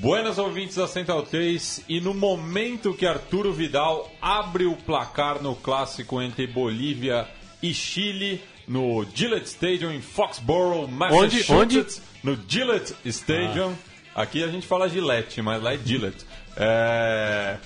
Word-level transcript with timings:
Buenas 0.00 0.38
ouvintes 0.38 0.76
da 0.76 0.88
Central 0.88 1.24
3 1.24 1.84
e 1.86 2.00
no 2.00 2.14
momento 2.14 2.94
que 2.94 3.04
Arturo 3.04 3.52
Vidal 3.52 4.10
abre 4.18 4.64
o 4.64 4.74
placar 4.74 5.42
no 5.42 5.54
clássico 5.54 6.22
entre 6.22 6.46
Bolívia 6.46 7.28
e 7.62 7.74
Chile 7.74 8.42
no 8.66 9.04
Gillette 9.14 9.48
Stadium 9.48 9.92
em 9.92 10.00
Foxborough, 10.00 10.88
Massachusetts. 10.88 11.50
Onde? 11.50 11.86
No 12.22 12.38
Gillette 12.48 12.94
Stadium. 13.04 13.74
Aqui 14.14 14.42
a 14.42 14.48
gente 14.48 14.66
fala 14.66 14.88
Gillette, 14.88 15.42
mas 15.42 15.62
lá 15.62 15.74
é 15.74 15.78
Gillette. 15.78 16.24
É... 16.56 17.58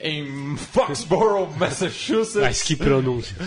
Em 0.00 0.56
Foxborough, 0.56 1.50
Massachusetts. 1.56 2.36
Mas 2.36 2.62
que 2.62 2.76
pronúncia. 2.76 3.36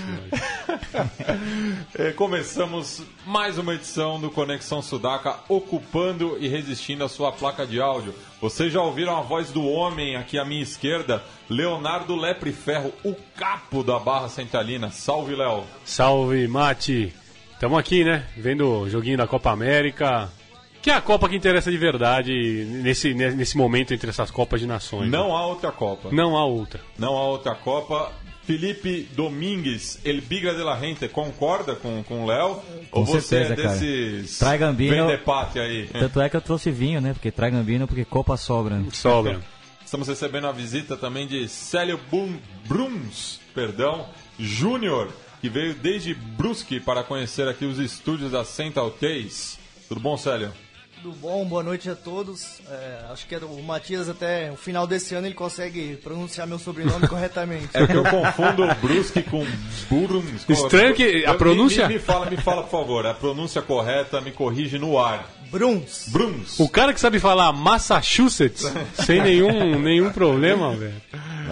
É, 1.98 2.12
Começamos 2.12 3.02
mais 3.26 3.58
uma 3.58 3.74
edição 3.74 4.20
do 4.20 4.30
Conexão 4.30 4.82
Sudaca, 4.82 5.38
ocupando 5.50 6.38
e 6.40 6.48
resistindo 6.48 7.04
a 7.04 7.10
sua 7.10 7.32
placa 7.32 7.66
de 7.66 7.80
áudio. 7.82 8.14
Vocês 8.40 8.72
já 8.72 8.82
ouviram 8.82 9.18
a 9.18 9.22
voz 9.22 9.52
do 9.52 9.66
homem 9.66 10.16
aqui 10.16 10.38
à 10.38 10.46
minha 10.46 10.64
esquerda, 10.64 11.24
Leonardo 11.50 12.16
Lepre 12.16 12.52
Ferro, 12.52 12.94
o 13.04 13.16
capo 13.38 13.84
da 13.84 14.00
Barra 14.00 14.30
Centralina. 14.30 14.92
Salve, 14.92 15.36
Léo. 15.36 15.64
Salve, 15.84 16.48
Mate. 16.48 17.14
Tamo 17.60 17.78
aqui, 17.78 18.04
né? 18.04 18.26
Vendo 18.36 18.68
o 18.68 18.90
joguinho 18.90 19.18
da 19.18 19.28
Copa 19.28 19.52
América. 19.52 20.30
Que 20.82 20.90
é 20.90 20.94
a 20.96 21.02
Copa 21.02 21.30
que 21.30 21.36
interessa 21.36 21.70
de 21.70 21.78
verdade 21.78 22.32
nesse, 22.66 23.14
nesse 23.14 23.56
momento 23.56 23.94
entre 23.94 24.10
essas 24.10 24.32
Copas 24.32 24.60
de 24.60 24.66
Nações. 24.68 25.10
né? 25.12 25.18
Não 25.18 25.36
há 25.36 25.46
outra 25.46 25.72
Copa. 25.72 26.10
Não 26.12 26.36
há 26.36 26.46
outra. 26.46 26.82
Não 26.98 27.16
há 27.18 27.24
outra 27.28 27.54
Copa. 27.56 28.12
Felipe 28.44 29.08
Domingues, 29.16 30.00
El 30.04 30.20
Biga 30.22 30.54
de 30.56 30.64
la 30.64 30.78
Gente, 30.80 31.08
concorda 31.08 31.76
com, 31.76 32.04
com 32.04 32.24
o 32.24 32.26
Léo? 32.26 32.60
Ou 32.92 33.06
você 33.06 33.22
certeza, 33.22 33.54
é 33.54 33.56
cara. 33.56 33.70
desses 33.78 34.40
Trai 34.40 34.58
Gambino. 34.58 35.06
vendepate 35.06 35.60
aí? 35.60 35.88
Tanto 35.88 36.20
é 36.20 36.28
que 36.28 36.36
eu 36.36 36.42
trouxe 36.42 36.72
vinho, 36.72 37.00
né? 37.00 37.14
Porque 37.14 37.30
trai 37.32 37.52
Gambino, 37.52 37.88
porque 37.88 38.04
Copa 38.04 38.36
sobra. 38.36 38.78
né? 38.78 38.88
Sobra. 38.92 39.40
Estamos 39.86 40.08
recebendo 40.08 40.48
a 40.48 40.52
visita 40.52 40.98
também 40.98 41.28
de 41.28 41.48
Célio 41.48 42.00
Bum, 42.10 42.36
Bruns, 42.66 43.40
perdão, 43.54 44.08
Júnior, 44.40 45.12
que 45.40 45.48
veio 45.50 45.76
desde 45.76 46.14
Brusque 46.16 46.80
para 46.80 47.04
conhecer 47.04 47.48
aqui 47.48 47.66
os 47.66 47.78
estúdios 47.78 48.32
da 48.32 48.44
Central 48.44 48.90
3. 48.92 49.60
Tudo 49.88 50.02
bom, 50.02 50.18
Célio? 50.18 50.52
Tudo 51.02 51.16
bom? 51.20 51.44
Boa 51.46 51.64
noite 51.64 51.90
a 51.90 51.96
todos. 51.96 52.60
É, 52.70 53.06
acho 53.12 53.26
que 53.26 53.36
o 53.36 53.64
Matias 53.64 54.08
até 54.08 54.52
o 54.52 54.56
final 54.56 54.86
desse 54.86 55.16
ano 55.16 55.26
ele 55.26 55.34
consegue 55.34 55.96
pronunciar 56.04 56.46
meu 56.46 56.60
sobrenome 56.60 57.06
corretamente. 57.10 57.70
É 57.74 57.88
que 57.88 57.94
eu 57.96 58.04
confundo 58.04 58.64
o 58.64 58.76
Brusque 58.76 59.24
com 59.24 59.44
Bruns. 59.90 60.46
Estranho 60.48 60.94
que 60.94 61.26
a 61.26 61.34
pronúncia- 61.34 61.88
Me, 61.88 61.96
me 61.96 62.00
fala, 62.00 62.30
me 62.30 62.38
fala, 62.38 62.62
por 62.64 62.70
favor, 62.70 63.06
a 63.08 63.14
pronúncia 63.16 63.62
correta, 63.64 64.22
me 64.22 64.32
corrige 64.32 64.78
no 64.78 65.00
ar. 65.00 65.28
Bruns. 65.50 66.06
Bruns. 66.10 66.60
O 66.60 66.70
cara 66.70 66.94
que 66.94 67.00
sabe 67.00 67.20
falar 67.20 67.52
Massachusetts 67.52 68.72
sem 69.06 69.22
nenhum, 69.22 69.80
nenhum 69.80 70.12
problema, 70.12 70.76
velho. 70.76 70.94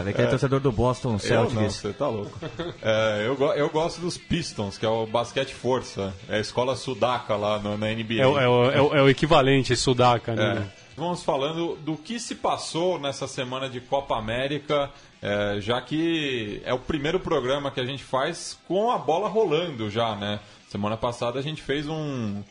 Vai 0.03 0.05
ver 0.05 0.13
que 0.13 0.21
é, 0.21 0.25
torcedor 0.27 0.59
do 0.59 0.71
Boston 0.71 1.09
Eu 1.09 1.11
não, 1.13 1.19
Celtics. 1.19 1.75
você 1.75 1.93
tá 1.93 2.07
louco. 2.07 2.37
É, 2.81 3.25
eu, 3.27 3.35
eu 3.53 3.69
gosto 3.69 3.99
dos 4.01 4.17
Pistons, 4.17 4.77
que 4.77 4.85
é 4.85 4.89
o 4.89 5.05
basquete 5.05 5.53
força. 5.53 6.13
É 6.27 6.37
a 6.37 6.39
escola 6.39 6.75
sudaca 6.75 7.35
lá 7.35 7.59
no- 7.59 7.77
na 7.77 7.91
NBA. 7.91 8.21
É, 8.21 8.27
o- 8.27 8.39
é 8.39 8.47
o- 8.47 8.71
é 8.71 8.81
o- 8.81 8.95
é 8.95 9.01
o 9.03 9.09
equivalente, 9.09 9.75
Sudaca, 9.75 10.31
É. 10.31 10.35
né? 10.35 10.71
Vamos 10.97 11.23
falando 11.23 11.77
do 11.77 11.95
que 11.95 12.19
se 12.19 12.35
passou 12.35 12.99
nessa 12.99 13.25
semana 13.27 13.69
de 13.69 13.79
Copa 13.79 14.17
América, 14.17 14.89
é, 15.21 15.57
já 15.61 15.79
que 15.81 16.61
é 16.65 16.73
o 16.73 16.79
primeiro 16.79 17.19
programa 17.21 17.71
que 17.71 17.79
a 17.79 17.85
gente 17.85 18.03
faz 18.03 18.57
com 18.67 18.91
a 18.91 18.97
bola 18.97 19.29
rolando 19.29 19.89
já, 19.89 20.15
né? 20.15 20.39
Semana 20.69 20.97
passada 20.97 21.39
a 21.39 21.41
gente 21.41 21.61
fez 21.61 21.87
um, 21.87 22.43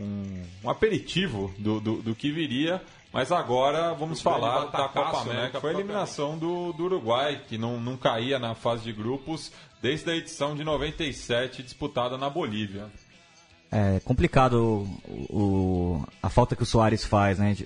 um, 0.00 0.42
um 0.64 0.68
aperitivo 0.70 1.52
do, 1.58 1.78
do, 1.80 1.96
do 2.02 2.14
que 2.14 2.30
viria, 2.32 2.82
mas 3.12 3.30
agora 3.30 3.92
vamos 3.94 4.20
falar 4.20 4.66
da 4.66 4.88
Copa 4.88 5.20
América. 5.20 5.60
Foi 5.60 5.70
a 5.70 5.74
eliminação 5.74 6.38
do, 6.38 6.72
do 6.72 6.84
Uruguai, 6.84 7.40
que 7.48 7.58
não, 7.58 7.80
não 7.80 7.96
caía 7.96 8.38
na 8.38 8.54
fase 8.54 8.84
de 8.84 8.92
grupos 8.92 9.52
desde 9.82 10.10
a 10.10 10.16
edição 10.16 10.54
de 10.56 10.64
97 10.64 11.62
disputada 11.62 12.16
na 12.16 12.30
Bolívia. 12.30 12.86
É 13.70 14.00
complicado 14.00 14.86
o, 15.08 15.36
o- 15.36 16.06
a 16.22 16.28
falta 16.28 16.54
que 16.54 16.62
o 16.62 16.66
Soares 16.66 17.04
faz, 17.04 17.38
né? 17.38 17.56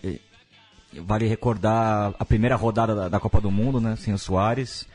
Vale 0.93 1.27
recordar 1.27 2.15
a 2.19 2.25
primeira 2.25 2.55
rodada 2.57 2.95
da, 2.95 3.09
da 3.09 3.21
Copa 3.21 3.41
do 3.41 3.51
Mundo, 3.51 3.81
né? 3.81 3.97
Sem 3.97 4.15
o 4.15 4.19
Soares. 4.19 4.87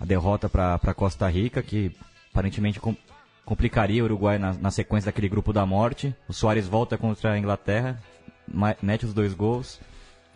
A 0.00 0.04
derrota 0.04 0.48
para 0.48 0.94
Costa 0.94 1.28
Rica, 1.28 1.62
que 1.62 1.92
aparentemente 2.32 2.80
com- 2.80 2.96
complicaria 3.44 4.02
o 4.02 4.06
Uruguai 4.06 4.38
na, 4.38 4.52
na 4.54 4.70
sequência 4.70 5.06
daquele 5.08 5.28
grupo 5.28 5.52
da 5.52 5.66
morte. 5.66 6.14
O 6.28 6.32
Soares 6.32 6.66
volta 6.66 6.96
contra 6.96 7.32
a 7.32 7.38
Inglaterra, 7.38 8.00
mete 8.82 9.04
os 9.04 9.14
dois 9.14 9.34
gols. 9.34 9.80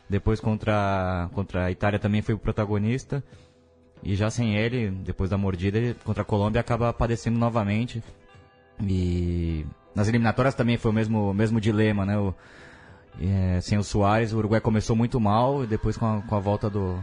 Depois 0.08 0.40
contra, 0.40 1.28
contra 1.32 1.64
a 1.64 1.70
Itália 1.70 1.98
também 1.98 2.22
foi 2.22 2.34
o 2.34 2.38
protagonista. 2.38 3.22
E 4.02 4.16
já 4.16 4.30
sem 4.30 4.56
ele, 4.56 4.90
depois 4.90 5.30
da 5.30 5.38
mordida, 5.38 5.78
ele, 5.78 5.94
contra 6.04 6.22
a 6.22 6.26
Colômbia 6.26 6.60
acaba 6.60 6.92
padecendo 6.92 7.38
novamente. 7.38 8.02
E 8.80 9.64
nas 9.94 10.08
eliminatórias 10.08 10.54
também 10.54 10.76
foi 10.76 10.90
o 10.90 10.94
mesmo, 10.94 11.32
mesmo 11.32 11.60
dilema, 11.60 12.04
né? 12.04 12.18
O, 12.18 12.34
é, 13.20 13.60
sem 13.60 13.78
o 13.78 13.84
Soares, 13.84 14.32
o 14.32 14.38
Uruguai 14.38 14.60
começou 14.60 14.96
muito 14.96 15.20
mal 15.20 15.64
e 15.64 15.66
depois 15.66 15.96
com 15.96 16.06
a, 16.06 16.22
com 16.22 16.34
a 16.34 16.40
volta 16.40 16.68
do, 16.70 17.02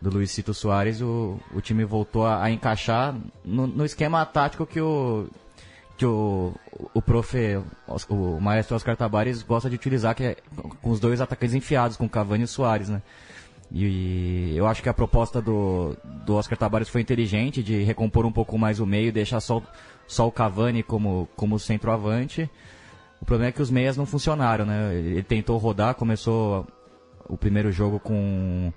do 0.00 0.10
Luizito 0.10 0.54
Soares, 0.54 1.00
o, 1.00 1.38
o 1.54 1.60
time 1.60 1.84
voltou 1.84 2.26
a, 2.26 2.42
a 2.42 2.50
encaixar 2.50 3.16
no, 3.44 3.66
no 3.66 3.84
esquema 3.84 4.24
tático 4.24 4.66
que 4.66 4.80
o 4.80 5.28
que 6.00 6.06
o, 6.06 6.54
o 6.94 7.02
prof, 7.02 7.36
o 8.08 8.40
maestro 8.40 8.74
Oscar 8.74 8.96
Tabares 8.96 9.42
gosta 9.42 9.68
de 9.68 9.76
utilizar, 9.76 10.14
que 10.14 10.24
é 10.24 10.36
com 10.80 10.88
os 10.88 10.98
dois 10.98 11.20
atacantes 11.20 11.54
enfiados, 11.54 11.98
com 11.98 12.08
Cavani 12.08 12.44
e 12.44 12.46
Soares, 12.46 12.88
né? 12.88 13.02
E 13.70 14.54
eu 14.56 14.66
acho 14.66 14.82
que 14.82 14.88
a 14.88 14.94
proposta 14.94 15.42
do, 15.42 15.94
do 16.24 16.36
Oscar 16.36 16.56
Tabares 16.56 16.88
foi 16.88 17.02
inteligente, 17.02 17.62
de 17.62 17.82
recompor 17.82 18.24
um 18.24 18.32
pouco 18.32 18.56
mais 18.56 18.80
o 18.80 18.86
meio, 18.86 19.12
deixar 19.12 19.40
só, 19.40 19.62
só 20.06 20.26
o 20.26 20.32
Cavani 20.32 20.82
como, 20.82 21.28
como 21.36 21.58
centroavante. 21.58 22.48
O 23.20 23.26
problema 23.26 23.50
é 23.50 23.52
que 23.52 23.60
os 23.60 23.70
meias 23.70 23.98
não 23.98 24.06
funcionaram, 24.06 24.64
né? 24.64 24.94
Ele 24.94 25.22
tentou 25.22 25.58
rodar, 25.58 25.94
começou 25.96 26.66
o 27.28 27.36
primeiro 27.36 27.70
jogo 27.70 28.00
com, 28.00 28.72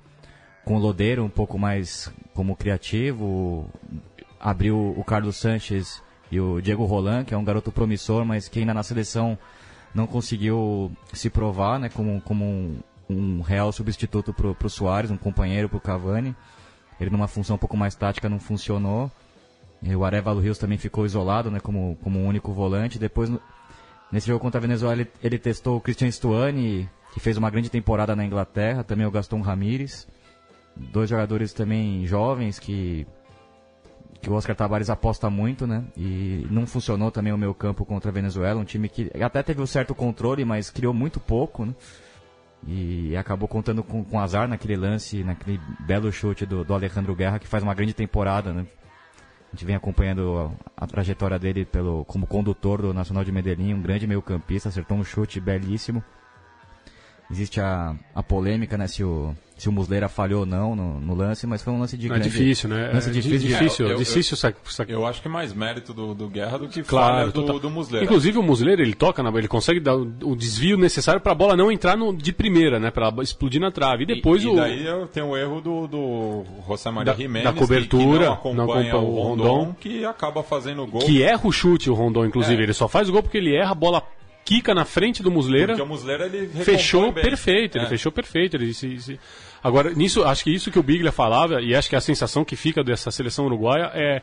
com 0.66 0.76
o 0.76 0.78
Lodeiro 0.80 1.24
um 1.24 1.30
pouco 1.30 1.58
mais 1.58 2.12
como 2.34 2.54
criativo, 2.54 3.66
abriu 4.42 4.94
o 4.98 5.04
Carlos 5.06 5.38
Sanches 5.38 6.04
e 6.34 6.42
o 6.42 6.60
Diego 6.60 6.84
Roland, 6.84 7.26
que 7.26 7.34
é 7.36 7.38
um 7.38 7.44
garoto 7.44 7.72
promissor, 7.72 8.26
mas 8.26 8.48
que 8.48 8.58
ainda 8.58 8.74
na 8.74 8.82
seleção 8.82 9.38
não 9.94 10.08
conseguiu 10.08 10.92
se 11.14 11.30
provar, 11.30 11.80
né? 11.80 11.90
Como, 11.90 12.20
como 12.22 12.44
um, 12.44 12.80
um 13.08 13.42
real 13.42 13.72
substituto 13.72 14.34
pro, 14.34 14.56
pro 14.56 14.68
Soares, 14.68 15.12
um 15.12 15.18
companheiro 15.18 15.70
pro 15.70 15.80
Cavani. 15.80 16.36
Ele 17.00 17.12
numa 17.12 17.28
função 17.28 17.56
um 17.56 17.60
pouco 17.60 17.78
mais 17.78 17.94
tática 17.94 18.28
não 18.28 18.40
funcionou. 18.40 19.12
E 19.84 19.96
o 19.96 20.04
Arevalo 20.04 20.40
Rios 20.40 20.58
também 20.58 20.80
ficou 20.80 21.06
isolado, 21.06 21.52
né? 21.52 21.60
Como, 21.60 22.00
como 22.02 22.18
um 22.18 22.26
único 22.26 22.52
volante. 22.52 22.98
Depois, 22.98 23.32
nesse 24.12 24.26
jogo 24.26 24.40
contra 24.40 24.58
a 24.58 24.62
Venezuela, 24.62 25.02
ele, 25.02 25.12
ele 25.24 25.38
testou 25.38 25.78
o 25.78 25.82
Christian 25.82 26.10
Stuani, 26.10 26.90
que 27.14 27.20
fez 27.20 27.38
uma 27.38 27.52
grande 27.52 27.70
temporada 27.70 28.16
na 28.16 28.26
Inglaterra. 28.26 28.84
Também 28.84 29.06
o 29.06 29.12
Gaston 29.12 29.42
Ramírez. 29.42 30.08
Dois 30.76 31.12
jogadores 31.12 31.54
também 31.54 32.08
jovens 32.08 32.58
que 32.58 33.06
que 34.24 34.30
o 34.30 34.34
Oscar 34.34 34.56
Tabares 34.56 34.90
aposta 34.90 35.30
muito, 35.30 35.68
né? 35.68 35.84
E 35.98 36.48
não 36.50 36.66
funcionou 36.66 37.12
também 37.12 37.34
o 37.34 37.38
meu 37.38 37.54
campo 37.54 37.86
contra 37.86 38.10
a 38.10 38.14
Venezuela, 38.14 38.60
um 38.60 38.64
time 38.64 38.88
que 38.88 39.12
até 39.22 39.44
teve 39.44 39.62
um 39.62 39.66
certo 39.68 39.94
controle, 39.94 40.46
mas 40.46 40.70
criou 40.70 40.94
muito 40.94 41.20
pouco, 41.20 41.66
né? 41.66 41.76
E 42.66 43.18
acabou 43.18 43.50
contando 43.50 43.84
com, 43.84 44.02
com 44.02 44.18
azar 44.18 44.48
naquele 44.48 44.78
lance, 44.78 45.26
naquele 45.26 45.60
belo 45.82 46.10
chute 46.10 46.46
do, 46.46 46.64
do 46.64 46.74
Alejandro 46.74 47.14
Guerra, 47.14 47.38
que 47.38 47.46
faz 47.46 47.62
uma 47.62 47.74
grande 47.74 47.94
temporada, 47.94 48.54
né? 48.54 48.66
A 49.52 49.56
gente 49.56 49.66
vem 49.66 49.76
acompanhando 49.76 50.56
a, 50.78 50.86
a 50.86 50.88
trajetória 50.88 51.38
dele 51.38 51.66
pelo, 51.66 52.06
como 52.06 52.26
condutor 52.26 52.82
do 52.82 52.94
Nacional 52.94 53.26
de 53.26 53.32
Medellín, 53.32 53.74
um 53.74 53.82
grande 53.82 54.08
meio-campista, 54.08 54.70
acertou 54.70 54.98
um 54.98 55.04
chute 55.04 55.42
belíssimo. 55.42 56.02
Existe 57.30 57.60
a, 57.60 57.94
a 58.16 58.24
polêmica, 58.24 58.78
né, 58.78 58.88
se 58.88 59.04
o, 59.04 59.36
se 59.64 59.70
o 59.70 59.72
Muslera 59.72 60.10
falhou 60.10 60.42
ou 60.42 60.46
não 60.46 60.76
no, 60.76 61.00
no 61.00 61.16
lance, 61.16 61.48
mas 61.48 61.62
foi 61.64 61.72
um 61.72 61.80
lance 61.80 61.96
de 61.96 62.10
Não, 62.10 62.16
é 62.16 62.20
grande... 62.20 62.30
difícil, 62.38 62.68
né? 62.68 62.92
Lance 62.94 63.10
é 63.10 63.14
difícil. 63.14 63.48
difícil, 63.48 63.88
É, 63.88 63.92
eu- 63.94 63.98
difícil 63.98 64.36
sa- 64.36 64.54
sa- 64.66 64.84
Eu 64.90 65.06
acho 65.06 65.22
que 65.22 65.30
mais 65.30 65.54
mérito 65.54 65.94
do, 65.94 66.14
do 66.14 66.28
Guerra 66.28 66.60
do 66.60 66.68
que 66.68 66.84
Claro, 66.84 67.14
falha 67.14 67.26
do, 67.28 67.32
total. 67.32 67.60
do 67.60 67.70
Muslera. 67.70 68.04
Inclusive 68.04 68.38
o 68.38 68.44
Muslera, 68.44 68.82
ele 68.82 68.94
toca 68.94 69.24
na 69.24 69.30
ele 69.38 69.48
consegue 69.48 69.80
dar 69.80 69.96
o, 69.96 70.02
o 70.24 70.36
desvio 70.36 70.76
necessário 70.78 71.22
para 71.22 71.32
a 71.32 71.36
bola 71.36 71.56
não 71.56 71.72
entrar 71.72 71.96
no- 71.96 72.14
de 72.14 72.34
primeira, 72.34 72.78
né, 72.80 72.92
para 72.92 73.10
explodir 73.22 73.62
na 73.62 73.72
trave. 73.72 74.04
E 74.04 74.06
depois 74.06 74.44
e, 74.44 74.48
o 74.48 74.54
e 74.54 74.56
daí 74.58 74.86
eu 74.86 75.08
tenho 75.08 75.28
o 75.28 75.38
erro 75.38 75.62
do, 75.62 75.88
do 75.88 76.44
José 76.68 76.92
Maria 76.92 77.14
Da- 77.14 77.18
Jiménez, 77.18 77.46
da 77.54 77.60
cobertura, 77.60 78.04
que, 78.04 78.10
não 78.50 78.54
não 78.56 78.64
acompanha 78.66 78.90
acompanha 78.92 78.98
o 78.98 79.16
o 79.18 79.24
Rondon, 79.30 79.44
Rondon. 79.48 79.76
que 79.80 80.04
acaba 80.06 80.44
fazendo 80.44 80.84
o 80.84 80.88
gol. 80.88 81.02
que 81.02 81.24
erra 81.24 81.42
o 81.48 81.52
chute 81.54 81.90
o 81.90 81.94
Rondon, 81.94 82.26
inclusive, 82.26 82.60
É. 82.62 82.66
ele 82.66 82.74
só 82.74 82.90
faz 82.90 83.08
o 83.08 83.14
gol 83.14 83.24
porque 83.24 83.38
ele 83.38 83.56
erra 83.56 83.72
a 83.72 83.76
bola 83.76 84.04
quica 84.46 84.74
na 84.76 84.84
frente 84.84 85.24
do 85.24 85.32
Muslera. 85.32 85.68
Porque 85.68 85.82
o 85.82 85.86
Muslera 85.88 86.26
ele 86.26 86.48
fechou 86.66 87.14
bem. 87.14 87.24
perfeito, 87.24 87.78
ele 87.78 87.86
É. 87.86 87.88
fechou 87.88 88.12
perfeito. 88.12 88.58
Ele 88.58 88.74
se- 88.74 89.00
se- 89.00 89.18
Agora, 89.64 89.94
nisso, 89.94 90.24
acho 90.24 90.44
que 90.44 90.52
isso 90.54 90.70
que 90.72 90.78
o 90.80 90.84
Biglia 90.84 91.12
falava, 91.12 91.62
e 91.62 91.74
acho 91.74 91.90
que 91.90 91.96
a 91.96 92.02
sensação 92.02 92.44
que 92.44 92.56
fica 92.56 92.84
dessa 92.84 93.10
seleção 93.12 93.46
uruguaia 93.46 93.90
é, 93.94 94.22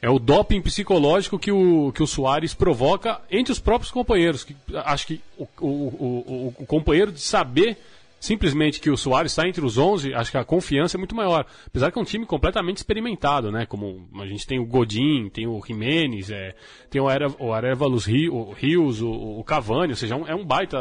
é 0.00 0.08
o 0.08 0.18
doping 0.18 0.60
psicológico 0.62 1.38
que 1.38 1.50
o, 1.50 1.90
que 1.92 2.02
o 2.02 2.06
Soares 2.06 2.54
provoca 2.54 3.20
entre 3.30 3.52
os 3.52 3.58
próprios 3.58 3.90
companheiros. 3.90 4.44
Que, 4.44 4.54
acho 4.84 5.06
que 5.08 5.20
o, 5.36 5.44
o, 5.60 5.66
o, 5.66 6.54
o- 6.58 6.66
companheiro 6.66 7.10
de 7.10 7.20
saber 7.20 7.76
simplesmente 8.18 8.80
que 8.80 8.88
o 8.90 8.96
Soares 8.96 9.32
está 9.32 9.46
entre 9.46 9.64
os 9.64 9.76
11, 9.76 10.14
acho 10.14 10.30
que 10.30 10.38
a 10.38 10.44
confiança 10.44 10.96
é 10.96 10.98
muito 10.98 11.14
maior. 11.14 11.44
Apesar 11.66 11.92
que 11.92 11.98
é 11.98 12.00
um 12.02 12.04
time 12.04 12.24
completamente 12.24 12.78
experimentado, 12.78 13.52
né? 13.52 13.66
Como 13.66 14.08
a 14.20 14.26
gente 14.26 14.46
tem 14.46 14.58
o 14.58 14.64
Godin, 14.64 15.28
tem 15.28 15.46
o 15.46 15.60
Jimenez, 15.64 16.30
é, 16.30 16.54
tem 16.90 17.00
o, 17.00 17.10
Era, 17.10 17.28
o 17.38 17.52
Arevalos 17.52 18.06
Rios, 18.06 19.02
o, 19.02 19.10
o 19.38 19.44
Cavani, 19.44 19.92
ou 19.92 19.96
seja, 19.96 20.14
é 20.14 20.16
um, 20.16 20.26
é 20.28 20.34
um 20.34 20.44
baita 20.44 20.78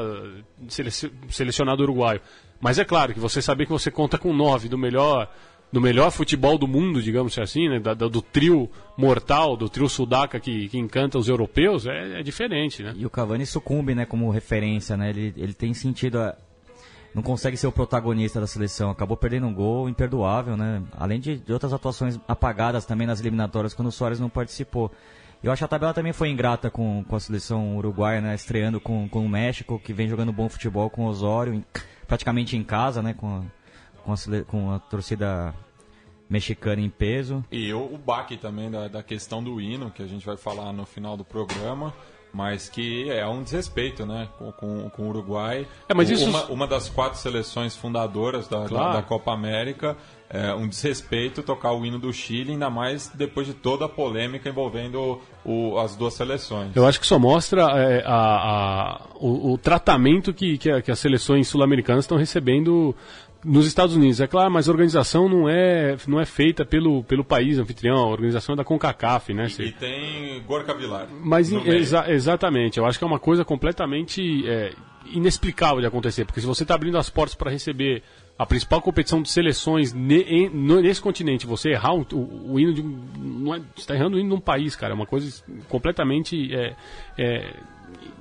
selec- 0.69 1.11
selecionado 1.29 1.83
uruguaio. 1.83 2.21
Mas 2.59 2.79
é 2.79 2.85
claro 2.85 3.13
que 3.13 3.19
você 3.19 3.41
saber 3.41 3.65
que 3.65 3.71
você 3.71 3.91
conta 3.91 4.17
com 4.17 4.33
nove 4.33 4.67
do 4.69 4.77
melhor 4.77 5.29
do 5.71 5.81
melhor 5.81 6.09
futebol 6.09 6.57
do 6.57 6.67
mundo, 6.67 7.01
digamos 7.01 7.37
assim, 7.37 7.67
né? 7.67 7.79
Da- 7.79 7.93
do 7.93 8.21
trio 8.21 8.69
mortal, 8.97 9.57
do 9.57 9.67
trio 9.67 9.89
sudaca 9.89 10.39
que, 10.39 10.69
que 10.69 10.77
encanta 10.77 11.17
os 11.17 11.27
europeus, 11.27 11.85
é, 11.85 12.19
é 12.21 12.23
diferente, 12.23 12.81
né? 12.81 12.93
E 12.95 13.05
o 13.05 13.09
Cavani 13.09 13.45
sucumbe, 13.45 13.93
né, 13.93 14.05
como 14.05 14.29
referência, 14.29 14.95
né? 14.95 15.09
Ele, 15.09 15.33
ele 15.35 15.53
tem 15.53 15.73
sentido 15.73 16.19
a... 16.19 16.35
Não 17.13 17.21
consegue 17.23 17.57
ser 17.57 17.67
o 17.67 17.71
protagonista 17.73 18.39
da 18.39 18.47
seleção. 18.47 18.89
Acabou 18.89 19.17
perdendo 19.17 19.47
um 19.47 19.53
gol 19.53 19.89
imperdoável, 19.89 20.55
né? 20.55 20.81
Além 20.97 21.19
de, 21.19 21.37
de 21.37 21.51
outras 21.51 21.73
atuações 21.73 22.19
apagadas 22.27 22.85
também 22.85 23.07
nas 23.07 23.19
eliminatórias, 23.19 23.73
quando 23.73 23.87
o 23.87 23.91
Soares 23.91 24.19
não 24.19 24.29
participou. 24.29 24.91
Eu 25.43 25.51
acho 25.51 25.59
que 25.59 25.65
a 25.65 25.67
tabela 25.67 25.93
também 25.93 26.13
foi 26.13 26.29
ingrata 26.29 26.69
com, 26.69 27.03
com 27.05 27.15
a 27.15 27.19
seleção 27.19 27.75
uruguaia, 27.77 28.21
né? 28.21 28.33
Estreando 28.35 28.79
com, 28.79 29.09
com 29.09 29.25
o 29.25 29.29
México, 29.29 29.79
que 29.83 29.93
vem 29.93 30.07
jogando 30.07 30.31
bom 30.31 30.47
futebol 30.47 30.89
com 30.89 31.05
o 31.05 31.07
Osório, 31.07 31.63
praticamente 32.07 32.55
em 32.57 32.63
casa, 32.63 33.01
né? 33.01 33.13
Com 33.13 33.37
a, 33.37 34.03
com 34.03 34.13
a, 34.13 34.43
com 34.45 34.71
a 34.71 34.79
torcida 34.79 35.53
mexicana 36.29 36.81
em 36.81 36.89
peso. 36.89 37.43
E 37.51 37.71
o, 37.73 37.93
o 37.93 37.97
baque 37.97 38.37
também 38.37 38.69
da, 38.71 38.87
da 38.87 39.03
questão 39.03 39.43
do 39.43 39.61
hino, 39.61 39.91
que 39.91 40.01
a 40.01 40.07
gente 40.07 40.25
vai 40.25 40.37
falar 40.37 40.73
no 40.73 40.85
final 40.85 41.15
do 41.15 41.23
programa, 41.23 41.93
mas 42.33 42.67
que 42.67 43.09
é 43.09 43.25
um 43.27 43.43
desrespeito, 43.43 44.05
né, 44.05 44.27
com, 44.37 44.51
com, 44.51 44.89
com 44.89 45.03
o 45.03 45.09
Uruguai. 45.09 45.67
É, 45.87 45.93
mas 45.93 46.09
isso- 46.09 46.27
uma, 46.29 46.45
uma 46.45 46.67
das 46.67 46.89
quatro 46.89 47.17
seleções 47.19 47.75
fundadoras 47.75 48.47
da, 48.47 48.61
da- 48.63 48.67
Claro. 48.67 48.93
da 48.93 49.01
Copa 49.03 49.31
América, 49.31 49.95
é 50.29 50.53
um 50.53 50.67
desrespeito 50.67 51.43
tocar 51.43 51.71
o 51.73 51.85
hino 51.85 51.99
do 51.99 52.11
Chile, 52.11 52.53
ainda 52.53 52.69
mais 52.69 53.09
depois 53.13 53.45
de 53.47 53.53
toda 53.53 53.85
a 53.85 53.89
polêmica 53.89 54.49
envolvendo 54.49 55.21
o- 55.45 55.77
as 55.77 55.95
duas 55.95 56.13
seleções. 56.15 56.75
Eu 56.75 56.85
acho 56.85 56.99
que 56.99 57.05
só 57.05 57.19
mostra 57.19 57.61
é, 57.77 58.03
a- 58.05 58.11
a- 58.13 59.07
o, 59.19 59.53
o 59.53 59.57
tratamento 59.57 60.33
que, 60.33 60.57
que, 60.57 60.69
a- 60.69 60.81
que 60.81 60.91
as 60.91 60.99
seleções 60.99 61.47
sul-americanas 61.47 62.05
estão 62.05 62.17
recebendo 62.17 62.95
nos 63.43 63.67
Estados 63.67 63.95
Unidos. 63.95 64.19
É 64.19 64.25
claro, 64.25 64.49
mas 64.49 64.67
a 64.67 64.71
organização 64.71 65.29
não 65.29 65.47
é, 65.47 65.95
não 66.07 66.19
é 66.19 66.25
feita 66.25 66.65
pelo, 66.65 67.03
pelo 67.03 67.23
país 67.23 67.59
anfitrião, 67.59 67.95
a 67.97 68.07
organização 68.07 68.53
é 68.53 68.55
da 68.57 68.63
CONCACAF, 68.63 69.31
né? 69.35 69.45
E 69.59 69.71
tem 69.71 70.41
Gorka 70.47 70.73
Vilar. 70.73 71.07
Mas 71.23 71.51
exa- 71.51 72.11
exatamente, 72.11 72.79
eu 72.79 72.85
acho 72.87 72.97
que 72.97 73.03
é 73.03 73.07
uma 73.07 73.19
coisa 73.19 73.45
completamente 73.45 74.43
é, 74.49 74.73
inexplicável 75.13 75.79
de 75.79 75.85
acontecer, 75.85 76.25
porque 76.25 76.41
se 76.41 76.47
você 76.47 76.63
está 76.63 76.73
abrindo 76.73 76.97
as 76.97 77.09
portas 77.11 77.35
para 77.35 77.51
receber 77.51 78.01
a 78.37 78.45
principal 78.45 78.81
competição 78.81 79.21
de 79.21 79.29
seleções 79.29 79.93
nesse 79.93 81.01
continente, 81.01 81.45
você 81.47 81.69
errar 81.69 81.93
o, 81.95 82.05
o- 82.13 82.59
hino 82.59 82.73
de 82.73 82.81
um. 82.81 82.99
Não 83.17 83.55
é, 83.55 83.59
você 83.59 83.65
está 83.77 83.95
errando 83.95 84.17
o 84.17 84.19
hino 84.19 84.29
de 84.29 84.35
um 84.35 84.39
país, 84.41 84.75
cara, 84.75 84.93
é 84.93 84.95
uma 84.95 85.05
coisa 85.05 85.41
completamente 85.69 86.53
é, 86.53 86.75
é, 87.17 87.53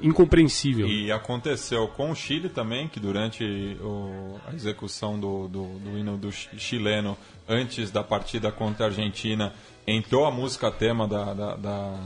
incompreensível. 0.03 0.87
E 0.87 1.11
aconteceu 1.11 1.89
com 1.89 2.11
o 2.11 2.15
Chile 2.15 2.49
também, 2.49 2.89
que 2.89 3.01
durante 3.01 3.45
o- 3.81 4.39
a 4.47 4.55
execução 4.55 5.19
do, 5.19 5.49
do, 5.49 5.65
do 5.79 5.99
hino 5.99 6.17
do 6.17 6.31
chi- 6.31 6.49
chileno, 6.59 7.17
antes 7.49 7.91
da 7.91 8.03
partida 8.03 8.53
contra 8.53 8.87
a 8.87 8.89
Argentina, 8.89 9.53
entrou 9.87 10.25
a 10.27 10.31
música 10.31 10.71
tema 10.71 11.07
da, 11.09 11.35
da- 11.35 11.57
da- 11.57 12.01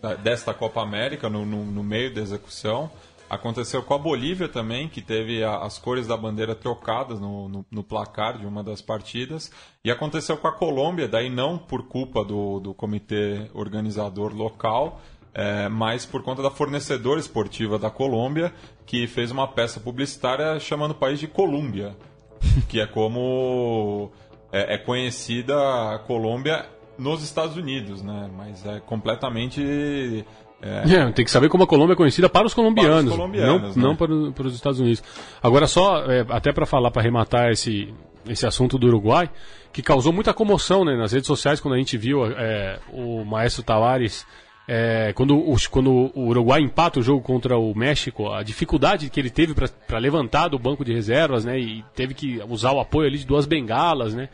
da- 0.00 0.14
desta 0.14 0.52
Copa 0.54 0.80
América 0.82 1.28
no, 1.28 1.44
no- 1.46 1.64
no 1.64 1.82
meio 1.82 2.12
da 2.14 2.20
execução. 2.20 2.90
Aconteceu 3.34 3.82
com 3.82 3.94
a 3.94 3.98
Bolívia 3.98 4.46
também, 4.46 4.90
que 4.90 5.00
teve 5.00 5.42
a- 5.42 5.60
as 5.60 5.78
cores 5.78 6.06
da 6.06 6.18
bandeira 6.18 6.54
trocadas 6.54 7.18
no, 7.18 7.48
no- 7.48 7.66
no 7.70 7.82
placar 7.82 8.36
de 8.38 8.44
uma 8.44 8.62
das 8.62 8.82
partidas. 8.82 9.50
E 9.82 9.90
aconteceu 9.90 10.36
com 10.36 10.46
a 10.48 10.52
Colômbia, 10.52 11.08
daí 11.08 11.30
não 11.30 11.56
por 11.56 11.84
culpa 11.88 12.22
do, 12.22 12.60
do 12.60 12.74
comitê 12.74 13.48
organizador 13.54 14.34
local, 14.36 15.00
é, 15.32 15.66
mas 15.70 16.04
por 16.04 16.22
conta 16.22 16.42
da 16.42 16.50
fornecedora 16.50 17.18
esportiva 17.18 17.78
da 17.78 17.88
Colômbia, 17.88 18.52
que 18.84 19.06
fez 19.06 19.30
uma 19.30 19.48
peça 19.48 19.80
publicitária 19.80 20.60
chamando 20.60 20.90
o 20.90 20.94
país 20.94 21.18
de 21.18 21.26
Colômbia, 21.26 21.96
que 22.68 22.80
é 22.80 22.86
como 22.86 24.10
é, 24.52 24.74
é 24.74 24.76
conhecida 24.78 25.54
a 25.94 25.98
Colômbia 26.00 26.66
nos 26.98 27.22
Estados 27.22 27.56
Unidos, 27.56 28.02
né? 28.02 28.30
Mas 28.36 28.66
é 28.66 28.78
completamente 28.80 30.22
é, 30.62 30.94
É, 30.94 31.10
tem 31.10 31.24
que 31.24 31.30
saber 31.30 31.48
como 31.48 31.64
a 31.64 31.66
Colômbia 31.66 31.94
é 31.94 31.96
conhecida 31.96 32.28
para 32.28 32.46
os 32.46 32.54
colombianos, 32.54 33.04
Para 33.04 33.10
os 33.10 33.16
colombianos, 33.16 33.76
não, 33.76 33.82
né? 33.82 33.88
não 33.88 33.96
para, 33.96 34.32
para 34.32 34.46
os 34.46 34.54
Estados 34.54 34.78
Unidos. 34.78 35.02
Agora, 35.42 35.66
só, 35.66 36.04
é, 36.04 36.24
até 36.28 36.52
para 36.52 36.64
falar, 36.64 36.90
para 36.92 37.02
arrematar 37.02 37.50
esse, 37.50 37.92
esse 38.28 38.46
assunto 38.46 38.78
do 38.78 38.86
Uruguai, 38.86 39.28
que 39.72 39.82
causou 39.82 40.12
muita 40.12 40.32
comoção 40.32 40.84
né, 40.84 40.96
nas 40.96 41.12
redes 41.12 41.26
sociais 41.26 41.60
quando 41.60 41.74
a 41.74 41.78
gente 41.78 41.98
viu 41.98 42.24
é, 42.26 42.78
o 42.92 43.24
Maestro 43.24 43.62
Tavares. 43.62 44.24
é, 44.68 45.12
quando, 45.14 45.36
o, 45.36 45.56
quando 45.68 45.90
o 46.14 46.28
Uruguai 46.28 46.60
empata 46.60 47.00
o 47.00 47.02
jogo 47.02 47.20
contra 47.22 47.58
o 47.58 47.74
México, 47.74 48.30
a 48.30 48.42
dificuldade 48.44 49.10
que 49.10 49.18
ele 49.18 49.30
teve 49.30 49.54
para 49.54 49.98
levantar 49.98 50.48
do 50.48 50.58
banco 50.58 50.84
de 50.84 50.92
reservas, 50.92 51.44
né, 51.44 51.58
e 51.58 51.84
teve 51.96 52.14
que 52.14 52.40
usar 52.48 52.70
o 52.72 52.78
apoio 52.78 53.08
ali 53.08 53.18
de 53.18 53.26
duas 53.26 53.46
bengalas, 53.46 54.14
né, 54.14 54.28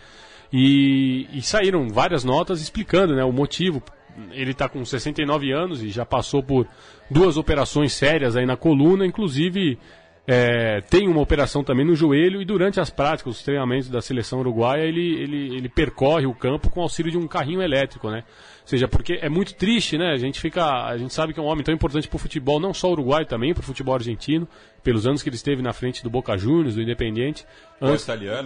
e, 0.52 1.26
e 1.32 1.40
saíram 1.40 1.88
várias 1.88 2.24
notas 2.24 2.60
explicando 2.60 3.14
né, 3.14 3.24
o 3.24 3.32
motivo. 3.32 3.82
Ele 4.32 4.52
está 4.52 4.68
com 4.68 4.84
69 4.84 5.52
anos 5.52 5.82
e 5.82 5.90
já 5.90 6.04
passou 6.04 6.42
por 6.42 6.66
duas 7.10 7.36
operações 7.36 7.92
sérias 7.92 8.36
aí 8.36 8.46
na 8.46 8.56
coluna, 8.56 9.06
inclusive 9.06 9.78
é, 10.30 10.82
tem 10.82 11.08
uma 11.08 11.22
operação 11.22 11.64
também 11.64 11.86
no 11.86 11.94
joelho 11.94 12.42
e 12.42 12.44
durante 12.44 12.78
as 12.78 12.90
práticas, 12.90 13.36
os 13.36 13.42
treinamentos 13.42 13.88
da 13.88 14.02
seleção 14.02 14.40
uruguaia, 14.40 14.82
ele, 14.82 15.22
ele, 15.22 15.56
ele 15.56 15.68
percorre 15.70 16.26
o 16.26 16.34
campo 16.34 16.68
com 16.68 16.82
auxílio 16.82 17.10
de 17.10 17.16
um 17.16 17.26
carrinho 17.26 17.62
elétrico, 17.62 18.10
né? 18.10 18.24
Ou 18.60 18.68
seja, 18.68 18.86
porque 18.86 19.18
é 19.22 19.30
muito 19.30 19.54
triste, 19.54 19.96
né? 19.96 20.12
A 20.12 20.18
gente 20.18 20.38
fica, 20.38 20.84
a 20.84 20.98
gente 20.98 21.14
sabe 21.14 21.32
que 21.32 21.40
é 21.40 21.42
um 21.42 21.46
homem 21.46 21.64
tão 21.64 21.72
importante 21.72 22.06
para 22.06 22.16
o 22.16 22.18
futebol, 22.18 22.60
não 22.60 22.74
só 22.74 22.90
uruguaio, 22.90 23.24
também 23.24 23.54
para 23.54 23.62
o 23.62 23.64
futebol 23.64 23.94
argentino, 23.94 24.46
pelos 24.82 25.06
anos 25.06 25.22
que 25.22 25.30
ele 25.30 25.36
esteve 25.36 25.62
na 25.62 25.72
frente 25.72 26.02
do 26.02 26.10
Boca 26.10 26.36
Juniors, 26.36 26.74
do 26.74 26.82
Independiente, 26.82 27.46
antes, 27.80 28.04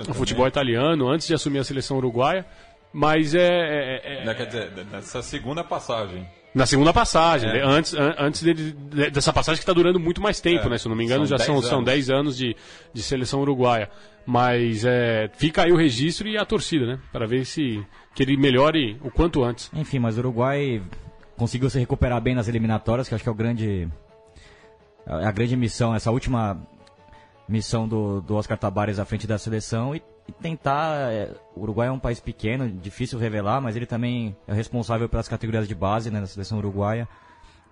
o 0.09 0.15
futebol 0.15 0.47
italiano, 0.47 1.09
antes 1.09 1.27
de 1.27 1.35
assumir 1.35 1.59
a 1.59 1.65
seleção 1.65 1.97
uruguaia. 1.97 2.47
Mas 2.93 3.35
é, 3.35 3.41
é- 3.41 4.01
é- 4.21 4.25
Né, 4.25 4.35
Quer 4.35 4.47
dizer, 4.47 4.87
nessa 4.91 5.23
segunda 5.23 5.65
passagem. 5.65 6.27
na 6.55 6.67
segunda 6.67 6.93
passagem, 6.93 7.49
É. 7.49 7.53
né? 7.55 7.63
antes, 7.65 7.95
an- 7.95 8.15
antes 8.19 8.43
dele- 8.43 8.73
de- 8.73 9.11
dessa 9.11 9.33
passagem 9.33 9.57
que 9.59 9.63
está 9.63 9.73
durando 9.73 9.99
muito 9.99 10.21
mais 10.21 10.41
tempo, 10.41 10.67
É, 10.67 10.71
né? 10.71 10.79
Se 10.79 10.87
eu 10.87 10.91
não 10.91 10.97
me 10.97 11.05
engano, 11.05 11.27
são 11.27 11.39
já 11.39 11.45
são, 11.45 11.55
10 11.57 11.67
são 11.67 11.79
anos. 11.79 11.87
10 11.87 12.11
anos 12.11 12.37
de, 12.37 12.55
de 12.93 13.03
seleção 13.03 13.41
uruguaia. 13.41 13.89
Mas 14.27 14.85
é, 14.85 15.31
fica 15.35 15.65
aí 15.65 15.73
o 15.73 15.77
registro 15.77 16.29
e 16.29 16.37
a 16.37 16.45
torcida, 16.45 16.87
né? 16.87 16.99
Para 17.11 17.27
ver 17.27 17.45
se 17.47 17.85
que 18.15 18.23
ele 18.23 18.37
melhore 18.37 18.97
o 19.03 19.11
quanto 19.11 19.43
antes. 19.43 19.71
Enfim, 19.75 19.99
mas 19.99 20.17
o 20.17 20.21
Uruguai 20.21 20.81
conseguiu 21.37 21.69
se 21.71 21.79
recuperar 21.79 22.21
bem 22.21 22.35
nas 22.35 22.47
eliminatórias, 22.47 23.09
que 23.09 23.15
acho 23.15 23.25
que 23.25 23.29
é 23.29 23.33
o 23.33 23.35
grande 23.35 23.89
é 25.07 25.27
a 25.27 25.33
grande 25.33 25.57
missão, 25.57 25.93
essa 25.95 26.11
última 26.13 26.61
missão 27.49 27.89
do, 27.89 28.21
do 28.21 28.37
Oscar 28.37 28.57
Tabares 28.57 28.99
à 29.01 29.05
frente 29.05 29.27
da 29.27 29.37
seleção 29.39 29.97
e, 29.97 30.03
e 30.29 30.33
tentar. 30.33 31.13
é, 31.13 31.31
o 31.55 31.61
Uruguai 31.63 31.89
é 31.89 31.91
um 31.93 31.99
país 31.99 32.21
pequeno, 32.21 32.69
difícil 32.69 33.19
revelar, 33.19 33.61
mas 33.61 33.77
ele 33.77 33.87
também 33.87 34.37
é 34.47 34.53
responsável 34.55 35.09
pelas 35.09 35.29
categorias 35.29 35.67
de 35.69 35.75
base 35.75 36.11
né, 36.11 36.21
da 36.21 36.27
seleção 36.27 36.59
uruguaia. 36.59 37.09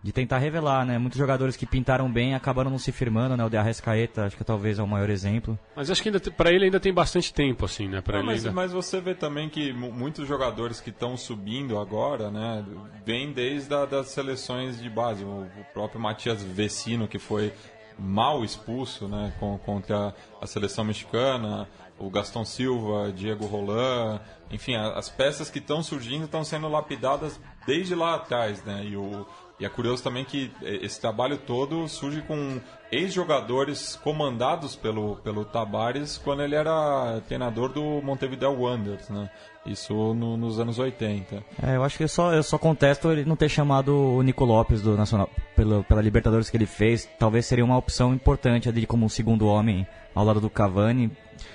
De 0.03 0.13
tentar 0.13 0.39
revelar, 0.39 0.87
né? 0.87 0.97
Muitos 0.97 1.19
jogadores 1.19 1.59
que 1.59 1.67
pintaram 1.67 2.11
bem 2.11 2.35
acabaram 2.35 2.71
não 2.71 2.79
se 2.79 2.91
firmando, 2.91 3.37
né? 3.37 3.45
O 3.45 3.51
de 3.51 3.59
Arrascaeta, 3.59 4.25
acho 4.25 4.35
que 4.35 4.43
talvez 4.43 4.79
é 4.79 4.83
o 4.83 4.87
maior 4.87 5.11
exemplo. 5.11 5.59
Mas 5.77 5.91
acho 5.91 6.03
que 6.03 6.09
ainda 6.09 6.19
para 6.31 6.51
ele 6.51 6.65
ainda 6.65 6.81
tem 6.81 6.91
bastante 6.91 7.35
tempo, 7.35 7.67
assim, 7.67 7.87
né? 7.87 8.01
Para 8.01 8.15
Não, 8.15 8.21
ele 8.21 8.27
mas, 8.33 8.47
ainda... 8.47 8.55
mas 8.55 8.73
você 8.73 8.99
vê 8.99 9.15
também 9.15 9.51
que 9.51 9.75
mu- 9.75 9.93
muitos 9.93 10.27
jogadores 10.27 10.81
que 10.81 10.89
estão 10.89 11.19
subindo 11.19 11.79
agora, 11.79 12.31
né, 12.31 12.65
vêm 13.05 13.31
desde 13.31 13.75
a, 13.75 13.85
das 13.85 14.07
seleções 14.09 14.81
de 14.81 14.89
base. 14.89 15.23
O, 15.23 15.43
o 15.43 15.65
próprio 15.75 16.01
Matias 16.01 16.43
Vecino, 16.43 17.07
que 17.07 17.19
foi 17.19 17.53
mal 17.99 18.43
expulso 18.43 19.07
né, 19.07 19.35
com, 19.39 19.59
contra 19.59 20.15
a 20.41 20.47
seleção 20.47 20.83
mexicana, 20.83 21.69
o 22.01 22.11
Gastão 22.11 22.45
Silva, 22.45 23.13
Diego 23.13 23.47
Roland, 23.47 24.21
enfim, 24.51 24.75
as 24.75 25.09
peças 25.09 25.51
que 25.51 25.59
estão 25.59 25.83
surgindo 25.83 26.25
estão 26.25 26.43
sendo 26.43 26.69
lapidadas 26.69 27.39
desde 27.67 27.95
lá 27.95 28.17
atrás, 28.17 28.65
né? 28.65 28.85
E, 28.85 28.97
o, 28.97 29.27
e 29.61 29.65
é 29.65 29.69
curioso 29.69 30.03
também 30.03 30.25
que 30.25 30.51
esse 30.63 31.01
trabalho 31.01 31.37
todo 31.37 31.87
surge 31.87 32.23
com 32.23 32.59
ex-jogadores 32.91 33.95
comandados 34.03 34.75
pelo, 34.75 35.17
pelo 35.17 35.45
Tabares 35.45 36.19
quando 36.19 36.43
ele 36.43 36.55
era 36.55 37.21
treinador 37.29 37.69
do 37.69 38.01
Montevideo 38.03 38.59
Wanderers, 38.61 39.09
né? 39.11 39.31
Isso 39.65 40.15
no, 40.15 40.39
nos 40.39 40.59
anos 40.59 40.79
80. 40.79 41.45
É, 41.63 41.77
eu 41.77 41.85
acho 41.85 41.99
que 41.99 42.05
eu 42.05 42.09
só, 42.09 42.33
eu 42.33 42.43
só 42.43 42.57
contesto 42.57 43.13
ele 43.13 43.27
não 43.27 43.37
ter 43.37 43.51
chamado 43.51 43.95
o 43.95 44.23
Nico 44.23 44.45
Lopes 44.45 44.81
do 44.81 44.97
Nacional 44.97 45.29
pela, 45.55 45.85
pela 45.85 46.01
Libertadores 46.01 46.49
que 46.49 46.57
ele 46.57 46.67
fez. 46.67 47.09
Talvez 47.19 47.45
seria 47.45 47.65
uma 47.65 47.77
opção 47.77 48.15
importante 48.15 48.69
ali 48.69 48.87
como 48.87 49.05
um 49.05 49.09
segundo 49.09 49.47
homem 49.47 49.87
ao 50.15 50.25
lado 50.25 50.41
do 50.41 50.49
Cavani. 50.49 51.11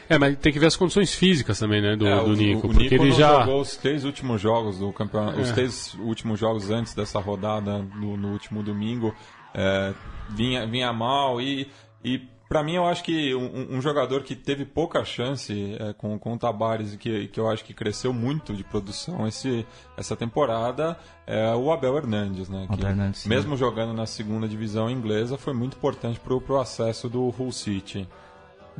É, 0.09 0.17
mas 0.17 0.37
tem 0.37 0.51
que 0.53 0.59
ver 0.59 0.67
as 0.67 0.75
condições 0.75 1.13
físicas 1.13 1.57
também, 1.59 1.81
né, 1.81 1.95
do, 1.95 2.05
É, 2.07 2.15
do 2.15 2.25
o, 2.31 2.33
Nico. 2.35 2.67
o 2.67 2.71
porque 2.71 2.83
Nico 2.89 2.95
ele 3.03 3.11
já. 3.11 3.39
jogou 3.41 3.61
os 3.61 3.75
três 3.75 4.03
últimos 4.05 4.39
jogos 4.41 4.77
do 4.79 4.91
campeonato, 4.93 5.39
os 5.39 5.49
É. 5.49 5.53
três 5.53 5.93
últimos 5.95 6.39
jogos 6.39 6.69
antes 6.69 6.93
dessa 6.93 7.19
rodada 7.19 7.79
no, 7.79 8.15
no 8.17 8.31
último 8.31 8.61
domingo 8.61 9.13
é, 9.53 9.93
vinha, 10.29 10.65
vinha 10.67 10.91
mal 10.93 11.41
e, 11.41 11.67
e 12.03 12.19
para 12.47 12.61
mim 12.61 12.73
eu 12.75 12.85
acho 12.85 13.03
que 13.03 13.33
um, 13.33 13.77
um 13.77 13.81
jogador 13.81 14.21
que 14.21 14.35
teve 14.35 14.65
pouca 14.65 15.03
chance 15.03 15.75
é, 15.79 15.93
com, 15.93 16.19
com 16.19 16.33
o 16.33 16.37
Tabares 16.37 16.93
e 16.93 16.97
que, 16.97 17.27
que 17.29 17.39
eu 17.39 17.49
acho 17.49 17.63
que 17.65 17.73
cresceu 17.73 18.13
muito 18.13 18.53
de 18.53 18.63
produção 18.63 19.25
esse, 19.27 19.65
essa 19.97 20.15
temporada 20.15 20.95
é 21.25 21.55
o 21.55 21.71
Abel 21.71 21.97
Hernandes, 21.97 22.47
né? 22.47 22.65
Abel 22.69 22.77
que 22.77 22.85
Hernandes, 22.85 23.25
mesmo 23.25 23.57
jogando 23.57 23.93
na 23.93 24.05
segunda 24.05 24.47
divisão 24.47 24.89
inglesa 24.91 25.37
foi 25.37 25.53
muito 25.53 25.75
importante 25.77 26.19
pro, 26.19 26.39
pro 26.39 26.59
acesso 26.59 27.09
do 27.09 27.23
Hull 27.35 27.51
City. 27.51 28.07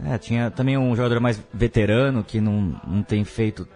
É, 0.04 0.18
tinha 0.18 0.52
também 0.52 0.78
um 0.78 0.96
jogador 0.96 1.20
mais 1.20 1.42
veterano 1.54 2.24
que 2.24 2.42
não, 2.42 2.80
não 2.86 3.02
tem 3.02 3.24
feito 3.24 3.68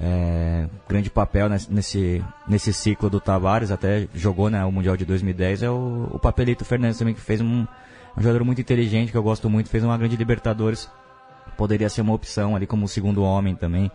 é, 0.00 0.68
grande 0.88 1.10
papel 1.10 1.48
nesse, 1.48 2.24
nesse, 2.46 2.72
ciclo 2.72 3.10
do 3.10 3.20
Tavares, 3.20 3.72
até 3.72 4.06
jogou 4.14 4.48
né, 4.48 4.64
o 4.64 4.70
Mundial 4.70 4.96
de 4.96 5.04
2010, 5.04 5.64
é 5.64 5.70
o, 5.70 6.08
o 6.12 6.18
Papelito 6.18 6.64
Fernandes 6.64 6.98
também, 6.98 7.14
que 7.14 7.20
fez 7.20 7.40
um, 7.40 7.66
um 8.16 8.22
jogador 8.22 8.44
muito 8.44 8.60
inteligente, 8.60 9.10
que 9.10 9.18
eu 9.18 9.22
gosto 9.22 9.50
muito, 9.50 9.68
fez 9.68 9.82
uma 9.82 9.98
grande 9.98 10.16
Libertadores, 10.16 10.88
poderia 11.56 11.88
ser 11.88 12.02
uma 12.02 12.14
opção 12.14 12.54
ali 12.54 12.66
como 12.66 12.86
segundo 12.86 13.24
homem 13.24 13.56
também. 13.56 13.90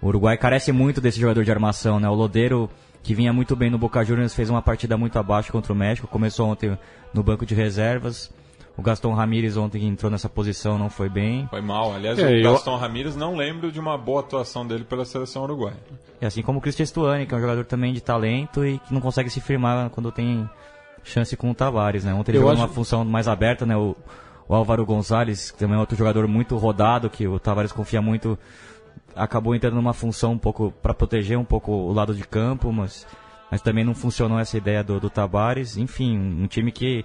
O 0.00 0.08
Uruguai 0.08 0.38
carece 0.38 0.72
muito 0.72 1.00
desse 1.00 1.20
jogador 1.20 1.44
de 1.44 1.50
armação, 1.50 2.00
né? 2.00 2.08
O 2.08 2.14
Lodeiro, 2.14 2.68
que 3.02 3.14
vinha 3.14 3.32
muito 3.32 3.54
bem 3.54 3.70
no 3.70 3.78
Boca 3.78 4.02
Juniors, 4.02 4.34
fez 4.34 4.48
uma 4.48 4.62
partida 4.62 4.96
muito 4.96 5.18
abaixo 5.18 5.52
contra 5.52 5.72
o 5.72 5.76
México, 5.76 6.08
começou 6.08 6.48
ontem 6.48 6.76
no 7.12 7.22
banco 7.22 7.44
de 7.44 7.54
reservas. 7.54 8.32
O 8.76 8.80
Gaston 8.82 9.12
Ramírez 9.12 9.56
ontem 9.56 9.80
que 9.80 9.86
entrou 9.86 10.10
nessa 10.10 10.28
posição 10.30 10.78
não 10.78 10.88
foi 10.88 11.08
bem. 11.08 11.46
Foi 11.48 11.60
mal. 11.60 11.92
Aliás, 11.94 12.18
É, 12.18 12.26
o 12.26 12.30
eu- 12.30 12.52
Gaston 12.52 12.76
Ramírez 12.76 13.14
não 13.14 13.36
lembro 13.36 13.70
de 13.70 13.78
uma 13.78 13.98
boa 13.98 14.20
atuação 14.20 14.66
dele 14.66 14.84
pela 14.84 15.04
seleção 15.04 15.42
uruguaia. 15.42 15.76
E 16.20 16.24
assim 16.26 16.40
como 16.42 16.58
o 16.58 16.62
Cristian 16.62 16.86
Stuani, 16.86 17.26
que 17.26 17.34
é 17.34 17.36
um 17.36 17.40
jogador 17.40 17.64
também 17.66 17.92
de 17.92 18.00
talento 18.00 18.64
e 18.64 18.78
que 18.78 18.94
não 18.94 19.00
consegue 19.00 19.28
se 19.28 19.40
firmar 19.40 19.90
quando 19.90 20.10
tem 20.10 20.48
chance 21.04 21.36
com 21.36 21.50
o 21.50 21.54
Tavares, 21.54 22.04
né? 22.04 22.14
Ontem 22.14 22.30
ele 22.30 22.38
Eu 22.38 22.42
jogou 22.42 22.52
acho- 22.54 22.62
numa 22.62 22.72
função 22.72 23.04
mais 23.04 23.28
aberta, 23.28 23.66
né? 23.66 23.76
O, 23.76 23.94
o 24.48 24.54
Álvaro 24.54 24.86
Gonzalez, 24.86 25.50
que 25.50 25.58
também 25.58 25.76
é 25.76 25.80
outro 25.80 25.96
jogador 25.96 26.26
muito 26.26 26.56
rodado, 26.56 27.10
que 27.10 27.28
o 27.28 27.38
Tavares 27.38 27.72
confia 27.72 28.00
muito, 28.00 28.38
acabou 29.14 29.54
entrando 29.54 29.74
numa 29.74 29.92
função 29.92 30.32
um 30.32 30.38
pouco 30.38 30.72
para 30.82 30.94
proteger 30.94 31.36
um 31.38 31.44
pouco 31.44 31.72
o 31.72 31.92
lado 31.92 32.14
de 32.14 32.22
campo, 32.26 32.72
mas, 32.72 33.06
mas 33.50 33.60
também 33.60 33.84
não 33.84 33.94
funcionou 33.94 34.38
essa 34.38 34.56
ideia 34.56 34.82
do, 34.82 34.98
do 34.98 35.10
Tavares. 35.10 35.76
Enfim, 35.76 36.16
um 36.18 36.46
time 36.46 36.72
que 36.72 37.04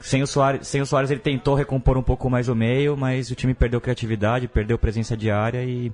sem 0.00 0.22
o, 0.22 0.26
Soares, 0.26 0.66
sem 0.66 0.80
o 0.80 0.86
Soares 0.86 1.10
ele 1.10 1.20
tentou 1.20 1.54
recompor 1.54 1.96
um 1.96 2.02
pouco 2.02 2.28
mais 2.28 2.48
o 2.48 2.54
meio, 2.54 2.96
mas 2.96 3.30
o 3.30 3.34
time 3.34 3.54
perdeu 3.54 3.80
criatividade, 3.80 4.46
perdeu 4.48 4.78
presença 4.78 5.16
de 5.16 5.30
área 5.30 5.64
e 5.64 5.90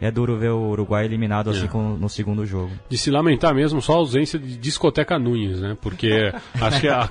é 0.00 0.10
duro 0.10 0.36
ver 0.38 0.50
o 0.50 0.70
Uruguai 0.70 1.04
eliminado 1.04 1.50
assim 1.50 1.64
É. 1.64 1.68
com- 1.68 1.96
no 1.96 2.08
segundo 2.08 2.44
jogo. 2.46 2.70
De 2.88 2.96
se 2.96 3.10
lamentar 3.10 3.54
mesmo 3.54 3.82
só 3.82 3.92
a 3.94 3.96
ausência 3.96 4.38
de 4.38 4.56
discoteca 4.56 5.18
Nunes, 5.18 5.60
né? 5.60 5.76
Porque 5.80 6.32
acho 6.60 6.80
que 6.80 6.88
a, 6.88 7.08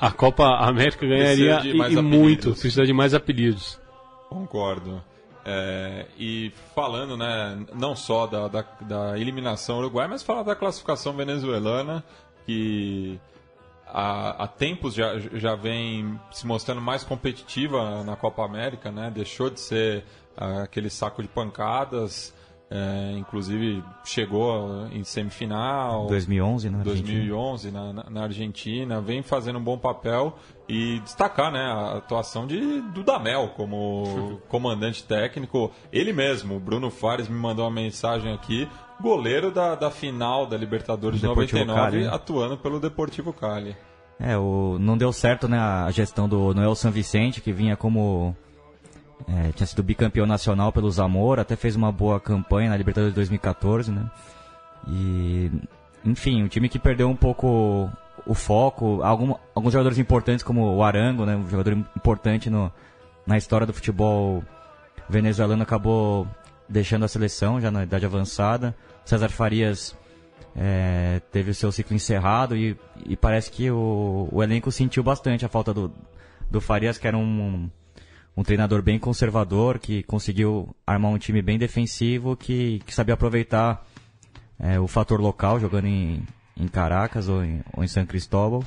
a 0.00 0.10
Copa 0.10 0.44
América 0.66 1.06
ganharia 1.06 1.60
e, 1.64 1.70
e 1.94 2.02
muito, 2.02 2.50
precisa 2.52 2.84
de 2.84 2.92
mais 2.92 3.14
apelidos. 3.14 3.80
Concordo. 4.28 5.02
É, 5.48 6.06
e 6.18 6.52
falando, 6.74 7.16
né, 7.16 7.56
não 7.72 7.94
só 7.94 8.26
da, 8.26 8.48
da, 8.48 8.64
da 8.80 9.18
eliminação 9.18 9.78
uruguaia, 9.78 10.08
mas 10.08 10.22
falar 10.22 10.42
da 10.42 10.56
classificação 10.56 11.12
venezuelana, 11.12 12.02
que 12.44 13.18
há, 13.86 14.44
há 14.44 14.46
tempos 14.48 14.94
já, 14.94 15.18
já 15.18 15.54
vem 15.54 16.18
se 16.30 16.46
mostrando 16.46 16.80
mais 16.80 17.02
competitiva 17.04 18.02
na 18.04 18.16
Copa 18.16 18.44
América, 18.44 18.90
né? 18.90 19.10
Deixou 19.14 19.50
de 19.50 19.60
ser 19.60 20.04
ah, 20.36 20.62
aquele 20.62 20.90
saco 20.90 21.22
de 21.22 21.28
pancadas, 21.28 22.34
é, 22.68 23.12
inclusive 23.16 23.82
chegou 24.04 24.86
em 24.88 25.04
semifinal. 25.04 26.06
2011, 26.08 26.68
né? 26.70 26.78
Argentina. 26.78 27.06
2011 27.06 27.70
na, 27.70 27.92
na- 27.92 28.10
na 28.10 28.22
Argentina, 28.24 29.00
vem 29.00 29.22
fazendo 29.22 29.58
um 29.58 29.62
bom 29.62 29.78
papel 29.78 30.36
e 30.68 30.98
destacar 31.00 31.52
né, 31.52 31.60
a 31.60 31.98
atuação 31.98 32.44
de 32.44 32.80
Dudamel 32.92 33.50
como 33.56 34.40
comandante 34.48 35.04
técnico. 35.04 35.70
Ele 35.92 36.12
mesmo, 36.12 36.58
Bruno 36.58 36.90
Fares, 36.90 37.28
me 37.28 37.38
mandou 37.38 37.64
uma 37.64 37.70
mensagem 37.70 38.32
aqui, 38.34 38.68
goleiro 39.00 39.50
da, 39.50 39.74
da 39.74 39.90
final 39.90 40.46
da 40.46 40.56
Libertadores 40.56 41.20
de 41.20 41.26
Deportivo 41.26 41.64
99, 41.64 41.90
Cali, 41.90 42.04
né? 42.04 42.14
atuando 42.14 42.56
pelo 42.56 42.80
Deportivo 42.80 43.32
Cali. 43.32 43.76
É, 44.18 44.36
o, 44.36 44.78
não 44.80 44.96
deu 44.96 45.12
certo 45.12 45.46
né, 45.46 45.58
a 45.58 45.90
gestão 45.90 46.28
do 46.28 46.54
Noel 46.54 46.74
San 46.74 46.90
Vicente, 46.90 47.40
que 47.40 47.52
vinha 47.52 47.76
como. 47.76 48.34
é, 49.28 49.52
tinha 49.52 49.66
sido 49.66 49.82
bicampeão 49.82 50.26
nacional 50.26 50.72
pelo 50.72 50.90
Zamora, 50.90 51.42
até 51.42 51.54
fez 51.54 51.76
uma 51.76 51.92
boa 51.92 52.18
campanha 52.18 52.70
na 52.70 52.76
Libertadores 52.76 53.12
de 53.12 53.16
2014, 53.16 53.92
né? 53.92 54.10
E. 54.88 55.50
Enfim, 56.04 56.44
um 56.44 56.48
time 56.48 56.68
que 56.68 56.78
perdeu 56.78 57.08
um 57.08 57.16
pouco 57.16 57.90
o 58.24 58.34
foco. 58.34 59.02
Algum, 59.02 59.34
alguns 59.54 59.72
jogadores 59.72 59.98
importantes, 59.98 60.42
como 60.42 60.74
o 60.74 60.82
Arango, 60.82 61.26
né? 61.26 61.36
Um 61.36 61.48
jogador 61.48 61.72
importante 61.72 62.48
no, 62.48 62.72
na 63.26 63.36
história 63.36 63.66
do 63.66 63.72
futebol 63.74 64.42
venezuelano, 65.08 65.62
acabou 65.62 66.26
deixando 66.68 67.04
a 67.04 67.08
seleção 67.08 67.60
já 67.60 67.70
na 67.70 67.82
idade 67.84 68.06
avançada. 68.06 68.74
César 69.04 69.28
Farias 69.28 69.96
é, 70.54 71.20
teve 71.30 71.50
o 71.50 71.54
seu 71.54 71.70
ciclo 71.70 71.94
encerrado 71.94 72.56
e, 72.56 72.76
e 73.04 73.16
parece 73.16 73.50
que 73.50 73.70
o, 73.70 74.28
o 74.32 74.42
elenco 74.42 74.72
sentiu 74.72 75.02
bastante 75.02 75.44
a 75.44 75.48
falta 75.48 75.72
do, 75.72 75.92
do 76.50 76.60
Farias, 76.60 76.98
que 76.98 77.06
era 77.06 77.16
um, 77.16 77.70
um 78.36 78.42
treinador 78.42 78.82
bem 78.82 78.98
conservador, 78.98 79.78
que 79.78 80.02
conseguiu 80.02 80.74
armar 80.86 81.10
um 81.10 81.18
time 81.18 81.42
bem 81.42 81.58
defensivo, 81.58 82.36
que, 82.36 82.80
que 82.86 82.94
sabia 82.94 83.14
aproveitar 83.14 83.86
é, 84.58 84.80
o 84.80 84.86
fator 84.86 85.20
local, 85.20 85.60
jogando 85.60 85.86
em, 85.86 86.22
em 86.56 86.68
Caracas 86.68 87.28
ou 87.28 87.44
em, 87.44 87.62
ou 87.74 87.84
em 87.84 87.88
San 87.88 88.06
Cristóbal. 88.06 88.64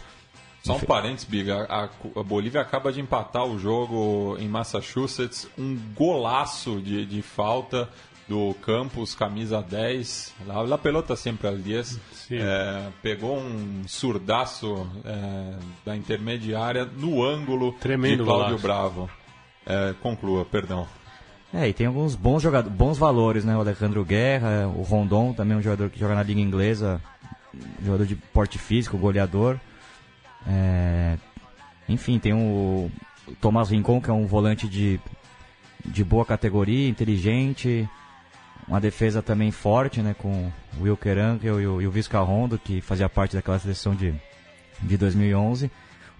Só 0.64 0.76
um 0.76 0.80
parênteses, 0.80 1.26
Biga. 1.26 1.66
A, 1.70 1.90
a 2.20 2.24
Bolívia 2.24 2.62
acaba 2.62 2.92
de 2.92 3.00
empatar 3.00 3.46
o 3.46 3.58
jogo 3.58 4.38
em 4.40 4.48
Massachusetts. 4.48 5.48
Um 5.58 5.78
golaço 5.96 6.82
de, 6.82 7.06
de 7.06 7.22
falta 7.22 7.90
do 8.28 8.54
Campos, 8.62 9.16
camisa 9.16 9.62
10. 9.62 10.36
La, 10.46 10.62
la 10.62 10.78
pelota 10.78 11.16
sempre 11.16 11.48
al 11.48 11.58
10. 11.58 12.00
Sim. 12.12 12.38
É, 12.40 12.88
pegou 13.02 13.38
um 13.38 13.84
surdaço 13.88 14.88
é, 15.04 15.56
da 15.84 15.96
intermediária 15.96 16.86
no 16.86 17.24
ângulo 17.24 17.74
Tremendo 17.74 18.24
de 18.24 18.24
Cláudio 18.24 18.60
golaço. 18.60 18.62
Bravo. 18.62 19.10
É, 19.66 19.94
conclua, 20.02 20.46
perdão. 20.46 20.88
É, 21.52 21.68
e 21.68 21.74
tem 21.74 21.88
alguns 21.88 22.16
bons 22.16 22.44
jogadores, 22.44 22.78
bons 22.78 22.98
valores, 22.98 23.44
né? 23.44 23.58
O 23.58 23.62
Alejandro 23.62 24.06
Guerra, 24.06 24.68
o 24.68 24.84
Rondon, 24.84 25.34
também 25.34 25.58
um 25.58 25.62
jogador 25.62 25.90
que 25.90 26.00
joga 26.00 26.14
na 26.14 26.22
Liga 26.22 26.40
Inglesa, 26.40 27.02
jogador 27.84 28.06
de 28.06 28.16
porte 28.16 28.60
físico, 28.60 28.98
goleador. 28.98 29.60
É, 30.48 31.18
enfim, 31.88 32.20
tem 32.20 32.34
o, 32.34 32.92
Tomás 33.42 33.70
Rincon, 33.70 34.02
que 34.02 34.10
é 34.10 34.14
um 34.14 34.26
volante 34.26 34.68
de, 34.68 35.00
de 35.86 36.04
boa 36.04 36.26
categoria, 36.26 36.88
inteligente. 36.88 37.88
Uma 38.68 38.80
defesa 38.80 39.22
também 39.22 39.52
forte, 39.52 40.02
né? 40.02 40.14
Com 40.18 40.52
o 40.78 40.84
Wilker 40.84 41.18
Ankel 41.18 41.60
e 41.60 41.68
o, 41.68 41.82
e 41.82 41.88
o 41.88 41.92
Visca 41.92 42.20
Rondo, 42.20 42.60
que 42.60 42.82
fazia 42.82 43.10
parte 43.10 43.36
daquela 43.36 43.58
seleção 43.58 43.96
de, 43.96 44.14
de 44.82 44.98
2011. 44.98 45.72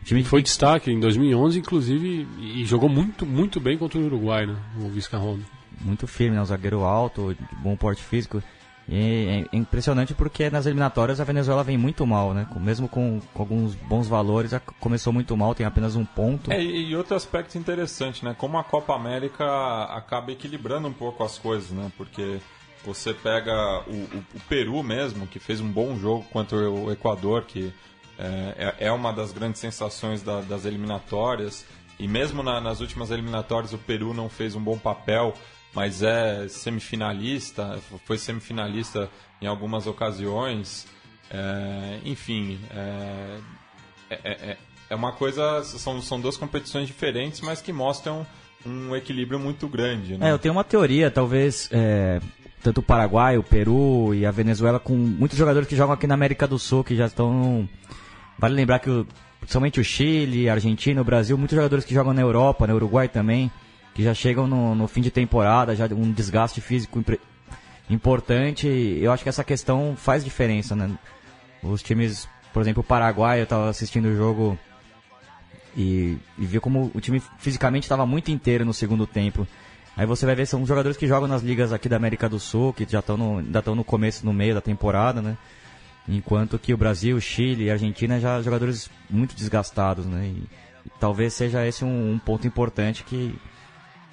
O 0.02 0.06
time 0.06 0.24
Foi 0.24 0.42
destaque 0.42 0.92
em 0.92 1.00
2011, 1.00 1.60
inclusive, 1.60 2.28
e 2.40 2.66
jogou 2.66 2.90
muito, 2.90 3.26
muito 3.26 3.60
bem 3.60 3.78
contra 3.78 4.00
o 4.00 4.06
Uruguai, 4.06 4.46
né? 4.46 4.56
O 4.78 4.90
Vizcarrondo. 4.90 5.46
muito 5.82 6.08
firme, 6.08 6.36
né? 6.36 6.42
Um 6.42 6.46
zagueiro 6.46 6.84
alto, 6.84 7.36
de 7.36 7.56
bom 7.58 7.76
porte 7.76 8.02
físico. 8.02 8.42
E 8.92 9.46
é 9.52 9.56
impressionante 9.56 10.16
porque 10.16 10.50
nas 10.50 10.66
eliminatórias 10.66 11.20
a 11.22 11.24
Venezuela 11.24 11.64
vem 11.64 11.78
muito 11.78 12.08
mal, 12.08 12.34
né? 12.34 12.48
Mesmo 12.56 12.88
com, 12.88 13.22
com 13.34 13.44
alguns 13.44 13.76
bons 13.76 14.08
valores, 14.08 14.52
começou 14.80 15.14
muito 15.14 15.38
mal, 15.38 15.54
tem 15.54 15.66
apenas 15.66 15.96
um 15.96 16.04
ponto. 16.04 16.52
É, 16.52 16.60
e 16.62 16.90
e 16.90 16.96
outro 16.96 17.16
aspecto 17.16 17.58
interessante, 17.58 18.26
né? 18.26 18.36
Como 18.38 18.58
a 18.58 18.64
Copa 18.64 18.96
América 18.96 19.46
acaba 19.94 20.32
equilibrando 20.32 20.88
um 20.88 20.94
pouco 20.94 21.24
as 21.24 21.38
coisas, 21.38 21.70
né? 21.70 21.92
Porque 21.98 22.40
você 22.84 23.14
pega 23.14 23.84
o, 23.88 23.92
o- 23.94 24.24
o 24.36 24.40
Peru 24.50 24.82
mesmo, 24.82 25.28
que 25.28 25.38
fez 25.38 25.62
um 25.62 25.72
bom 25.72 25.96
jogo 25.98 26.24
contra 26.32 26.58
o 26.58 26.92
Equador, 26.92 27.44
que 27.44 27.72
é, 28.18 28.74
é, 28.80 28.88
é 28.88 28.92
uma 28.92 29.14
das 29.14 29.32
grandes 29.32 29.62
sensações 29.62 30.24
da, 30.24 30.42
das 30.42 30.66
eliminatórias. 30.66 31.64
E 32.00 32.08
mesmo 32.08 32.42
na, 32.42 32.60
nas 32.62 32.80
últimas 32.80 33.12
eliminatórias 33.12 33.72
o 33.74 33.78
Peru 33.78 34.14
não 34.14 34.30
fez 34.30 34.56
um 34.56 34.62
bom 34.62 34.78
papel, 34.78 35.34
mas 35.74 36.02
é 36.02 36.48
semifinalista, 36.48 37.80
foi 38.06 38.18
semifinalista 38.18 39.10
em 39.42 39.48
algumas 39.48 39.88
ocasiões. 39.88 40.88
É, 41.30 42.00
enfim, 42.04 42.60
é, 42.72 43.40
é, 44.10 44.52
é, 44.52 44.58
é 44.90 44.96
uma 44.96 45.12
coisa. 45.12 45.64
São, 45.64 46.02
são 46.02 46.20
duas 46.20 46.38
competições 46.38 46.88
diferentes, 46.88 47.42
mas 47.42 47.62
que 47.62 47.72
mostram 47.72 48.26
um 48.66 48.96
equilíbrio 48.96 49.40
muito 49.40 49.68
grande. 49.68 50.18
Né? 50.18 50.30
É, 50.30 50.32
eu 50.32 50.40
tenho 50.40 50.54
uma 50.54 50.64
teoria, 50.64 51.12
talvez. 51.12 51.70
É, 51.72 52.20
tanto 52.62 52.80
o 52.80 52.84
Paraguai, 52.84 53.38
o 53.38 53.44
Peru 53.44 54.14
e 54.14 54.26
a 54.26 54.32
Venezuela, 54.32 54.80
com 54.80 54.94
muitos 54.94 55.38
jogadores 55.38 55.68
que 55.68 55.76
jogam 55.76 55.94
aqui 55.94 56.06
na 56.06 56.16
América 56.16 56.48
do 56.48 56.60
Sul, 56.60 56.84
que 56.84 56.96
já 56.96 57.06
estão. 57.06 57.70
Vale 58.38 58.56
lembrar 58.56 58.80
que, 58.80 58.90
o, 58.90 59.08
principalmente 59.40 59.80
o 59.80 59.84
Chile, 59.84 60.50
a 60.50 60.54
Argentina, 60.54 61.00
o 61.00 61.06
Brasil, 61.06 61.38
muitos 61.38 61.56
jogadores 61.56 61.86
que 61.86 61.94
jogam 61.94 62.14
na 62.14 62.22
Europa, 62.22 62.68
no 62.68 62.76
Uruguai 62.76 63.08
também, 63.08 63.52
que 64.00 64.04
já 64.06 64.14
chegam 64.14 64.48
no, 64.48 64.74
no 64.74 64.88
fim 64.88 65.02
de 65.02 65.12
temporada, 65.12 65.76
já 65.76 65.86
um 65.88 66.10
desgaste 66.10 66.62
físico 66.62 67.04
importante. 67.90 68.66
Eu 68.66 69.12
acho 69.12 69.24
que 69.24 69.28
essa 69.28 69.44
questão 69.44 69.94
faz 69.98 70.24
diferença, 70.24 70.74
né? 70.74 70.90
Os 71.62 71.84
times, 71.84 72.26
por 72.54 72.62
exemplo, 72.62 72.80
o 72.80 72.84
Paraguai, 72.84 73.42
eu 73.42 73.44
estava 73.44 73.68
assistindo 73.68 74.06
o 74.06 74.16
jogo 74.16 74.58
e, 75.76 76.18
e 76.38 76.46
vi 76.46 76.62
como 76.62 76.90
o 76.96 77.02
time 77.02 77.22
fisicamente 77.40 77.84
estava 77.84 78.06
muito 78.06 78.32
inteiro 78.32 78.64
no 78.64 78.74
segundo 78.74 79.06
tempo. 79.06 79.46
Aí 79.98 80.06
você 80.06 80.26
vai 80.26 80.34
ver, 80.34 80.46
são 80.46 80.66
jogadores 80.66 80.96
que 80.96 81.06
jogam 81.06 81.28
nas 81.28 81.42
ligas 81.42 81.74
aqui 81.74 81.90
da 81.90 81.98
América 81.98 82.30
do 82.30 82.40
Sul, 82.40 82.72
que 82.72 82.88
já 82.90 83.00
estão 83.00 83.40
ainda 83.40 83.60
estão 83.60 83.76
no 83.76 83.84
começo, 83.84 84.26
no 84.26 84.32
meio 84.32 84.54
da 84.54 84.62
temporada, 84.62 85.22
né? 85.22 85.38
Enquanto 86.08 86.58
que 86.58 86.74
o 86.74 86.78
Brasil, 86.78 87.20
Chile 87.20 87.66
e 87.66 87.70
Argentina 87.70 88.18
já 88.18 88.42
jogadores 88.42 88.90
muito 89.10 89.36
desgastados, 89.36 90.06
né? 90.06 90.28
E, 90.28 90.44
e 90.86 90.92
talvez 91.02 91.34
seja 91.34 91.68
esse 91.68 91.84
um, 91.84 92.14
um, 92.14 92.18
ponto 92.18 92.48
importante 92.48 93.04
que, 93.04 93.36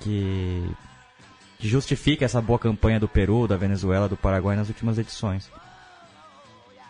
que, 0.00 0.71
justifica 1.59 2.25
essa 2.25 2.41
boa 2.41 2.59
campanha 2.59 3.00
do 3.00 3.09
Peru, 3.09 3.47
da 3.47 3.57
Venezuela, 3.57 4.09
do 4.09 4.17
Paraguai 4.17 4.57
nas 4.57 4.69
últimas 4.69 4.99
edições. 4.99 5.50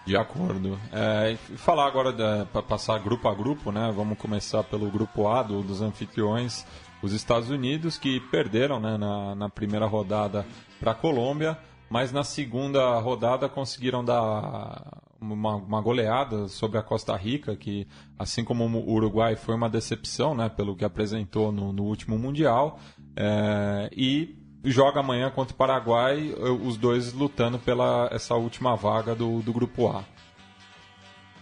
De 0.05 0.17
acordo. 0.17 0.79
É, 0.93 1.37
falar 1.57 1.87
agora 1.87 2.13
para 2.53 2.63
passar 2.63 2.99
grupo 2.99 3.29
a 3.29 3.35
grupo, 3.35 3.73
né? 3.73 3.93
Vamos 3.95 4.19
começar 4.19 4.63
pelo 4.63 4.89
grupo 4.89 5.27
A 5.27 5.43
do, 5.43 5.63
dos 5.63 5.83
anfitriões, 5.83 6.65
os 7.03 7.13
Estados 7.13 7.51
Unidos, 7.51 7.99
que 7.99 8.21
perderam 8.21 8.79
né, 8.79 8.97
na, 8.97 9.35
na 9.35 9.49
primeira 9.49 9.87
rodada 9.87 10.47
para 10.79 10.93
a 10.93 10.95
Colômbia, 10.95 11.59
mas 11.91 12.13
na 12.13 12.23
segunda 12.23 12.99
rodada 13.01 13.49
conseguiram 13.49 14.05
dar 14.05 15.03
uma, 15.21 15.57
uma, 15.57 15.81
goleada 15.81 16.47
sobre 16.49 16.79
a 16.79 16.83
Costa 16.83 17.17
Rica, 17.17 17.57
que 17.57 17.87
assim 18.19 18.45
como 18.45 18.65
o 18.65 18.93
Uruguai 18.93 19.35
foi 19.35 19.55
uma 19.55 19.69
decepção, 19.69 20.35
né? 20.35 20.49
Pelo 20.49 20.77
que 20.77 20.85
apresentou 20.85 21.51
no, 21.51 21.73
no 21.73 21.85
último 21.85 22.19
Mundial. 22.19 22.79
É, 23.17 23.89
e 23.97 24.37
joga 24.65 25.01
amanhã 25.01 25.31
contra 25.31 25.55
o 25.55 25.57
Paraguai, 25.57 26.35
os 26.63 26.77
dois 26.77 27.13
lutando 27.13 27.59
pela 27.59 28.09
essa 28.13 28.35
última 28.35 28.77
vaga 28.77 29.15
do, 29.15 29.41
do 29.41 29.53
grupo 29.53 29.89
A. 29.89 30.05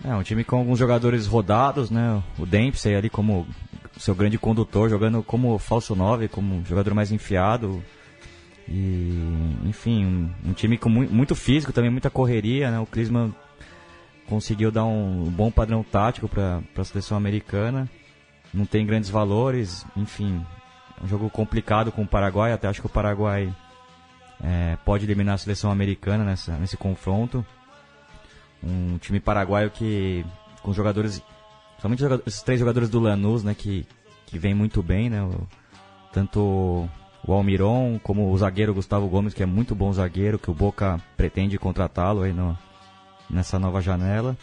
É, 0.05 0.15
um 0.15 0.23
time 0.23 0.45
com 0.45 0.57
alguns 0.57 0.79
jogadores 0.79 1.27
rodados, 1.27 1.91
né? 1.91 2.23
O 2.39 2.45
Dempsey 2.45 2.95
ali 2.95 3.09
como 3.09 3.47
seu 3.97 4.15
grande 4.15 4.39
condutor, 4.39 4.91
jogando 4.91 5.23
como 5.23 5.59
falso 5.59 5.95
9, 5.95 6.29
como 6.29 6.65
jogador 6.65 6.95
mais 6.95 7.13
enfiado. 7.13 7.83
E, 8.69 9.57
enfim, 9.65 10.05
um, 10.05 10.51
um 10.51 10.53
time 10.53 10.77
com 10.77 10.89
mu 10.89 11.03
muito 11.09 11.35
físico, 11.35 11.73
também 11.73 11.91
muita 11.91 12.11
correria, 12.11 12.71
né? 12.71 12.79
O 12.81 12.87
Klinsmann 12.87 13.35
conseguiu 14.27 14.71
dar 14.71 14.85
um 14.85 15.31
bom 15.31 15.51
padrão 15.51 15.83
tático 15.83 16.29
para 16.29 16.63
a 16.77 16.85
seleção 16.85 17.17
americana. 17.17 17.89
Não 18.53 18.67
tem 18.67 18.87
grandes 18.87 19.11
valores, 19.11 19.85
enfim, 19.97 20.45
um 21.03 21.09
jogo 21.09 21.29
complicado 21.31 21.91
com 21.91 22.03
o 22.03 22.07
Paraguai, 22.07 22.53
até 22.53 22.69
acho 22.69 22.81
que 22.81 22.87
o 22.87 22.91
Paraguai 22.91 23.55
é, 24.43 24.77
pode 24.85 25.05
eliminar 25.05 25.35
a 25.35 25.39
seleção 25.39 25.71
americana 25.71 26.25
nessa, 26.25 26.57
nesse 26.57 26.77
confronto. 26.77 27.45
Um 28.63 28.99
time 28.99 29.21
paraguaio 29.21 29.71
que, 29.71 30.25
com 30.63 30.73
jogadores, 30.73 31.23
somente 31.81 32.03
esses 32.27 32.43
três 32.43 32.59
jogadores 32.59 32.89
do 32.89 33.01
Lanús, 33.01 33.45
né, 33.45 33.55
que, 33.55 33.87
que 34.27 34.39
vem 34.39 34.55
muito 34.55 34.83
bem, 34.83 35.11
né, 35.11 35.23
o, 35.23 35.47
tanto 36.13 36.89
o 37.27 37.33
Almiron 37.33 37.99
como 38.03 38.31
o 38.31 38.39
zagueiro 38.39 38.75
Gustavo 38.75 39.09
Gomes, 39.09 39.35
que 39.35 39.43
é 39.43 39.47
muito 39.47 39.75
bom 39.75 39.93
zagueiro, 39.93 40.39
que 40.39 40.51
o 40.51 40.55
Boca 40.55 41.01
pretende 41.17 41.59
contratá-lo 41.59 42.23
aí 42.23 42.33
no, 42.33 42.57
nessa 43.29 43.59
nova 43.59 43.81
janela. 43.81 44.37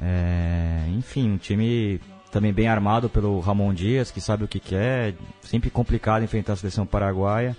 É, 0.00 0.86
enfim, 0.88 1.32
um 1.32 1.36
time 1.36 2.00
também 2.30 2.52
bem 2.52 2.68
armado 2.68 3.08
pelo 3.08 3.40
Ramon 3.40 3.74
Dias, 3.74 4.10
que 4.10 4.20
sabe 4.20 4.44
o 4.44 4.48
que 4.48 4.60
quer, 4.60 5.14
sempre 5.42 5.70
complicado 5.70 6.22
enfrentar 6.22 6.54
a 6.54 6.56
seleção 6.56 6.86
paraguaia. 6.86 7.56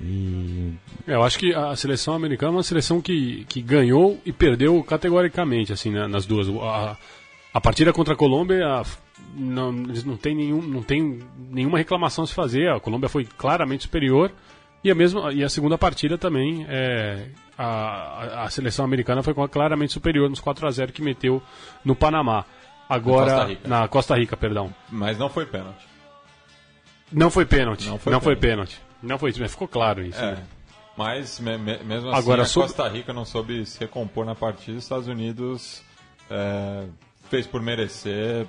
E... 0.00 0.72
É, 1.06 1.14
eu 1.14 1.22
acho 1.22 1.38
que 1.38 1.54
a 1.54 1.74
seleção 1.74 2.14
americana 2.14 2.52
é 2.52 2.56
uma 2.56 2.62
seleção 2.62 3.00
que, 3.00 3.44
que 3.48 3.62
ganhou 3.62 4.20
e 4.24 4.32
perdeu 4.32 4.82
categoricamente, 4.84 5.72
assim, 5.72 5.90
né, 5.90 6.06
nas 6.06 6.26
duas. 6.26 6.48
A, 6.48 6.96
a 7.52 7.60
partida 7.60 7.92
contra 7.92 8.14
a 8.14 8.16
Colômbia, 8.16 8.66
a, 8.66 8.84
não, 9.34 9.72
não 9.72 10.16
tem, 10.16 10.34
nenhum, 10.34 10.60
não 10.62 10.82
tem 10.82 11.20
nenhuma 11.50 11.78
reclamação 11.78 12.24
a 12.24 12.26
se 12.26 12.34
fazer, 12.34 12.70
a 12.70 12.80
Colômbia 12.80 13.08
foi 13.08 13.24
claramente 13.24 13.84
superior. 13.84 14.30
E 14.84 14.90
a, 14.90 14.94
mesma, 14.94 15.32
e 15.32 15.42
a 15.42 15.48
segunda 15.48 15.76
partida 15.76 16.16
também, 16.16 16.64
é, 16.68 17.26
a, 17.58 18.44
a 18.44 18.50
seleção 18.50 18.84
americana 18.84 19.20
foi 19.20 19.34
claramente 19.48 19.92
superior 19.92 20.30
nos 20.30 20.38
4 20.38 20.64
a 20.64 20.70
0 20.70 20.92
que 20.92 21.02
meteu 21.02 21.42
no 21.84 21.96
Panamá. 21.96 22.44
Agora, 22.88 23.26
na 23.26 23.36
Costa 23.36 23.48
Rica, 23.48 23.68
na 23.68 23.88
Costa 23.88 24.16
Rica 24.16 24.36
perdão. 24.36 24.74
Mas 24.90 25.18
não 25.18 25.28
foi 25.28 25.46
pênalti. 25.46 25.86
Não 27.12 27.30
foi 27.30 27.44
pênalti. 27.44 27.86
Não 27.86 27.98
foi, 27.98 28.12
não 28.12 28.20
pênalti. 28.20 28.24
foi 28.24 28.36
pênalti. 28.36 28.80
Não 29.02 29.18
foi, 29.18 29.34
mas 29.38 29.50
ficou 29.50 29.68
claro 29.68 30.02
isso. 30.04 30.20
É. 30.20 30.32
Né? 30.32 30.44
Mas 30.96 31.38
me, 31.40 31.58
me, 31.58 31.78
mesmo 31.78 32.08
assim, 32.08 32.18
Agora, 32.18 32.42
a 32.42 32.48
Costa 32.48 32.88
Rica 32.88 33.12
não 33.12 33.24
soube 33.24 33.66
se 33.66 33.78
recompor 33.78 34.24
na 34.24 34.34
partida. 34.34 34.78
Os 34.78 34.84
Estados 34.84 35.06
Unidos 35.06 35.82
é, 36.30 36.86
fez 37.28 37.46
por 37.46 37.60
merecer 37.60 38.46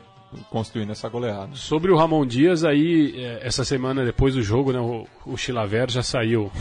construindo 0.50 0.91
essa 0.91 1.10
goleada. 1.10 1.56
Sobre 1.56 1.91
o 1.91 1.97
Ramon 1.97 2.26
Dias, 2.26 2.63
aí, 2.63 3.13
é, 3.17 3.45
essa 3.45 3.63
semana 3.63 4.04
depois 4.04 4.34
do 4.34 4.41
jogo, 4.41 4.71
né, 4.71 4.80
o, 4.80 5.08
o 5.26 5.38
Chilaver 5.38 5.89
já 5.89 6.04
saiu, 6.04 6.52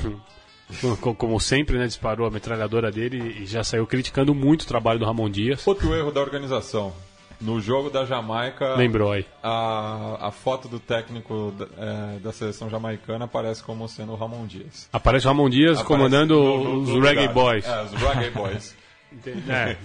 como 1.19 1.39
sempre, 1.41 1.79
né, 1.79 1.87
disparou 1.87 2.27
a 2.27 2.31
metralhadora 2.31 2.91
dele 2.91 3.43
e 3.43 3.47
já 3.47 3.63
saiu 3.65 3.87
criticando 3.87 4.35
muito 4.35 4.63
o 4.63 4.67
trabalho 4.67 4.99
do 4.99 5.05
Ramon 5.05 5.31
Dias. 5.31 5.67
Outro 5.67 5.95
erro 5.95 6.11
da 6.11 6.21
organização. 6.21 6.93
No 7.41 7.61
jogo 7.61 7.91
da 7.91 8.05
Jamaica. 8.05 8.75
Lembrou 8.75 9.13
aí. 9.13 9.27
A, 9.43 10.29
a 10.29 10.31
foto 10.31 10.69
do 10.69 10.81
técnico 10.81 11.53
da, 11.57 11.67
é, 11.77 12.19
da 12.19 12.33
seleção 12.33 12.71
jamaicana 12.71 13.27
aparece 13.27 13.63
como 13.63 13.87
sendo 13.89 14.13
o 14.13 14.17
Ramon 14.17 14.47
Dias. 14.47 14.89
Aparece 14.93 15.27
o 15.27 15.29
Ramon 15.29 15.51
Dias 15.51 15.79
aparece 15.79 15.87
comandando 15.87 16.35
no, 16.35 16.65
no, 16.65 16.81
os 16.81 17.05
Reggae 17.05 17.29
Boys. 17.29 17.67
É, 17.67 17.83
os 17.83 17.93
Reggae 17.93 18.31
Boys. 18.31 18.77
é, 19.49 19.77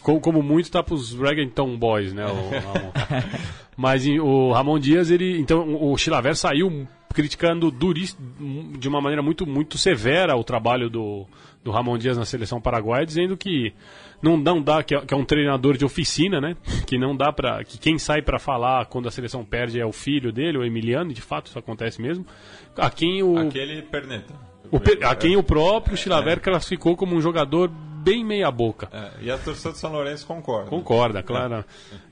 como, 0.00 0.20
como 0.20 0.42
muito 0.42 0.70
tá 0.70 0.82
pros 0.82 1.12
Reggaeton 1.12 1.76
Boys, 1.76 2.12
né? 2.12 2.26
O, 2.26 2.50
Mas 3.76 4.06
o 4.06 4.52
Ramon 4.52 4.78
Dias, 4.78 5.10
ele. 5.10 5.38
Então, 5.38 5.82
o 5.82 5.96
Chilaver 5.98 6.36
saiu 6.36 6.86
criticando 7.12 7.70
duris, 7.70 8.16
de 8.78 8.88
uma 8.88 9.00
maneira 9.00 9.22
muito, 9.22 9.46
muito 9.46 9.78
severa 9.78 10.36
o 10.36 10.42
trabalho 10.42 10.90
do, 10.90 11.26
do 11.62 11.70
Ramon 11.70 11.96
Dias 11.96 12.18
na 12.18 12.24
seleção 12.24 12.60
paraguaia, 12.60 13.06
dizendo 13.06 13.36
que 13.36 13.72
não, 14.24 14.38
não 14.38 14.62
dá, 14.62 14.82
que 14.82 14.94
é, 14.94 15.00
que 15.02 15.12
é 15.12 15.16
um 15.16 15.24
treinador 15.24 15.76
de 15.76 15.84
oficina, 15.84 16.40
né? 16.40 16.56
Que 16.86 16.96
não 16.96 17.14
dá 17.14 17.30
para 17.30 17.62
que 17.62 17.76
quem 17.76 17.98
sai 17.98 18.22
para 18.22 18.38
falar 18.38 18.86
quando 18.86 19.06
a 19.06 19.10
seleção 19.10 19.44
perde 19.44 19.78
é 19.78 19.84
o 19.84 19.92
filho 19.92 20.32
dele, 20.32 20.56
o 20.56 20.64
Emiliano, 20.64 21.10
e 21.10 21.14
de 21.14 21.20
fato 21.20 21.48
isso 21.48 21.58
acontece 21.58 22.00
mesmo. 22.00 22.24
A 22.76 22.88
quem 22.88 23.22
o 23.22 23.36
aquele 23.36 23.82
perneta. 23.82 24.32
O, 24.72 24.78
a 25.06 25.14
quem 25.14 25.36
o 25.36 25.42
próprio 25.42 25.96
Chilaver 25.96 26.38
é. 26.38 26.40
classificou 26.40 26.96
como 26.96 27.14
um 27.14 27.20
jogador 27.20 27.68
bem 27.68 28.24
meia 28.24 28.50
boca. 28.50 28.88
É, 28.92 29.24
e 29.24 29.30
a 29.30 29.36
torcida 29.36 29.72
de 29.72 29.78
São 29.78 29.92
Lourenço 29.92 30.26
concorda. 30.26 30.70
Concorda, 30.70 31.22
claro. 31.22 31.64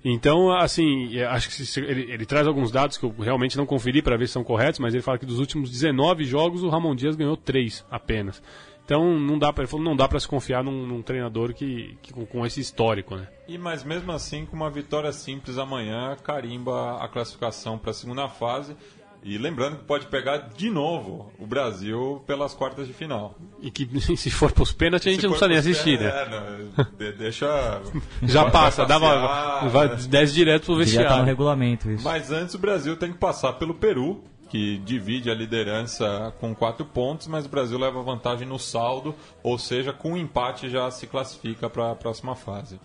Então, 0.05 0.51
assim, 0.51 1.19
acho 1.21 1.49
que 1.49 1.81
ele, 1.81 2.13
ele, 2.13 2.27
traz 2.27 2.47
alguns 2.47 2.71
dados 2.71 2.97
que 2.97 3.05
eu 3.05 3.15
realmente 3.19 3.57
não 3.57 3.67
conferi 3.67 4.01
para 4.01 4.17
ver 4.17 4.27
se 4.27 4.35
são 4.35 4.45
corretos, 4.45 4.81
mas 4.81 4.95
ele 4.95 5.03
fala 5.03 5.19
que 5.19 5.27
dos 5.27 5.39
últimos 5.39 5.71
19 5.71 6.25
jogos 6.25 6.63
o 6.63 6.69
Ramon 6.69 6.95
Dias 6.95 7.17
ganhou 7.17 7.37
3 7.37 7.85
apenas. 7.91 8.43
Então 8.85 9.19
não 9.19 9.39
dá 9.39 9.53
para 9.53 9.67
não 9.79 9.97
dá 9.97 10.09
para 10.09 10.19
se 10.19 10.29
confiar 10.29 10.63
num, 10.65 10.87
num 10.87 11.03
treinador 11.03 11.55
que, 11.55 11.97
que 12.03 12.13
com, 12.13 12.27
com, 12.27 12.45
esse 12.45 12.61
histórico, 12.61 13.17
né? 13.17 13.29
E 13.47 13.57
mas 13.57 13.85
mesmo 13.85 14.11
assim 14.13 14.45
com 14.45 14.57
uma 14.57 14.71
vitória 14.71 15.13
simples 15.13 15.57
amanhã 15.57 16.17
carimba 16.23 16.99
a 17.03 17.09
classificação 17.09 17.79
para 17.79 17.91
a 17.91 17.95
segunda 17.95 18.29
fase 18.29 18.77
e 19.25 19.39
lembrando 19.39 19.77
que 19.77 19.85
pode 19.85 20.07
pegar 20.07 20.49
de 20.57 20.69
novo 20.69 21.31
o 21.39 21.47
Brasil 21.47 22.23
pelas 22.27 22.55
quartas 22.55 22.89
de 22.89 22.93
final. 22.93 23.37
E 23.61 23.71
que 23.71 23.89
se 24.17 24.31
for 24.31 24.51
para 24.51 24.65
os 24.65 24.73
pênaltis 24.73 25.07
a 25.07 25.11
gente 25.11 25.23
não 25.23 25.31
precisa 25.31 25.49
nem 25.49 25.59
assistir, 25.59 26.01
né? 26.01 26.09
É, 26.09 26.29
não, 26.29 27.13
deixa. 27.17 27.81
Já 28.23 28.51
passa, 28.51 28.85
dá 28.85 28.99
uma, 28.99 29.69
vai, 29.69 29.97
desce 29.97 30.35
direto 30.35 30.67
pro 30.67 30.77
vestiário. 30.77 31.09
Já 31.09 31.15
tá 31.15 31.21
no 31.21 31.27
regulamento 31.27 31.89
isso. 31.89 32.03
Mas 32.03 32.33
antes 32.33 32.55
o 32.55 32.59
Brasil 32.59 32.97
tem 32.97 33.13
que 33.13 33.19
passar 33.19 33.53
pelo 33.55 33.75
Peru, 33.75 34.25
que 34.53 34.77
divide 34.77 35.31
a 35.31 35.35
liderança 35.35 36.31
com 36.39 36.55
quatro 36.55 36.85
pontos, 36.85 37.27
mas 37.27 37.47
o 37.47 37.49
Brasil 37.49 37.79
leva 37.79 38.03
vantagem 38.03 38.47
no 38.47 38.59
saldo, 38.59 39.15
ou 39.43 39.57
seja, 39.57 39.95
com 39.95 40.13
um 40.13 40.17
empate 40.17 40.69
já 40.69 40.91
se 40.91 41.07
classifica 41.07 41.71
para 41.71 41.93
a 41.93 41.95
próxima 41.95 42.37
fase. 42.37 42.79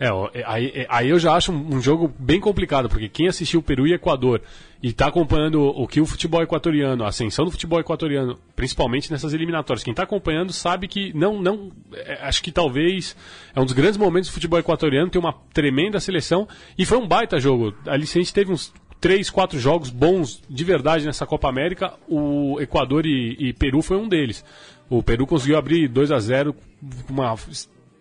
É, 0.00 0.08
é, 0.40 0.44
aí, 0.44 0.72
é, 0.74 0.86
aí 0.88 1.08
eu 1.08 1.20
já 1.20 1.34
acho 1.34 1.52
um, 1.52 1.80
jogo 1.80 2.12
bem 2.18 2.40
complicado, 2.40 2.88
porque 2.88 3.08
quem 3.08 3.28
assistiu 3.28 3.62
Peru 3.62 3.86
e 3.86 3.92
Equador 3.92 4.42
e 4.82 4.88
está 4.88 5.06
acompanhando 5.06 5.60
o, 5.60 5.84
o 5.84 5.86
que 5.86 6.00
o 6.00 6.06
futebol 6.06 6.42
equatoriano, 6.42 7.04
a 7.04 7.08
ascensão 7.10 7.44
do 7.44 7.52
futebol 7.52 7.78
equatoriano, 7.78 8.36
principalmente 8.56 9.08
nessas 9.12 9.32
eliminatórias, 9.32 9.84
quem 9.84 9.92
está 9.92 10.02
acompanhando 10.02 10.52
sabe 10.52 10.88
que 10.88 11.16
não, 11.16 11.40
não, 11.40 11.70
é, 11.94 12.18
acho 12.22 12.42
que 12.42 12.50
talvez 12.50 13.14
é 13.54 13.60
um 13.60 13.64
dos 13.64 13.74
grandes 13.74 13.96
momentos 13.96 14.28
do 14.28 14.32
futebol 14.32 14.58
equatoriano, 14.58 15.08
tem 15.08 15.20
uma 15.20 15.34
tremenda 15.54 16.00
seleção 16.00 16.48
e 16.76 16.84
foi 16.84 16.98
um 16.98 17.06
baita 17.06 17.38
jogo. 17.38 17.72
Ali 17.86 18.02
a 18.02 18.06
gente 18.06 18.34
teve 18.34 18.50
uns 18.50 18.74
três, 19.02 19.28
quatro 19.28 19.58
jogos 19.58 19.90
bons 19.90 20.40
de 20.48 20.62
verdade 20.62 21.04
nessa 21.04 21.26
Copa 21.26 21.48
América, 21.48 21.94
o 22.08 22.56
Equador 22.60 23.04
e, 23.04 23.36
e 23.36 23.52
Peru 23.52 23.82
foi 23.82 23.96
um 23.96 24.08
deles. 24.08 24.44
O 24.88 25.02
Peru 25.02 25.26
conseguiu 25.26 25.58
abrir 25.58 25.88
2 25.88 26.12
a 26.12 26.20
0 26.20 26.54
com 26.54 27.12
uma 27.12 27.34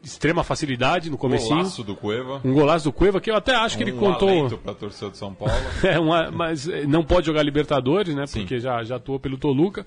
extrema 0.04 0.44
facilidade 0.44 1.10
no 1.10 1.18
comecinho. 1.18 1.56
Um 1.56 1.58
golaço 1.58 1.84
do 1.84 1.96
Cueva. 1.96 2.42
Um 2.46 2.54
golaço 2.54 2.86
do 2.86 2.94
Cueva, 2.94 3.20
que 3.20 3.32
eu 3.32 3.36
até 3.36 3.56
acho 3.56 3.76
um 3.76 3.78
que 3.80 3.84
ele 3.84 3.94
contou... 3.94 4.58
para 4.60 4.76
torcedor 4.76 5.12
de 5.12 5.18
São 5.18 5.34
Paulo. 5.34 5.54
é, 5.84 6.00
uma, 6.00 6.30
mas 6.30 6.68
eh, 6.68 6.86
não 6.86 7.04
pode 7.04 7.26
jogar 7.26 7.42
Libertadores, 7.42 8.14
né? 8.14 8.28
Sim. 8.28 8.42
Porque 8.42 8.60
já, 8.60 8.84
já 8.84 8.98
atuou 8.98 9.20
pelo 9.20 9.40
Toluca. 9.40 9.86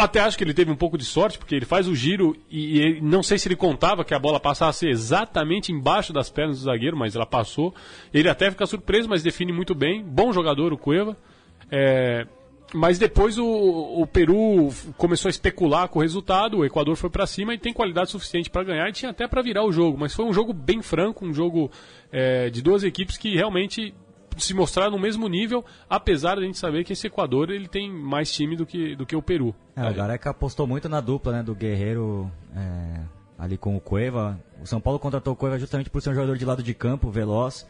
Até 0.00 0.20
acho 0.20 0.38
que 0.38 0.44
ele 0.44 0.54
teve 0.54 0.70
um 0.70 0.76
pouco 0.76 0.96
de 0.96 1.04
sorte, 1.04 1.38
porque 1.38 1.54
ele 1.54 1.66
faz 1.66 1.86
o 1.86 1.94
giro 1.94 2.34
e, 2.50 2.80
e 2.80 3.00
não 3.02 3.22
sei 3.22 3.38
se 3.38 3.46
ele 3.48 3.56
contava 3.56 4.04
que 4.04 4.14
a 4.14 4.18
bola 4.18 4.40
passasse 4.40 4.88
exatamente 4.88 5.70
embaixo 5.70 6.12
das 6.12 6.30
pernas 6.30 6.58
do 6.58 6.64
zagueiro, 6.64 6.96
mas 6.96 7.14
ela 7.14 7.26
passou. 7.26 7.74
Ele 8.12 8.28
até 8.28 8.50
fica 8.50 8.64
surpreso, 8.66 9.08
mas 9.08 9.22
define 9.22 9.52
muito 9.52 9.74
bem. 9.74 10.02
Bom 10.02 10.32
jogador 10.32 10.72
o 10.72 10.78
Cueva. 10.78 11.16
É, 11.70 12.26
mas 12.72 12.98
depois 12.98 13.36
o, 13.36 13.46
o, 13.46 14.06
Peru 14.06 14.70
começou 14.96 15.28
a 15.28 15.30
especular 15.30 15.88
com 15.88 15.98
o 15.98 16.02
resultado, 16.02 16.58
o 16.58 16.64
Equador 16.64 16.96
foi 16.96 17.10
para 17.10 17.26
cima 17.26 17.52
e 17.52 17.58
tem 17.58 17.72
qualidade 17.72 18.10
suficiente 18.10 18.48
para 18.48 18.64
ganhar 18.64 18.88
e 18.88 18.92
tinha 18.92 19.10
até 19.10 19.26
para 19.26 19.42
virar 19.42 19.64
o 19.64 19.72
jogo. 19.72 19.98
Mas 19.98 20.14
foi 20.14 20.24
um 20.24 20.32
jogo 20.32 20.52
bem 20.52 20.80
franco, 20.80 21.26
um 21.26 21.34
jogo 21.34 21.70
é, 22.12 22.48
de 22.48 22.62
duas 22.62 22.84
equipes 22.84 23.16
que 23.18 23.34
realmente 23.34 23.94
se 24.44 24.54
mostraram 24.54 24.92
no 24.92 24.98
mesmo 24.98 25.28
nível, 25.28 25.64
apesar 25.88 26.36
de 26.36 26.42
a 26.42 26.44
gente 26.44 26.58
saber 26.58 26.84
que 26.84 26.92
esse 26.92 27.06
Equador 27.06 27.50
ele 27.50 27.68
tem 27.68 27.90
mais 27.90 28.32
time 28.32 28.56
do 28.56 28.66
que, 28.66 28.94
do 28.94 29.06
que 29.06 29.16
o 29.16 29.22
Peru. 29.22 29.54
É, 29.76 29.88
o 29.88 29.94
Gareca 29.94 30.30
apostou 30.30 30.66
muito 30.66 30.88
na 30.88 31.00
dupla 31.00 31.32
né, 31.32 31.42
do 31.42 31.54
Guerreiro 31.54 32.30
é, 32.54 33.00
ali 33.38 33.56
com 33.56 33.76
o 33.76 33.80
Cueva. 33.80 34.38
O 34.62 34.66
São 34.66 34.80
Paulo 34.80 34.98
contratou 34.98 35.32
o 35.32 35.36
Cueva 35.36 35.58
justamente 35.58 35.90
por 35.90 36.02
ser 36.02 36.10
um 36.10 36.14
jogador 36.14 36.36
de 36.36 36.44
lado 36.44 36.62
de 36.62 36.74
campo, 36.74 37.10
veloz. 37.10 37.66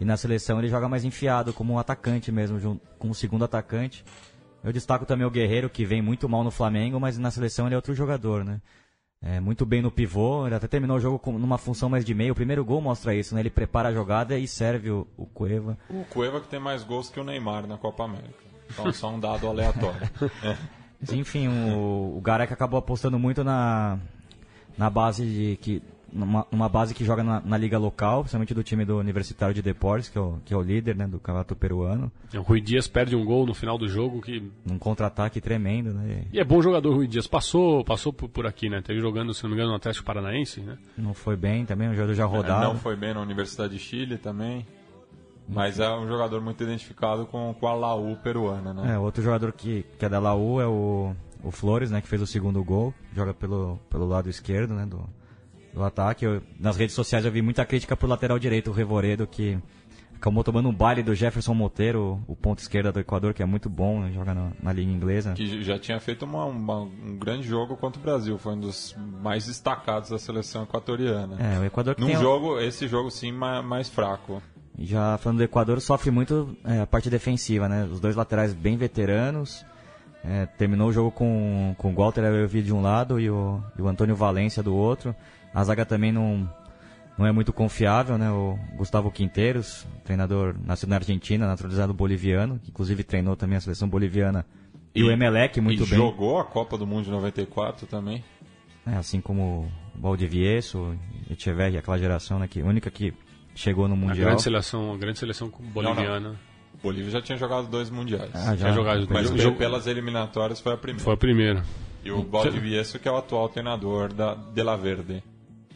E 0.00 0.04
na 0.04 0.16
seleção 0.16 0.58
ele 0.58 0.68
joga 0.68 0.88
mais 0.88 1.04
enfiado, 1.04 1.52
como 1.52 1.72
um 1.72 1.78
atacante 1.78 2.32
mesmo, 2.32 2.80
como 2.98 3.12
um 3.12 3.14
segundo 3.14 3.44
atacante. 3.44 4.04
Eu 4.62 4.72
destaco 4.72 5.06
também 5.06 5.26
o 5.26 5.30
Guerreiro, 5.30 5.68
que 5.68 5.84
vem 5.84 6.02
muito 6.02 6.28
mal 6.28 6.42
no 6.42 6.50
Flamengo, 6.50 6.98
mas 6.98 7.18
na 7.18 7.30
seleção 7.30 7.66
ele 7.66 7.74
é 7.74 7.76
outro 7.76 7.94
jogador, 7.94 8.44
né? 8.44 8.60
É, 9.26 9.40
muito 9.40 9.64
bem 9.64 9.80
no 9.80 9.90
pivô, 9.90 10.46
ele 10.46 10.54
até 10.54 10.68
terminou 10.68 10.98
o 10.98 11.00
jogo 11.00 11.18
com, 11.18 11.32
numa 11.38 11.56
função 11.56 11.88
mais 11.88 12.04
de 12.04 12.14
meio. 12.14 12.32
O 12.32 12.36
primeiro 12.36 12.62
gol 12.62 12.82
mostra 12.82 13.14
isso, 13.14 13.34
né? 13.34 13.40
Ele 13.40 13.48
prepara 13.48 13.88
a 13.88 13.92
jogada 13.92 14.36
e 14.36 14.46
serve 14.46 14.90
o, 14.90 15.06
o 15.16 15.24
Cueva. 15.24 15.78
O 15.88 16.04
Cueva 16.04 16.42
que 16.42 16.48
tem 16.48 16.60
mais 16.60 16.84
gols 16.84 17.08
que 17.08 17.18
o 17.18 17.24
Neymar 17.24 17.66
na 17.66 17.78
Copa 17.78 18.04
América. 18.04 18.44
Então 18.70 18.92
só 18.92 19.10
um 19.10 19.18
dado 19.18 19.46
aleatório. 19.46 19.98
é. 20.44 20.56
Enfim, 21.14 21.48
o, 21.48 22.18
o 22.18 22.20
Gareca 22.20 22.52
acabou 22.52 22.78
apostando 22.78 23.18
muito 23.18 23.42
na, 23.42 23.98
na 24.76 24.90
base 24.90 25.24
de 25.24 25.56
que 25.56 25.82
numa, 26.14 26.46
numa 26.50 26.68
base 26.68 26.94
que 26.94 27.04
joga 27.04 27.24
na, 27.24 27.40
na, 27.40 27.58
liga 27.58 27.76
local, 27.76 28.20
principalmente 28.20 28.54
do 28.54 28.62
time 28.62 28.84
do 28.84 28.98
Universitário 28.98 29.54
de 29.54 29.60
Deportes, 29.60 30.08
que 30.08 30.16
é 30.16 30.20
o, 30.20 30.38
que 30.44 30.54
é 30.54 30.56
o 30.56 30.62
líder 30.62 30.96
né, 30.96 31.06
do 31.06 31.18
campeonato 31.18 31.56
peruano. 31.56 32.10
O 32.32 32.40
Rui 32.42 32.60
Dias 32.60 32.86
perde 32.86 33.16
um 33.16 33.24
gol 33.24 33.44
no 33.44 33.52
final 33.52 33.76
do 33.76 33.88
jogo 33.88 34.20
que... 34.20 34.50
Um 34.70 34.78
contra-ataque 34.78 35.40
tremendo, 35.40 35.92
né? 35.92 36.24
E 36.32 36.38
é 36.38 36.44
bom 36.44 36.62
jogador 36.62 36.90
o 36.90 36.94
Rui 36.94 37.08
Dias. 37.08 37.26
Passou, 37.26 37.84
passou 37.84 38.12
por, 38.12 38.28
por, 38.28 38.46
aqui, 38.46 38.70
né? 38.70 38.80
Teve 38.80 39.00
jogando, 39.00 39.34
se 39.34 39.42
não 39.42 39.50
me 39.50 39.56
engano, 39.56 39.70
no 39.70 39.76
Atlético 39.76 40.06
Paranaense, 40.06 40.60
né? 40.60 40.78
Não 40.96 41.12
foi 41.12 41.36
bem 41.36 41.66
também, 41.66 41.88
um 41.88 41.94
jogador 41.94 42.14
já 42.14 42.24
rodado. 42.24 42.64
É, 42.64 42.68
não 42.68 42.76
foi 42.76 42.94
bem 42.94 43.12
na 43.12 43.20
Universidade 43.20 43.74
de 43.74 43.80
Chile 43.80 44.16
também. 44.16 44.64
Mas 45.46 45.78
é 45.78 45.90
um 45.90 46.06
jogador 46.06 46.40
muito 46.40 46.62
identificado 46.62 47.26
com, 47.26 47.54
com 47.58 47.66
a 47.66 47.74
Laú 47.74 48.16
peruana, 48.16 48.72
né? 48.72 48.94
É, 48.94 48.98
outro 48.98 49.22
jogador 49.22 49.52
que, 49.52 49.84
que 49.98 50.04
é 50.04 50.08
da 50.08 50.18
Laú 50.18 50.60
é 50.60 50.66
o, 50.66 51.14
o 51.42 51.50
Flores, 51.50 51.90
né? 51.90 52.00
Que 52.00 52.08
fez 52.08 52.22
o 52.22 52.26
segundo 52.26 52.64
gol. 52.64 52.94
Joga 53.14 53.34
pelo, 53.34 53.78
pelo 53.90 54.06
lado 54.06 54.30
esquerdo, 54.30 54.72
né? 54.74 54.86
Do, 54.86 55.06
do 55.74 55.82
ataque. 55.82 56.24
Eu, 56.24 56.40
nas 56.58 56.76
redes 56.76 56.94
sociais 56.94 57.24
eu 57.24 57.32
vi 57.32 57.42
muita 57.42 57.64
crítica 57.66 57.96
pro 57.96 58.08
lateral 58.08 58.38
direito, 58.38 58.70
o 58.70 58.72
Revoredo, 58.72 59.26
que 59.26 59.58
acabou 60.14 60.42
tomando 60.42 60.68
um 60.68 60.72
baile 60.72 61.02
do 61.02 61.14
Jefferson 61.14 61.52
Monteiro, 61.52 62.22
o 62.26 62.34
ponto 62.34 62.60
esquerda 62.60 62.90
do 62.90 63.00
Equador, 63.00 63.34
que 63.34 63.42
é 63.42 63.46
muito 63.46 63.68
bom, 63.68 64.00
né, 64.00 64.12
joga 64.12 64.32
na, 64.32 64.52
na, 64.62 64.72
liga 64.72 64.90
inglesa. 64.90 65.34
Que 65.34 65.62
já 65.62 65.78
tinha 65.78 66.00
feito 66.00 66.24
uma, 66.24 66.46
uma, 66.46 66.80
um 66.80 67.18
grande 67.18 67.46
jogo 67.46 67.76
contra 67.76 68.00
o 68.00 68.02
Brasil, 68.02 68.38
foi 68.38 68.54
um 68.54 68.60
dos 68.60 68.96
mais 69.20 69.46
destacados 69.46 70.08
da 70.08 70.18
seleção 70.18 70.62
equatoriana. 70.62 71.36
É, 71.38 71.58
o 71.58 71.64
Equador 71.64 71.94
que 71.94 72.00
Num 72.00 72.16
jogo, 72.16 72.54
um... 72.54 72.60
esse 72.60 72.88
jogo 72.88 73.10
sim, 73.10 73.32
mais, 73.32 73.62
mais 73.64 73.88
fraco. 73.90 74.40
Já 74.78 75.18
falando 75.18 75.38
do 75.38 75.44
Equador, 75.44 75.80
sofre 75.80 76.10
muito 76.10 76.56
é, 76.64 76.80
a 76.80 76.86
parte 76.86 77.10
defensiva, 77.10 77.68
né? 77.68 77.84
Os 77.84 78.00
dois 78.00 78.16
laterais 78.16 78.52
bem 78.52 78.76
veteranos. 78.76 79.64
É, 80.24 80.46
terminou 80.46 80.88
o 80.88 80.92
jogo 80.92 81.10
com, 81.10 81.74
com 81.76 81.92
o 81.92 81.94
Walter 81.94 82.24
Elvi 82.24 82.62
de 82.62 82.72
um 82.72 82.80
lado 82.80 83.20
e 83.20 83.28
o, 83.28 83.62
e 83.78 83.82
o 83.82 83.86
Antônio 83.86 84.16
Valência 84.16 84.62
do 84.62 84.74
outro. 84.74 85.14
A 85.54 85.62
zaga 85.62 85.86
também 85.86 86.10
não, 86.10 86.48
não 87.16 87.26
é 87.26 87.32
muito 87.32 87.52
confiável, 87.52 88.18
né? 88.18 88.30
O 88.30 88.58
Gustavo 88.76 89.10
Quinteiros, 89.10 89.86
treinador 90.04 90.54
nascido 90.64 90.90
na 90.90 90.96
Argentina, 90.96 91.46
naturalizado 91.46 91.94
boliviano, 91.94 92.58
que 92.62 92.70
inclusive 92.70 93.04
treinou 93.04 93.36
também 93.36 93.56
a 93.56 93.60
seleção 93.60 93.88
boliviana. 93.88 94.44
E, 94.94 95.00
e 95.00 95.04
o 95.04 95.10
Emelec 95.10 95.60
muito 95.60 95.84
e 95.84 95.86
bem. 95.86 95.98
jogou 95.98 96.38
a 96.38 96.44
Copa 96.44 96.76
do 96.76 96.86
Mundo 96.86 97.04
de 97.04 97.10
94 97.10 97.86
também. 97.86 98.24
É, 98.86 98.96
assim 98.96 99.20
como 99.20 99.70
o 99.96 100.00
Valdivieso, 100.00 100.98
Echeverri, 101.30 101.78
aquela 101.78 101.98
geração, 101.98 102.38
né? 102.38 102.48
Que, 102.48 102.62
única 102.62 102.90
que 102.90 103.14
chegou 103.54 103.88
no 103.88 103.96
Mundial. 103.96 104.26
A 104.26 104.30
grande 104.30 104.42
seleção, 104.42 104.92
a 104.92 104.96
grande 104.96 105.18
seleção 105.18 105.48
boliviana. 105.48 106.20
Não, 106.20 106.30
não. 106.30 106.54
Bolívia 106.82 107.10
já 107.10 107.22
tinha 107.22 107.38
jogado 107.38 107.66
dois 107.68 107.88
mundiais. 107.88 108.30
Ah, 108.34 108.54
já. 108.54 108.72
jogado 108.72 109.06
Mas 109.08 109.30
jogo... 109.30 109.56
pelas 109.56 109.86
eliminatórias 109.86 110.60
foi 110.60 110.74
a 110.74 110.76
primeira. 110.76 111.02
Foi 111.02 111.14
a 111.14 111.16
primeira. 111.16 111.64
E 112.04 112.10
o 112.10 112.22
Valdivieso 112.22 112.98
que 112.98 113.08
é 113.08 113.10
o 113.10 113.16
atual 113.16 113.48
treinador 113.48 114.12
da 114.12 114.34
De 114.34 114.62
La 114.62 114.76
Verde. 114.76 115.22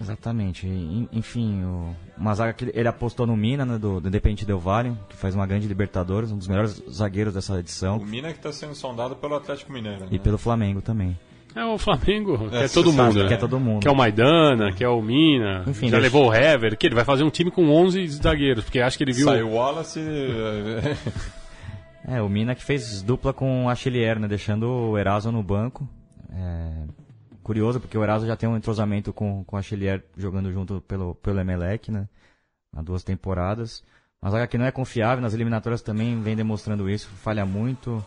Exatamente. 0.01 0.67
Enfim, 1.13 1.65
o, 1.65 1.95
uma 2.17 2.35
zaga 2.35 2.53
que 2.53 2.71
ele 2.73 2.89
apostou 2.89 3.27
no 3.27 3.37
Mina, 3.37 3.65
né, 3.65 3.79
do, 3.79 4.01
do 4.01 4.09
Independente 4.09 4.45
Del 4.45 4.59
Valle, 4.59 4.97
que 5.09 5.17
faz 5.17 5.35
uma 5.35 5.47
grande 5.47 5.67
Libertadores, 5.67 6.31
um 6.31 6.39
dos 6.39 6.49
melhores 6.49 6.83
zagueiros 6.91 7.35
dessa 7.35 7.59
edição. 7.59 7.99
O 7.99 8.07
Mina 8.07 8.31
que 8.31 8.39
está 8.39 8.53
sendo 8.53 8.75
sondado 8.75 9.17
pelo 9.17 9.35
Atlético 9.35 9.73
Mineiro. 9.73 10.07
E 10.11 10.15
né? 10.15 10.19
pelo 10.19 10.39
Flamengo 10.39 10.81
também. 10.81 11.19
É, 11.55 11.65
o 11.65 11.79
Flamengo 11.79 12.49
é, 12.53 12.61
quer 12.61 12.71
todo 12.71 12.93
mundo, 12.93 13.23
né? 13.23 13.29
Quer 13.29 13.39
todo 13.39 13.59
mundo. 13.59 13.83
Quer 13.83 13.91
o 13.91 13.97
Maidana, 13.97 14.73
quer 14.73 14.89
o 14.89 15.03
Mina, 15.03 15.65
Enfim, 15.67 15.89
já 15.89 15.99
deixa... 15.99 16.03
levou 16.03 16.29
o 16.29 16.35
Hever, 16.35 16.77
que 16.77 16.87
ele 16.87 16.95
vai 16.95 17.05
fazer 17.05 17.25
um 17.25 17.31
time 17.31 17.51
com 17.51 17.69
11 17.69 18.07
zagueiros, 18.09 18.65
porque 18.65 18.81
acho 18.81 18.97
que 18.97 19.05
ele 19.05 19.13
viu... 19.13 19.25
Saiu 19.25 19.49
o 19.49 19.55
Wallace... 19.55 19.99
é, 22.07 22.23
o 22.23 22.29
Mina 22.29 22.55
que 22.55 22.63
fez 22.63 23.03
dupla 23.03 23.33
com 23.33 23.65
o 23.65 23.69
Achillier, 23.69 24.21
né, 24.21 24.29
deixando 24.29 24.69
o 24.69 24.99
Eraso 24.99 25.33
no 25.33 25.43
banco. 25.43 25.89
É, 26.33 26.85
curioso, 27.49 27.81
porque 27.81 27.97
o 27.97 28.03
Eraso 28.03 28.27
já 28.27 28.37
tem 28.37 28.47
um 28.47 28.59
entrosamento 28.59 29.11
com, 29.11 29.43
com 29.43 29.57
a 29.57 29.63
Chilier 29.63 30.05
jogando 30.19 30.53
junto 30.53 30.83
pelo, 30.83 31.15
pelo 31.15 31.41
Emelec, 31.41 31.91
né? 31.91 32.07
Há 32.77 32.83
duas 32.83 33.03
temporadas. 33.03 33.83
Mas 34.21 34.35
a 34.35 34.47
que 34.47 34.59
não 34.59 34.67
é 34.67 34.71
confiável, 34.71 35.23
nas 35.23 35.33
eliminatórias 35.33 35.81
também 35.81 36.21
vem 36.21 36.37
demonstrando 36.37 36.91
isso, 36.91 37.09
falha 37.09 37.47
muito. 37.47 38.05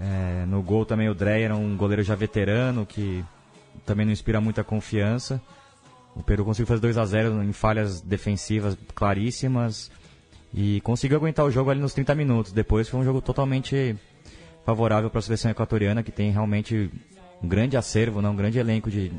É, 0.00 0.46
no 0.46 0.62
gol 0.62 0.86
também 0.86 1.08
o 1.08 1.14
Dreyer 1.14 1.50
é 1.50 1.54
um 1.54 1.76
goleiro 1.76 2.04
já 2.04 2.14
veterano, 2.14 2.86
que 2.86 3.24
também 3.84 4.06
não 4.06 4.12
inspira 4.12 4.40
muita 4.40 4.62
confiança. 4.62 5.42
O 6.14 6.22
Peru 6.22 6.44
conseguiu 6.44 6.68
fazer 6.68 6.80
2 6.80 6.96
a 6.96 7.04
0 7.04 7.42
em 7.42 7.52
falhas 7.52 8.00
defensivas 8.00 8.78
claríssimas 8.94 9.90
e 10.54 10.80
conseguiu 10.82 11.16
aguentar 11.16 11.44
o 11.44 11.50
jogo 11.50 11.70
ali 11.70 11.80
nos 11.80 11.92
30 11.92 12.14
minutos. 12.14 12.52
Depois 12.52 12.88
foi 12.88 13.00
um 13.00 13.04
jogo 13.04 13.20
totalmente 13.20 13.96
favorável 14.64 15.10
para 15.10 15.18
a 15.18 15.22
seleção 15.22 15.50
equatoriana, 15.50 16.04
que 16.04 16.12
tem 16.12 16.30
realmente 16.30 16.88
um 17.42 17.48
grande 17.48 17.76
acervo, 17.76 18.20
né? 18.20 18.28
um 18.28 18.36
grande 18.36 18.58
elenco 18.58 18.90
de, 18.90 19.12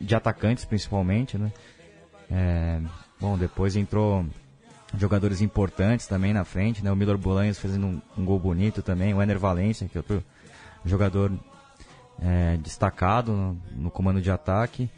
de 0.00 0.14
atacantes 0.14 0.64
principalmente, 0.64 1.38
né? 1.38 1.52
É, 2.30 2.80
bom, 3.20 3.38
depois 3.38 3.76
entrou 3.76 4.26
jogadores 4.96 5.40
importantes 5.40 6.06
também 6.06 6.32
na 6.32 6.44
frente, 6.44 6.82
né? 6.82 6.90
O 6.90 6.96
Milor 6.96 7.16
Bolanhos 7.18 7.58
fazendo 7.58 7.86
um, 7.86 8.02
um, 8.16 8.24
gol 8.24 8.38
bonito 8.38 8.82
também, 8.82 9.14
o 9.14 9.22
Ener 9.22 9.38
Valência, 9.38 9.88
que 9.88 9.96
é 9.96 10.00
outro 10.00 10.22
jogador 10.84 11.32
é, 12.20 12.56
destacado 12.58 13.32
no, 13.32 13.62
no, 13.76 13.90
comando 13.90 14.20
de 14.20 14.30
ataque. 14.30 14.90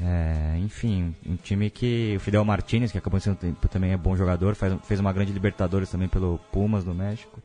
É, 0.00 0.58
enfim, 0.58 1.14
um 1.24 1.36
time 1.36 1.70
que 1.70 2.14
o 2.16 2.20
Fidel 2.20 2.44
Martinez, 2.44 2.90
que 2.90 2.98
acabou 2.98 3.20
sendo 3.20 3.38
também 3.70 3.92
é 3.92 3.96
bom 3.96 4.16
jogador, 4.16 4.56
faz, 4.56 4.74
fez 4.84 4.98
uma 4.98 5.12
grande 5.12 5.32
Libertadores 5.32 5.90
também 5.90 6.08
pelo 6.08 6.38
Pumas 6.50 6.82
do 6.82 6.94
México. 6.94 7.40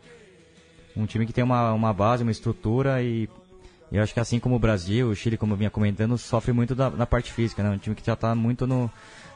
Um 0.98 1.06
time 1.06 1.26
que 1.26 1.34
tem 1.34 1.44
uma, 1.44 1.72
uma 1.74 1.94
base, 1.94 2.24
uma 2.24 2.32
estrutura 2.32 3.02
e 3.04 3.30
e 3.92 3.98
eu 3.98 4.04
acho 4.04 4.14
que 4.14 4.20
assim 4.20 4.40
como 4.40 4.56
o 4.56 4.60
Brasil, 4.60 5.10
o 5.10 5.16
Chile, 5.16 5.38
como 5.38 5.54
eu 5.54 5.58
vinha 5.58 5.70
comentando, 5.70 6.18
sofre 6.18 6.52
muito 6.54 6.76
da, 6.76 6.90
na 6.90 7.06
parte 7.06 7.32
física, 7.32 7.64
né? 7.64 7.70
Um 7.70 7.78
time 7.78 7.96
que 7.96 8.06
já 8.06 8.14
está 8.14 8.36
muito 8.36 8.68
no, 8.68 8.90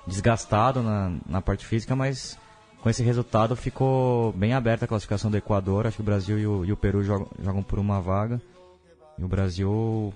desgastado 0.05 0.81
na, 0.81 1.13
na 1.27 1.41
parte 1.41 1.65
física, 1.65 1.95
mas 1.95 2.37
com 2.81 2.89
esse 2.89 3.01
resultado 3.01 3.55
ficou 3.55 4.31
bem 4.33 4.53
aberta 4.53 4.85
a 4.85 4.87
classificação 4.87 5.31
do 5.31 5.37
Equador. 5.37 5.87
Acho 5.87 5.97
que 5.97 6.01
o 6.01 6.05
Brasil 6.05 6.37
e 6.37 6.45
o, 6.45 6.65
e 6.65 6.71
o 6.71 6.77
Peru 6.77 7.03
jogam, 7.03 7.27
jogam, 7.41 7.63
por 7.63 7.79
uma 7.79 8.01
vaga. 8.01 8.41
E 9.17 9.23
o 9.23 9.27
Brasil 9.27 10.13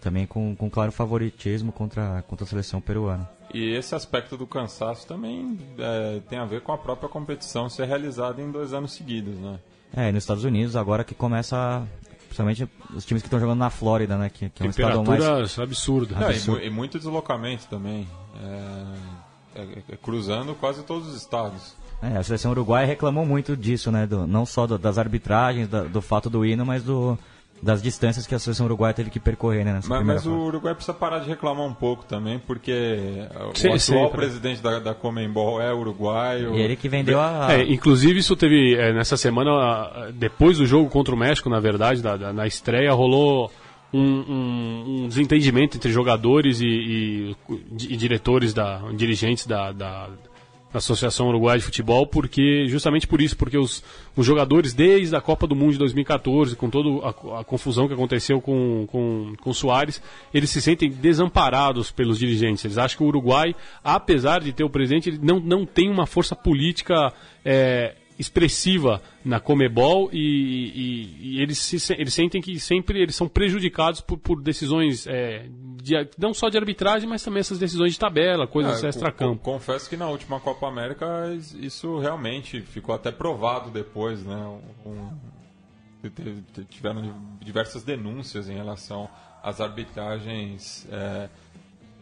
também 0.00 0.26
com, 0.26 0.54
com 0.54 0.68
claro 0.68 0.92
favoritismo 0.92 1.72
contra, 1.72 2.22
contra 2.28 2.44
a 2.44 2.48
seleção 2.48 2.80
peruana. 2.80 3.28
E 3.52 3.74
esse 3.74 3.94
aspecto 3.94 4.36
do 4.36 4.46
cansaço 4.46 5.06
também 5.06 5.58
é, 5.78 6.20
tem 6.28 6.38
a 6.38 6.44
ver 6.44 6.60
com 6.60 6.72
a 6.72 6.78
própria 6.78 7.08
competição 7.08 7.68
ser 7.68 7.86
realizada 7.86 8.40
em 8.40 8.50
dois 8.50 8.72
anos 8.72 8.92
seguidos, 8.92 9.36
né? 9.38 9.58
É, 9.96 10.08
e 10.08 10.12
nos 10.12 10.22
Estados 10.22 10.44
Unidos 10.44 10.76
agora 10.76 11.02
que 11.02 11.14
começa, 11.14 11.84
principalmente 12.30 12.68
os 12.94 13.04
times 13.04 13.22
que 13.22 13.26
estão 13.26 13.40
jogando 13.40 13.58
na 13.58 13.70
Flórida, 13.70 14.16
né? 14.16 14.30
Que, 14.30 14.48
que 14.48 14.62
é 14.62 14.66
um 14.66 14.70
estado 14.70 15.04
mais... 15.04 15.58
Absurdas. 15.58 16.16
É, 16.16 16.20
e, 16.20 16.24
Absurdo. 16.26 16.60
mu- 16.60 16.66
e 16.66 16.70
muito 16.70 16.96
deslocamento 16.98 17.66
também. 17.68 18.06
É, 19.54 19.60
é- 19.60 19.82
é 19.90 19.96
cruzando 19.96 20.54
quase 20.54 20.82
todos 20.84 21.08
os 21.08 21.16
estados. 21.16 21.74
É, 22.00 22.16
a 22.16 22.22
seleção 22.22 22.52
uruguaia 22.52 22.86
reclamou 22.86 23.26
muito 23.26 23.56
disso, 23.56 23.90
né? 23.90 24.06
do- 24.06 24.26
não 24.26 24.46
só 24.46 24.66
do- 24.66 24.78
das 24.78 24.96
arbitragens, 24.96 25.68
da- 25.68 25.82
do 25.82 26.00
fato 26.00 26.30
do 26.30 26.46
hino, 26.46 26.64
mas 26.64 26.82
do, 26.84 27.18
das 27.62 27.82
distâncias 27.82 28.26
que 28.26 28.34
a 28.34 28.38
seleção 28.38 28.64
uruguaia 28.66 28.94
teve 28.94 29.10
que 29.10 29.20
percorrer, 29.20 29.64
né? 29.64 29.74
Nessa 29.74 29.88
Mas, 29.88 29.98
primeira 29.98 30.20
mas 30.20 30.26
o. 30.26 30.32
Uruguai 30.46 30.74
precisa 30.74 30.94
parar 30.96 31.18
de 31.18 31.28
reclamar 31.28 31.66
um 31.66 31.74
pouco 31.74 32.04
também, 32.06 32.38
porque 32.38 32.72
o 33.52 33.56
Sim, 33.58 33.66
atual 33.68 33.78
sempre. 33.78 34.16
presidente 34.16 34.62
da, 34.62 34.78
da 34.78 34.94
Comembol 34.94 35.60
é 35.60 35.72
uruguaio. 35.72 36.54
E 36.56 36.60
ele 36.62 36.74
que 36.76 36.88
vendeu 36.88 37.20
a. 37.20 37.48
É, 37.52 37.62
inclusive 37.70 38.18
isso 38.20 38.34
teve 38.34 38.74
é, 38.76 38.92
nessa 38.94 39.16
semana, 39.16 40.10
depois 40.14 40.56
do 40.58 40.64
jogo 40.64 40.88
contra 40.88 41.14
o 41.14 41.18
México, 41.18 41.50
na 41.50 41.60
verdade, 41.60 42.00
da, 42.02 42.16
da- 42.16 42.32
na 42.32 42.46
estreia, 42.46 42.92
rolou 42.92 43.50
um, 43.92 44.00
um- 44.00 44.84
um 45.04 45.08
desentendimento 45.08 45.76
entre 45.76 45.92
jogadores 45.92 46.60
e, 46.60 46.66
e- 46.66 47.36
e 47.90 47.96
diretores, 47.96 48.54
da, 48.54 48.78
dirigentes 48.94 49.46
da- 49.46 49.72
da 49.72 50.08
Associação 50.72 51.28
Uruguaia 51.28 51.58
de 51.58 51.64
Futebol, 51.64 52.06
porque 52.06 52.66
justamente 52.68 53.06
por 53.06 53.20
isso, 53.20 53.36
porque 53.36 53.58
os, 53.58 53.82
os 54.16 54.24
jogadores 54.24 54.72
desde 54.72 55.14
a 55.16 55.20
Copa 55.20 55.46
do 55.46 55.56
Mundo 55.56 55.72
de 55.72 55.78
2014, 55.78 56.54
com 56.54 56.70
toda 56.70 57.06
a, 57.06 57.40
a 57.40 57.44
confusão 57.44 57.88
que 57.88 57.94
aconteceu 57.94 58.40
com, 58.40 58.86
com, 58.86 59.34
com 59.40 59.52
Soares, 59.52 60.00
eles 60.32 60.50
se 60.50 60.62
sentem 60.62 60.90
desamparados 60.90 61.90
pelos 61.90 62.18
dirigentes. 62.18 62.64
Eles 62.64 62.78
acham 62.78 62.98
que 62.98 63.04
o 63.04 63.06
Uruguai, 63.06 63.54
apesar 63.82 64.40
de 64.40 64.52
ter 64.52 64.64
o 64.64 64.70
presidente, 64.70 65.10
ele 65.10 65.18
não, 65.22 65.40
não 65.40 65.66
tem 65.66 65.90
uma 65.90 66.06
força 66.06 66.36
política 66.36 67.12
é, 67.44 67.96
expressiva 68.20 69.02
na 69.24 69.40
Comebol 69.40 70.10
e, 70.12 70.18
e- 70.18 71.16
e 71.38 71.42
eles, 71.42 71.58
se, 71.58 71.92
eles 71.94 72.12
sentem 72.14 72.40
que 72.40 72.60
sempre 72.60 73.00
eles 73.02 73.16
são 73.16 73.26
prejudicados 73.28 74.00
por, 74.00 74.18
por 74.18 74.40
decisões 74.42 75.06
é, 75.06 75.46
de- 75.82 76.08
não 76.18 76.32
só 76.34 76.48
de 76.48 76.58
arbitragem, 76.58 77.08
mas 77.08 77.22
também 77.22 77.40
essas 77.40 77.58
decisões 77.58 77.92
de 77.94 77.98
tabela, 77.98 78.46
coisas 78.46 78.84
É, 78.84 78.88
extra-campo. 78.88 79.40
co- 79.42 79.52
Confesso 79.52 79.88
que 79.88 79.96
na 79.96 80.08
última 80.08 80.38
Copa 80.38 80.68
América 80.68 81.32
is- 81.34 81.54
isso 81.54 81.98
realmente 81.98 82.60
ficou 82.60 82.94
até 82.94 83.10
provado 83.10 83.70
depois, 83.70 84.22
né? 84.24 84.60
Um- 84.86 85.10
tiveram 86.68 87.02
di- 87.02 87.44
diversas 87.44 87.82
denúncias 87.82 88.48
em 88.48 88.54
relação 88.54 89.08
às 89.42 89.60
arbitragens 89.60 90.86
é, 90.90 91.28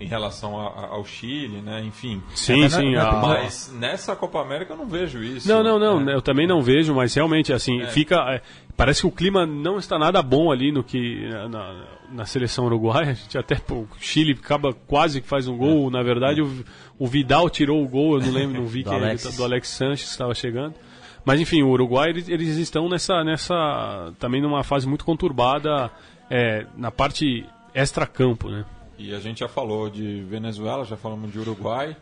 em 0.01 0.07
relação 0.07 0.59
a- 0.61 0.69
a- 0.69 0.87
ao 0.91 1.05
Chile, 1.05 1.61
né? 1.61 1.83
Enfim. 1.85 2.23
Sim, 2.35 2.69
sim. 2.69 2.93
na- 2.93 3.09
a- 3.09 3.21
Mas 3.21 3.73
nessa 3.79 4.15
Copa 4.15 4.41
América 4.41 4.73
eu 4.73 4.77
não 4.77 4.87
vejo 4.87 5.23
isso. 5.23 5.49
Não, 5.49 5.63
não, 5.63 5.79
não, 5.79 6.09
É. 6.11 6.15
eu 6.15 6.23
também 6.23 6.47
não 6.47 6.63
vejo, 6.63 6.95
mas 6.95 7.13
realmente, 7.15 7.53
assim, 7.53 7.85
fica. 7.87 8.17
é, 8.33 8.41
parece 8.77 9.01
que 9.01 9.07
o 9.09 9.11
clima 9.11 9.45
não 9.45 9.77
está 9.79 9.99
nada 9.99 10.23
bom 10.23 10.53
ali 10.53 10.71
no 10.71 10.85
que. 10.85 11.29
Na, 11.51 11.85
na 12.13 12.25
seleção 12.25 12.65
uruguaia. 12.67 13.11
A 13.11 13.15
gente 13.15 13.37
até. 13.37 13.57
pô, 13.57 13.81
o 13.81 13.89
Chile 13.99 14.33
acaba 14.33 14.73
quase 14.73 15.21
que 15.21 15.27
faz 15.27 15.49
um 15.49 15.57
gol. 15.57 15.91
Na 15.91 16.03
verdade, 16.03 16.41
o, 16.41 16.65
o 16.99 17.07
Vidal 17.07 17.51
tirou 17.51 17.83
o 17.83 17.89
gol, 17.89 18.19
eu 18.19 18.25
não 18.27 18.33
lembro, 18.33 18.61
não 18.61 18.67
vi 18.69 18.83
Do 18.85 18.91
que 18.91 18.97
Alex. 18.97 19.25
ele, 19.27 19.37
do 19.37 19.45
Alex 19.45 19.69
Sanches 19.69 20.05
que 20.05 20.11
estava 20.13 20.33
chegando. 20.35 20.75
Mas 21.25 21.41
enfim, 21.41 21.61
o 21.63 21.69
Uruguai, 21.71 22.09
eles, 22.11 22.29
eles 22.29 22.57
estão 22.57 22.89
nessa, 22.89 23.23
nessa. 23.25 24.13
também 24.19 24.41
numa 24.41 24.63
fase 24.63 24.87
muito 24.89 25.05
conturbada 25.05 25.91
é, 26.31 26.65
na 26.77 26.91
parte 26.91 27.45
extra-campo, 27.75 28.49
né? 28.49 28.65
E 28.99 29.15
a 29.15 29.21
gente 29.21 29.41
já 29.41 29.49
falou 29.49 29.89
de 29.89 30.23
Venezuela, 30.23 30.85
já 30.85 30.97
falamos 30.97 31.31
de 31.33 31.39
Uruguai. 31.39 31.97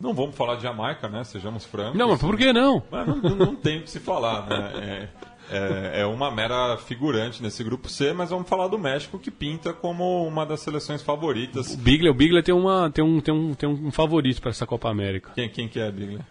Não 0.00 0.12
vamos 0.14 0.34
falar 0.34 0.56
de 0.56 0.62
Jamaica, 0.62 1.08
né? 1.08 1.22
Sejamos 1.24 1.64
francos. 1.64 1.96
Não, 1.98 2.08
mas 2.08 2.20
por 2.20 2.36
que 2.36 2.52
não? 2.52 2.82
Mas 2.90 3.06
não, 3.06 3.16
não- 3.16 3.54
tem 3.54 3.78
o 3.78 3.82
que 3.82 3.90
se 3.90 4.00
falar, 4.00 4.46
né? 4.46 5.08
É, 5.52 5.56
é- 5.56 6.00
é 6.02 6.06
uma 6.06 6.30
mera 6.30 6.76
figurante 6.78 7.42
nesse 7.42 7.62
grupo 7.62 7.88
C, 7.88 8.12
mas 8.12 8.30
vamos 8.30 8.48
falar 8.48 8.68
do 8.68 8.78
México 8.78 9.18
que 9.18 9.30
pinta 9.30 9.72
como 9.72 10.26
uma 10.26 10.46
das 10.46 10.60
seleções 10.60 11.02
favoritas. 11.02 11.74
O 11.74 11.76
Bigler, 11.76 12.12
o 12.12 12.42
tem, 12.42 12.54
uma, 12.54 12.90
tem, 12.90 13.04
um, 13.04 13.20
tem, 13.20 13.34
um, 13.34 13.54
tem 13.54 13.68
um 13.68 13.90
favorito 13.90 14.40
para 14.40 14.50
essa 14.50 14.66
Copa 14.66 14.88
América. 14.88 15.32
Quem, 15.34 15.48
quem 15.48 15.68
que 15.68 15.78
é, 15.78 15.90
Bigler? 15.90 16.22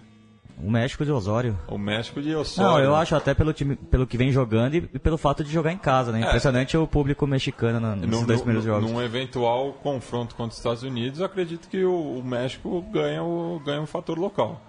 O 0.62 0.70
México 0.70 1.06
de 1.06 1.12
Osório. 1.12 1.58
O 1.70 1.78
México 1.78 2.22
de 2.22 2.36
Osório. 2.36 2.72
Não, 2.72 2.80
eu 2.80 2.94
acho 2.96 3.16
até 3.16 3.34
pelo 3.34 3.54
time, 3.54 3.76
pelo 3.78 4.06
que 4.06 4.18
vem 4.18 4.30
jogando 4.32 4.76
e, 4.76 4.82
pelo 4.82 5.18
fato 5.18 5.42
de 5.44 5.50
jogar 5.50 5.72
em 5.72 5.78
casa, 5.78 6.12
né? 6.12 6.20
Impressionante 6.20 6.76
o 6.76 6.86
público 6.86 7.26
mexicano 7.26 7.80
na- 7.80 7.96
nesses 7.96 8.12
No- 8.20 8.26
dois 8.28 8.40
no- 8.40 8.46
primeiros 8.46 8.66
jogos. 8.66 8.92
Num 8.92 9.02
eventual 9.02 9.72
confronto 9.82 10.36
contra 10.36 10.52
os 10.52 10.58
Estados 10.58 10.84
Unidos, 10.84 11.20
eu 11.22 11.26
acredito 11.26 11.70
que 11.70 11.84
o, 11.86 12.20
o 12.20 12.24
México 12.24 12.82
ganha 12.92 13.24
o, 13.24 13.62
ganha 13.66 13.82
o 13.82 13.88
fator 13.88 14.20
local. 14.20 14.62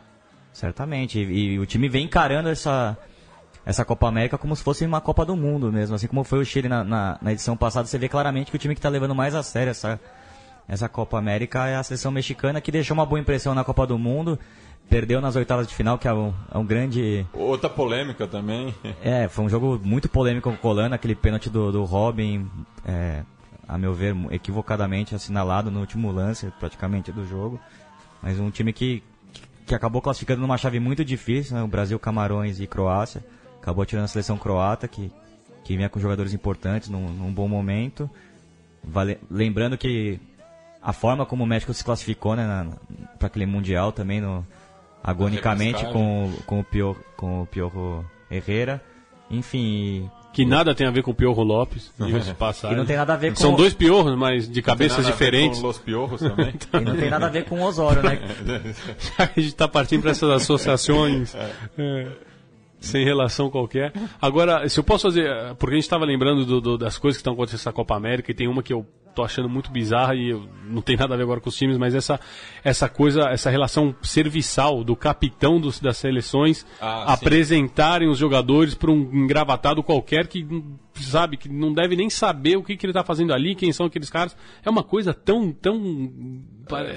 Certamente. 0.53 1.19
E, 1.19 1.55
e 1.55 1.59
o 1.59 1.67
time 1.67 1.89
vem 1.89 2.05
encarando 2.05 2.49
essa, 2.49 2.97
essa 3.67 3.85
Copa 3.85 4.07
América 4.09 4.39
como 4.39 4.55
se 4.55 4.63
fosse 4.63 4.85
uma 4.87 5.01
Copa 5.01 5.25
do 5.25 5.37
Mundo 5.37 5.73
mesmo. 5.73 5.97
Assim 5.97 6.07
como 6.07 6.23
foi 6.25 6.39
o 6.41 6.45
Chile 6.45 6.69
na, 6.69 6.85
na, 6.85 7.19
na 7.21 7.33
edição 7.33 7.57
passada, 7.57 7.87
você 7.89 7.99
vê 7.99 8.09
claramente 8.09 8.51
que 8.51 8.57
o 8.57 8.61
time 8.61 8.75
que 8.75 8.79
está 8.79 8.89
levando 8.89 9.15
mais 9.15 9.35
a 9.35 9.43
sério 9.43 9.71
essa, 9.73 9.99
essa 10.69 10.89
Copa 10.89 11.19
América 11.19 11.67
é 11.67 11.75
a 11.75 11.83
seleção 11.83 12.13
mexicana, 12.13 12.61
que 12.61 12.71
deixou 12.71 12.95
uma 12.95 13.07
boa 13.07 13.21
impressão 13.21 13.55
na 13.57 13.65
Copa 13.65 13.87
do 13.87 13.99
Mundo. 13.99 14.39
Perdeu 14.89 15.21
nas 15.21 15.37
oitavas 15.37 15.69
de 15.69 15.75
final, 15.75 15.97
que 15.99 16.09
é 16.09 16.13
um, 16.13 16.35
é 16.53 16.59
um 16.59 16.65
grande. 16.67 17.25
Outra 17.33 17.69
polêmica 17.71 18.27
também. 18.27 18.75
É, 19.03 19.29
foi 19.29 19.45
um 19.45 19.49
jogo 19.49 19.81
muito 19.83 20.09
polêmico 20.09 20.49
com 20.51 20.55
o 20.57 20.59
Colano, 20.59 20.95
aquele 20.95 21.15
pênalti 21.15 21.49
do, 21.49 21.71
do 21.71 21.85
Robin, 21.85 22.51
é, 22.85 23.23
a 23.69 23.79
meu 23.79 23.95
ver, 23.95 24.17
equivocadamente 24.33 25.15
assinalado 25.15 25.71
no 25.71 25.79
último 25.79 26.11
lance, 26.11 26.53
praticamente, 26.59 27.13
do 27.13 27.25
jogo. 27.25 27.61
Mas 28.21 28.41
um 28.41 28.51
time 28.51 28.73
que, 28.73 29.01
que 29.65 29.75
acabou 29.77 30.03
classificando 30.03 30.41
numa 30.41 30.59
chave 30.59 30.81
muito 30.81 31.05
difícil, 31.05 31.57
né? 31.57 31.63
O 31.63 31.69
Brasil, 31.69 31.97
Camarões 31.99 32.59
e 32.59 32.67
Croácia. 32.67 33.25
Acabou 33.63 33.87
tirando 33.87 34.07
a 34.07 34.09
seleção 34.09 34.37
croata, 34.37 34.89
que, 34.89 35.13
que 35.63 35.77
vinha 35.77 35.89
com 35.89 36.01
jogadores 36.01 36.35
importantes 36.35 36.89
num, 36.89 37.09
num 37.13 37.33
bom 37.33 37.47
momento. 37.47 38.11
Vale- 38.83 39.19
lembrando 39.31 39.79
que 39.79 40.19
a 40.83 40.93
forma 40.93 41.25
como 41.25 41.45
o 41.45 41.47
México 41.47 41.73
se 41.73 41.85
classificou 41.85 42.35
né, 42.35 42.69
para 43.19 43.29
aquele 43.29 43.47
Mundial 43.47 43.93
também, 43.93 44.21
no, 44.21 44.45
agonicamente 45.03 45.85
com, 45.87 46.33
com, 46.47 46.61
o 46.61 46.65
Pio, 46.65 46.97
com 47.17 47.43
o 47.43 47.47
Piorro 47.47 48.05
Herrera. 48.31 48.83
Enfim, 49.31 50.11
Que 50.33 50.45
nada 50.45 50.75
tem 50.75 50.87
a 50.87 50.91
ver 50.91 51.03
com 51.05 51.13
o 51.13 51.15
Piorro 51.15 51.43
Lopes, 51.45 51.93
diga-se 51.99 52.29
de 52.31 52.35
passagem. 52.35 52.77
e 52.77 52.79
não 52.81 52.85
tem 52.85 52.97
nada 52.97 53.15
a 53.15 53.17
ver 53.17 53.31
com 53.31 53.37
São 53.37 53.55
dois 53.55 53.73
piorros, 53.75 54.17
mas 54.17 54.49
de 54.51 54.61
cabeças 54.61 54.97
Tem 54.97 55.05
nada 55.05 55.15
a 55.15 55.19
ver 55.19 55.25
diferentes. 55.25 55.61
Com 55.61 55.67
Los 55.69 55.79
Piorros 55.79 56.21
também. 56.21 56.53
e 56.75 56.81
não 56.81 56.97
tem 56.97 57.11
nada 57.11 57.27
a 57.27 57.29
ver 57.29 57.45
com 57.45 57.61
o 57.61 57.63
Osório, 57.63 58.03
né? 58.03 58.19
a 59.19 59.25
gente 59.27 59.39
está 59.47 59.69
partindo 59.69 60.03
para 60.03 60.11
essas 60.11 60.29
associações 60.31 61.33
é, 61.79 62.09
sem 62.81 63.05
relação 63.05 63.49
qualquer. 63.51 63.93
Agora, 64.21 64.69
se 64.69 64.81
eu 64.81 64.85
posso 64.85 65.07
fazer. 65.09 65.29
Porque 65.57 65.75
a 65.75 65.77
gente 65.77 65.85
estava 65.85 66.05
lembrando 66.05 66.45
do- 66.45 66.61
do- 66.61 66.79
das 66.79 66.99
coisas 66.99 67.17
que 67.19 67.21
estão 67.21 67.35
acontecendo 67.35 67.59
nessa 67.61 67.73
Copa 67.73 67.95
América, 67.95 68.31
e 68.33 68.35
tem 68.35 68.49
uma 68.49 68.63
que 68.65 68.73
eu 68.73 68.85
tô 69.15 69.23
achando 69.23 69.49
muito 69.49 69.71
bizarra 69.71 70.15
e 70.15 70.33
não 70.69 70.81
tem 70.81 70.97
nada 70.97 71.15
a 71.15 71.17
ver 71.17 71.23
agora 71.25 71.41
com 71.41 71.49
os 71.49 71.57
times, 71.57 71.77
mas 71.79 71.95
essa, 71.95 72.19
essa 72.63 72.89
coisa, 72.89 73.29
essa 73.31 73.51
relação 73.51 73.95
serviçal 74.03 74.83
do 74.85 74.95
capitão 74.95 75.61
dos, 75.61 75.81
das 75.81 75.97
seleções 75.97 76.65
Ah, 76.81 77.05
sim. 77.07 77.13
apresentarem 77.15 78.09
os 78.09 78.19
jogadores 78.19 78.75
para 78.75 78.91
um 78.91 79.01
engravatado 79.13 79.83
qualquer 79.83 80.27
que 80.27 80.47
sabe 81.03 81.37
que 81.37 81.49
não 81.49 81.73
deve 81.73 81.97
nem 81.97 82.09
saber 82.11 82.57
o 82.57 82.63
que, 82.63 82.77
que 82.77 82.85
ele 82.87 82.91
está 82.93 83.03
fazendo 83.05 83.33
ali, 83.33 83.55
quem 83.55 83.73
são 83.73 83.87
aqueles 83.87 84.11
caras. 84.11 84.37
É 84.65 84.71
uma 84.71 84.83
coisa 84.83 85.13
tão 85.15 85.53
tão 85.53 86.43
pare- 86.69 86.91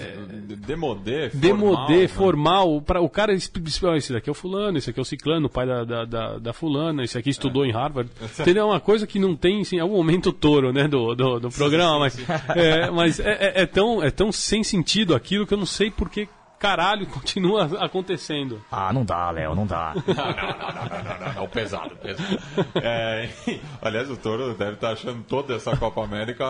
Demodê, 0.65 1.29
demodê, 1.29 1.77
formal, 1.79 1.89
né? 1.89 2.07
formal, 2.07 2.81
para 2.81 3.01
o 3.01 3.09
cara 3.09 3.33
esse 3.33 4.13
daqui 4.13 4.29
é 4.29 4.31
o 4.31 4.35
fulano, 4.35 4.77
esse 4.77 4.89
aqui 4.89 4.99
é 4.99 5.01
o 5.01 5.05
ciclano, 5.05 5.47
o 5.47 5.49
pai 5.49 5.65
da, 5.67 5.83
da, 5.83 6.05
da, 6.05 6.37
da 6.37 6.53
fulana, 6.53 7.03
esse 7.03 7.17
aqui 7.17 7.29
estudou 7.29 7.65
em 7.65 7.71
Harvard. 7.71 8.09
Entendeu? 8.39 8.63
É 8.63 8.71
uma 8.71 8.79
coisa 8.79 9.05
que 9.07 9.19
não 9.19 9.35
tem, 9.35 9.61
assim, 9.61 9.77
é 9.79 9.83
o 9.83 9.89
momento 9.89 10.31
touro, 10.31 10.71
né, 10.71 10.87
do, 10.87 11.15
do, 11.15 11.39
do 11.39 11.49
programa, 11.49 11.99
mas, 11.99 12.17
é, 12.55 12.89
mas 12.91 13.19
é, 13.19 13.31
é- 13.31 13.61
é 13.63 13.65
tão, 13.65 14.03
é 14.03 14.11
tão 14.11 14.31
sem 14.31 14.63
sentido 14.63 15.15
aquilo 15.15 15.45
que 15.47 15.53
eu 15.53 15.57
não 15.57 15.65
sei 15.65 15.89
por 15.91 16.09
que 16.09 16.27
caralho 16.63 17.05
continua 17.11 17.65
acontecendo. 17.83 18.63
Ah, 18.71 18.93
não 18.93 19.03
dá, 19.03 19.29
Léo, 19.31 19.53
não 19.53 19.67
dá. 19.67 19.93
Não, 20.13 20.25
não, 20.25 21.03
não, 21.03 21.19
não, 21.19 21.33
não, 21.33 21.47
pesado, 21.49 21.95
pesado. 21.97 22.39
É, 22.75 23.29
aliás, 23.81 24.09
o 24.09 24.15
Toro 24.15 24.53
deve 24.53 24.73
estar 24.73 24.91
achando 24.91 25.23
toda 25.23 25.55
essa 25.55 25.75
Copa 25.75 26.03
América 26.03 26.45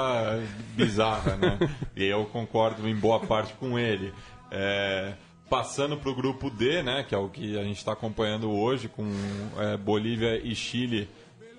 bizarra, 0.76 1.36
né? 1.38 1.58
E 1.96 2.04
eu 2.04 2.26
concordo 2.26 2.88
em 2.88 2.96
boa 2.96 3.20
parte 3.22 3.54
com 3.54 3.80
ele. 3.80 4.14
É, 4.52 5.14
passando 5.50 5.98
para 5.98 6.10
o 6.10 6.16
grupo 6.16 6.50
D, 6.50 6.84
né? 6.84 7.04
Que 7.08 7.16
é 7.16 7.18
o 7.18 7.30
que 7.30 7.58
a 7.58 7.64
gente 7.64 7.78
está 7.78 7.94
acompanhando 7.94 8.52
hoje, 8.52 8.88
com 8.88 9.10
é, 9.58 9.78
Bolívia 9.78 10.40
e 10.44 10.54
Chile 10.54 11.10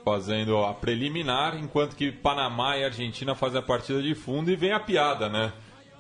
fazendo 0.05 0.59
a 0.59 0.75
preliminar, 0.75 1.57
enquanto 1.57 1.97
que 1.97 2.13
Panamá 2.13 2.77
e 2.77 2.85
Argentina 2.85 3.35
fazem 3.35 3.59
a 3.59 3.63
partida 3.63 4.03
de 4.03 4.15
fundo 4.15 4.51
e 4.51 4.57
vem 4.57 4.73
a 4.73 4.81
piada, 4.81 5.29
né? 5.29 5.53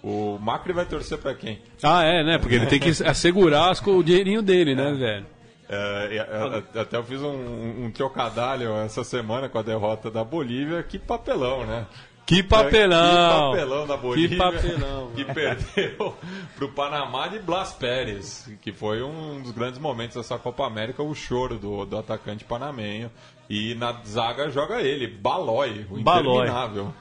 O 0.06 0.38
Macri 0.38 0.74
vai 0.74 0.84
torcer 0.84 1.16
para 1.16 1.34
quem? 1.34 1.62
Ah, 1.82 2.02
é, 2.04 2.22
né? 2.22 2.36
Porque 2.38 2.54
ele 2.56 2.66
tem 2.66 2.78
que 2.78 2.90
assegurar 3.06 3.70
as 3.70 3.80
o 3.86 4.02
dinheirinho 4.02 4.42
dele, 4.42 4.74
né, 4.74 4.92
velho? 4.92 5.26
É, 5.66 6.14
e 6.14 6.18
a- 6.18 6.62
a- 6.76 6.80
até 6.82 6.96
eu 6.98 7.02
fiz 7.04 7.22
um, 7.22 7.84
um 7.86 7.90
trocadalho 7.90 8.74
essa 8.84 9.02
semana 9.02 9.48
com 9.48 9.58
a 9.58 9.62
derrota 9.62 10.10
da 10.10 10.22
Bolívia. 10.22 10.82
Que 10.82 10.98
papelão, 10.98 11.64
né? 11.64 11.86
Que 12.26 12.42
papelão! 12.42 13.52
Que 13.52 13.56
papelão 13.58 13.86
da 13.86 13.96
Bolívia. 13.96 14.28
Que 14.36 14.36
papelão. 14.36 15.10
Que 15.14 15.24
perdeu 15.24 16.14
pro 16.56 16.68
Panamá 16.68 17.28
de 17.28 17.38
Blas 17.38 17.72
Pérez, 17.72 18.50
que 18.60 18.72
foi 18.72 19.02
um 19.02 19.40
dos 19.40 19.52
grandes 19.52 19.78
momentos 19.78 20.16
dessa 20.16 20.38
Copa 20.38 20.66
América, 20.66 21.02
o 21.02 21.14
choro 21.14 21.58
do, 21.58 21.84
do 21.86 21.96
atacante 21.98 22.44
panamenho. 22.44 23.10
E 23.48 23.74
na 23.74 23.92
zaga 24.06 24.50
joga 24.50 24.80
ele, 24.82 25.06
Balói, 25.06 25.86
o 25.90 25.98
interminável. 25.98 26.84
Balói 26.84 26.92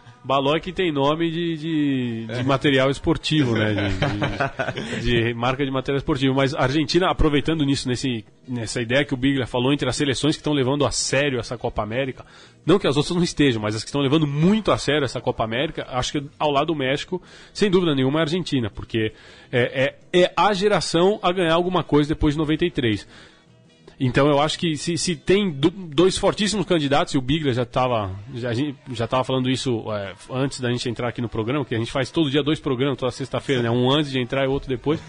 que 0.62 0.72
tem 0.72 0.92
nome 0.92 1.30
de, 1.30 1.58
de, 1.58 2.26
de 2.28 2.44
material 2.44 2.90
esportivo, 2.90 3.56
né? 3.56 3.74
De, 5.02 5.02
de- 5.28 5.34
marca 5.34 5.66
de 5.66 5.72
material 5.72 5.98
esportivo. 5.98 6.34
Mas 6.34 6.54
a 6.54 6.62
Argentina, 6.62 7.10
aproveitando 7.10 7.64
nisso, 7.66 7.88
nesse, 7.90 8.24
nessa 8.48 8.82
ideia 8.82 9.04
que 9.04 9.14
o 9.14 9.18
Bigler 9.18 9.46
falou 9.48 9.74
entre 9.74 9.88
as 9.88 9.96
seleções 9.96 10.36
que 10.36 10.40
estão 10.40 10.54
levando 10.54 10.86
a 10.86 10.92
sério 10.92 11.40
essa 11.40 11.58
Copa 11.58 11.84
América, 11.84 12.26
não 12.66 12.80
que 12.80 12.88
as 12.88 12.96
outras 12.96 13.16
não 13.16 13.24
estejam, 13.24 13.62
mas 13.62 13.76
as 13.76 13.84
que 13.84 13.90
estão 13.90 14.02
levando 14.02 14.26
muito 14.26 14.72
a 14.72 14.78
sério 14.78 15.04
essa 15.04 15.20
Copa 15.20 15.44
América, 15.44 15.86
acho 15.90 16.14
que 16.14 16.24
ao 16.40 16.50
lado 16.52 16.68
do 16.68 16.76
México, 16.76 17.22
sem 17.54 17.70
dúvida 17.70 17.94
nenhuma, 17.94 18.20
é 18.20 18.22
a 18.22 18.24
Argentina, 18.24 18.70
porque 18.70 19.12
é, 19.52 19.96
é, 20.14 20.22
é 20.24 20.34
a 20.38 20.54
geração 20.54 21.20
a 21.22 21.32
ganhar 21.32 21.54
alguma 21.54 21.84
coisa 21.84 22.10
depois 22.10 22.34
de 22.34 22.40
93. 22.40 23.06
Então 24.00 24.28
eu 24.28 24.40
acho 24.42 24.58
que 24.60 24.76
se, 24.76 24.98
se 24.98 25.16
tem 25.16 25.50
do- 25.52 25.70
dois 25.70 26.18
fortíssimos 26.18 26.66
candidatos, 26.66 27.14
e 27.14 27.18
o 27.18 27.22
Bigler 27.22 27.54
já 27.54 27.62
estava 27.64 28.12
já, 28.34 28.50
já 28.92 29.08
tava 29.08 29.24
falando 29.24 29.50
isso 29.50 29.84
é, 29.94 30.14
antes 30.32 30.60
da 30.60 30.70
gente 30.72 30.90
entrar 30.90 31.08
aqui 31.10 31.22
no 31.22 31.30
programa, 31.30 31.64
que 31.64 31.76
a 31.76 31.78
gente 31.78 31.92
faz 31.92 32.10
todo 32.10 32.30
dia 32.30 32.42
dois 32.44 32.60
programas, 32.60 32.98
toda 32.98 33.12
sexta-feira, 33.12 33.62
né? 33.62 33.70
Um 33.70 33.90
antes 33.92 34.12
de 34.12 34.20
entrar 34.20 34.44
e 34.46 34.48
outro 34.48 34.68
depois. 34.68 35.00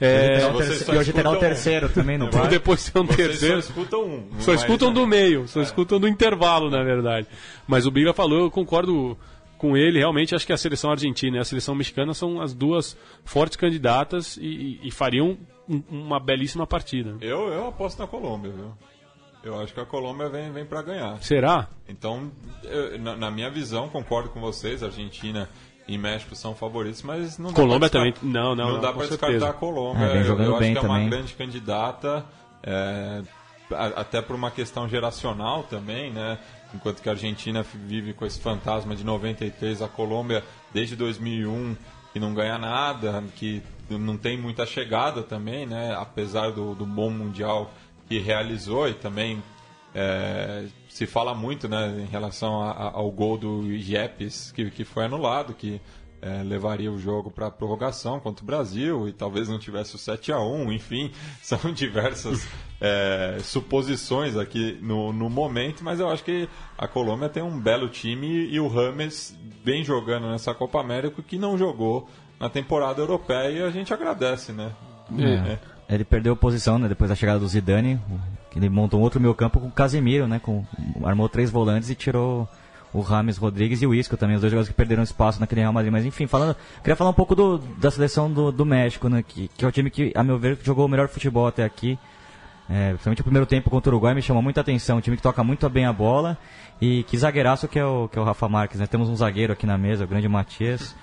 É, 0.00 0.38
terceiro- 0.52 0.94
e 0.94 0.98
hoje 0.98 1.12
terá 1.12 1.30
o 1.30 1.32
escutam 1.32 1.32
um. 1.32 1.38
terceiro 1.38 1.88
também 1.88 2.18
no 2.18 2.28
pra 2.28 2.42
bar. 2.42 2.48
depois 2.48 2.84
ter 2.90 2.98
um 2.98 3.04
Vocês 3.06 3.16
terceiro. 3.28 3.62
só 3.62 3.68
escutam 3.70 4.04
um. 4.04 4.28
Só 4.40 4.54
escutam 4.54 4.92
do 4.92 5.06
meio, 5.06 5.48
só 5.48 5.60
escutam 5.62 5.98
do 5.98 6.06
intervalo, 6.06 6.70
na 6.70 6.82
verdade. 6.84 7.26
Mas 7.66 7.86
o 7.86 7.90
Bigler 7.90 8.14
falou, 8.14 8.40
eu 8.44 8.50
concordo 8.50 9.16
com 9.58 9.74
ele, 9.76 9.98
realmente 9.98 10.34
acho 10.34 10.46
que 10.46 10.52
a 10.52 10.56
seleção 10.58 10.90
argentina 10.90 11.38
e 11.38 11.40
a 11.40 11.44
seleção 11.44 11.74
mexicana 11.74 12.12
são 12.12 12.42
as 12.42 12.52
duas 12.52 12.94
fortes 13.24 13.56
candidatas 13.56 14.36
e, 14.36 14.44
e- 14.44 14.80
e 14.84 14.90
fariam 14.90 15.38
um- 15.68 15.82
uma 15.90 16.18
belíssima 16.20 16.66
partida. 16.66 17.16
Eu, 17.20 17.48
eu 17.52 17.68
aposto 17.68 17.98
na 17.98 18.06
Colômbia, 18.06 18.50
viu? 18.52 18.72
Eu 19.42 19.60
acho 19.60 19.72
que 19.72 19.80
a 19.80 19.86
Colômbia 19.86 20.28
vem, 20.28 20.50
vem 20.50 20.64
para 20.66 20.82
ganhar. 20.82 21.22
Será? 21.22 21.68
Então, 21.88 22.30
eu- 22.64 22.98
na, 22.98 23.16
na 23.16 23.30
minha 23.30 23.50
visão, 23.50 23.88
concordo 23.88 24.28
com 24.30 24.40
vocês, 24.40 24.82
Argentina 24.82 25.48
e 25.86 25.96
México 25.96 26.34
são 26.34 26.52
favoritos, 26.54 27.02
mas 27.02 27.38
não 27.38 27.50
dá 27.50 27.54
Colômbia 27.56 27.88
pra 27.88 28.00
também- 28.00 28.12
descartar- 28.12 28.32
não, 28.40 28.54
não, 28.56 28.72
não, 28.72 28.80
dá 28.80 28.92
para 28.92 29.06
certeza. 29.06 29.32
descartar 29.32 29.50
a 29.50 29.52
Colômbia. 29.52 30.04
É, 30.06 30.18
eu 30.20 30.24
jogando 30.24 30.46
eu 30.46 30.52
acho 30.54 30.60
bem 30.60 30.72
que 30.72 30.78
é 30.78 30.82
uma 30.82 30.94
também. 30.94 31.10
grande 31.10 31.34
candidata, 31.34 32.24
é, 32.62 33.22
a- 33.70 34.00
até 34.00 34.20
por 34.20 34.34
uma 34.34 34.50
questão 34.50 34.88
geracional 34.88 35.62
também, 35.64 36.12
né? 36.12 36.38
Enquanto 36.74 37.00
que 37.00 37.08
a 37.08 37.12
Argentina 37.12 37.62
vive 37.62 38.12
com 38.12 38.26
esse 38.26 38.40
fantasma 38.40 38.96
de 38.96 39.04
93, 39.04 39.80
a 39.80 39.86
Colômbia 39.88 40.42
desde 40.74 40.96
2001 40.96 41.76
que 42.12 42.18
não 42.18 42.34
ganha 42.34 42.58
nada, 42.58 43.22
que 43.36 43.62
não 43.90 44.16
tem 44.16 44.36
muita 44.36 44.64
chegada 44.66 45.22
também, 45.22 45.66
né? 45.66 45.94
Apesar 45.98 46.50
do, 46.50 46.74
do 46.74 46.84
bom 46.86 47.10
mundial 47.10 47.70
que 48.08 48.18
realizou 48.18 48.88
e 48.88 48.94
também 48.94 49.42
é, 49.94 50.66
se 50.88 51.06
fala 51.06 51.34
muito 51.34 51.68
né, 51.68 52.02
em 52.02 52.10
relação 52.10 52.60
a- 52.62 52.70
a- 52.70 52.90
ao 52.92 53.10
gol 53.10 53.38
do 53.38 53.62
Yepes, 53.64 54.52
que, 54.52 54.70
que 54.70 54.84
foi 54.84 55.04
anulado, 55.06 55.54
que 55.54 55.80
é, 56.22 56.42
levaria 56.42 56.90
o 56.90 56.98
jogo 56.98 57.30
para 57.30 57.50
prorrogação 57.50 58.18
contra 58.20 58.42
o 58.42 58.46
Brasil 58.46 59.06
e 59.08 59.12
talvez 59.12 59.48
não 59.48 59.58
tivesse 59.58 59.94
o 59.94 59.98
7 59.98 60.32
a 60.32 60.40
1 60.40 60.72
enfim, 60.72 61.10
são 61.42 61.58
diversas 61.72 62.46
é, 62.80 63.38
suposições 63.42 64.36
aqui 64.36 64.78
no, 64.82 65.12
no 65.12 65.28
momento, 65.30 65.82
mas 65.84 66.00
eu 66.00 66.08
acho 66.08 66.24
que 66.24 66.48
a 66.76 66.86
Colômbia 66.88 67.28
tem 67.28 67.42
um 67.42 67.58
belo 67.60 67.88
time 67.88 68.26
e 68.26 68.58
o 68.60 68.68
Rames 68.68 69.36
vem 69.64 69.82
jogando 69.84 70.28
nessa 70.28 70.54
Copa 70.54 70.80
América 70.80 71.22
que 71.22 71.38
não 71.38 71.56
jogou 71.58 72.08
na 72.38 72.48
temporada 72.48 73.00
europeia 73.00 73.50
e 73.50 73.62
a 73.62 73.70
gente 73.70 73.92
agradece, 73.92 74.52
né? 74.52 74.72
É. 75.18 75.58
Ele 75.88 76.04
perdeu 76.04 76.36
posição 76.36 76.78
né, 76.78 76.88
depois 76.88 77.08
da 77.08 77.14
chegada 77.14 77.38
do 77.38 77.46
Zidane, 77.46 78.00
que 78.50 78.58
ele 78.58 78.68
montou 78.68 79.00
um 79.00 79.02
outro 79.02 79.20
meio 79.20 79.34
campo 79.34 79.60
com 79.60 79.68
o 79.68 79.72
Casemiro, 79.72 80.26
né? 80.26 80.40
Com, 80.40 80.64
armou 81.04 81.28
três 81.28 81.50
volantes 81.50 81.90
e 81.90 81.94
tirou 81.94 82.48
o 82.92 83.00
Rames 83.00 83.36
Rodrigues 83.36 83.82
e 83.82 83.86
o 83.86 83.94
Isco 83.94 84.16
também, 84.16 84.36
os 84.36 84.40
dois 84.40 84.50
jogadores 84.50 84.68
que 84.68 84.74
perderam 84.74 85.02
espaço 85.02 85.38
naquele 85.38 85.60
Real 85.60 85.72
Madrid. 85.72 85.92
Mas 85.92 86.04
enfim, 86.04 86.26
falando, 86.26 86.56
queria 86.78 86.96
falar 86.96 87.10
um 87.10 87.14
pouco 87.14 87.34
do, 87.34 87.58
da 87.58 87.90
seleção 87.90 88.30
do, 88.30 88.50
do 88.50 88.64
México, 88.64 89.08
né? 89.08 89.22
Que, 89.26 89.48
que 89.48 89.64
é 89.64 89.68
o 89.68 89.72
time 89.72 89.90
que, 89.90 90.12
a 90.14 90.24
meu 90.24 90.38
ver, 90.38 90.58
jogou 90.62 90.86
o 90.86 90.88
melhor 90.88 91.08
futebol 91.08 91.46
até 91.46 91.64
aqui. 91.64 91.98
É, 92.68 92.88
principalmente 92.90 93.20
o 93.20 93.24
primeiro 93.24 93.46
tempo 93.46 93.70
contra 93.70 93.90
o 93.90 93.94
Uruguai 93.94 94.12
me 94.12 94.22
chamou 94.22 94.42
muita 94.42 94.60
atenção. 94.60 94.98
Um 94.98 95.00
time 95.00 95.16
que 95.16 95.22
toca 95.22 95.44
muito 95.44 95.68
bem 95.68 95.86
a 95.86 95.92
bola 95.92 96.36
e 96.80 97.04
que 97.04 97.16
zagueiraço 97.16 97.68
que 97.68 97.78
é 97.78 97.84
o, 97.84 98.08
que 98.08 98.18
é 98.18 98.20
o 98.20 98.24
Rafa 98.24 98.48
Marques. 98.48 98.80
Né? 98.80 98.86
Temos 98.88 99.08
um 99.08 99.14
zagueiro 99.14 99.52
aqui 99.52 99.66
na 99.66 99.78
mesa, 99.78 100.04
o 100.04 100.08
grande 100.08 100.28
Matias. 100.28 100.96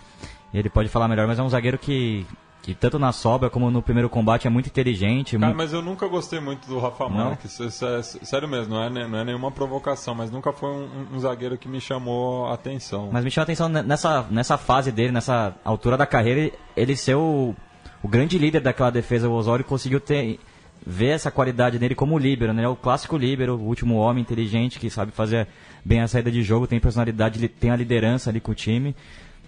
Ele 0.53 0.69
pode 0.69 0.89
falar 0.89 1.07
melhor, 1.07 1.27
mas 1.27 1.39
é 1.39 1.43
um 1.43 1.49
zagueiro 1.49 1.77
que, 1.79 2.25
que 2.61 2.75
tanto 2.75 2.99
na 2.99 3.11
sobra 3.11 3.49
como 3.49 3.71
no 3.71 3.81
primeiro 3.81 4.07
combate 4.09 4.45
é 4.45 4.49
muito 4.49 4.67
inteligente. 4.67 5.35
Cara, 5.35 5.47
muito- 5.47 5.57
mas 5.57 5.73
eu 5.73 5.81
nunca 5.81 6.07
gostei 6.07 6.39
muito 6.39 6.67
do 6.67 6.77
Rafa 6.79 7.05
Não? 7.09 7.29
Marques. 7.29 7.59
Isso 7.59 7.85
é- 7.85 8.03
sério 8.03 8.47
mesmo, 8.47 8.75
não 8.75 8.83
é, 8.83 8.89
não 9.07 9.17
é 9.19 9.23
nenhuma 9.25 9.49
provocação, 9.51 10.13
mas 10.13 10.29
nunca 10.29 10.53
foi 10.53 10.69
um, 10.69 10.87
um 11.15 11.19
zagueiro 11.19 11.57
que 11.57 11.67
me 11.67 11.81
chamou 11.81 12.45
a 12.47 12.53
atenção. 12.53 13.09
Mas 13.11 13.23
me 13.23 13.31
chama 13.31 13.43
a 13.43 13.45
atenção 13.45 13.67
ne- 13.67 13.81
nessa, 13.81 14.27
nessa 14.29 14.57
fase 14.57 14.91
dele, 14.91 15.11
nessa 15.11 15.55
altura 15.65 15.97
da 15.97 16.05
carreira, 16.05 16.51
ele- 16.77 16.95
ser 16.95 17.15
o, 17.15 17.55
o 18.03 18.07
grande 18.07 18.37
líder 18.37 18.59
daquela 18.61 18.91
defesa. 18.91 19.27
O 19.27 19.33
Osório 19.33 19.65
conseguiu 19.65 19.99
ter, 19.99 20.39
ver 20.85 21.07
essa 21.09 21.31
qualidade 21.31 21.79
nele 21.79 21.95
como 21.95 22.17
líbero, 22.19 22.53
né? 22.53 22.63
É 22.63 22.67
o 22.67 22.75
clássico 22.75 23.17
líbero, 23.17 23.55
o 23.55 23.61
último 23.63 23.95
homem 23.95 24.21
inteligente 24.21 24.77
que 24.79 24.89
sabe 24.89 25.11
fazer 25.11 25.47
bem 25.83 26.01
a 26.01 26.07
saída 26.07 26.29
de 26.31 26.43
jogo, 26.43 26.67
tem 26.67 26.79
personalidade, 26.79 27.39
li- 27.39 27.47
tem 27.49 27.71
a 27.71 27.75
liderança 27.75 28.29
ali 28.29 28.39
com 28.39 28.51
o 28.51 28.55
time. 28.55 28.95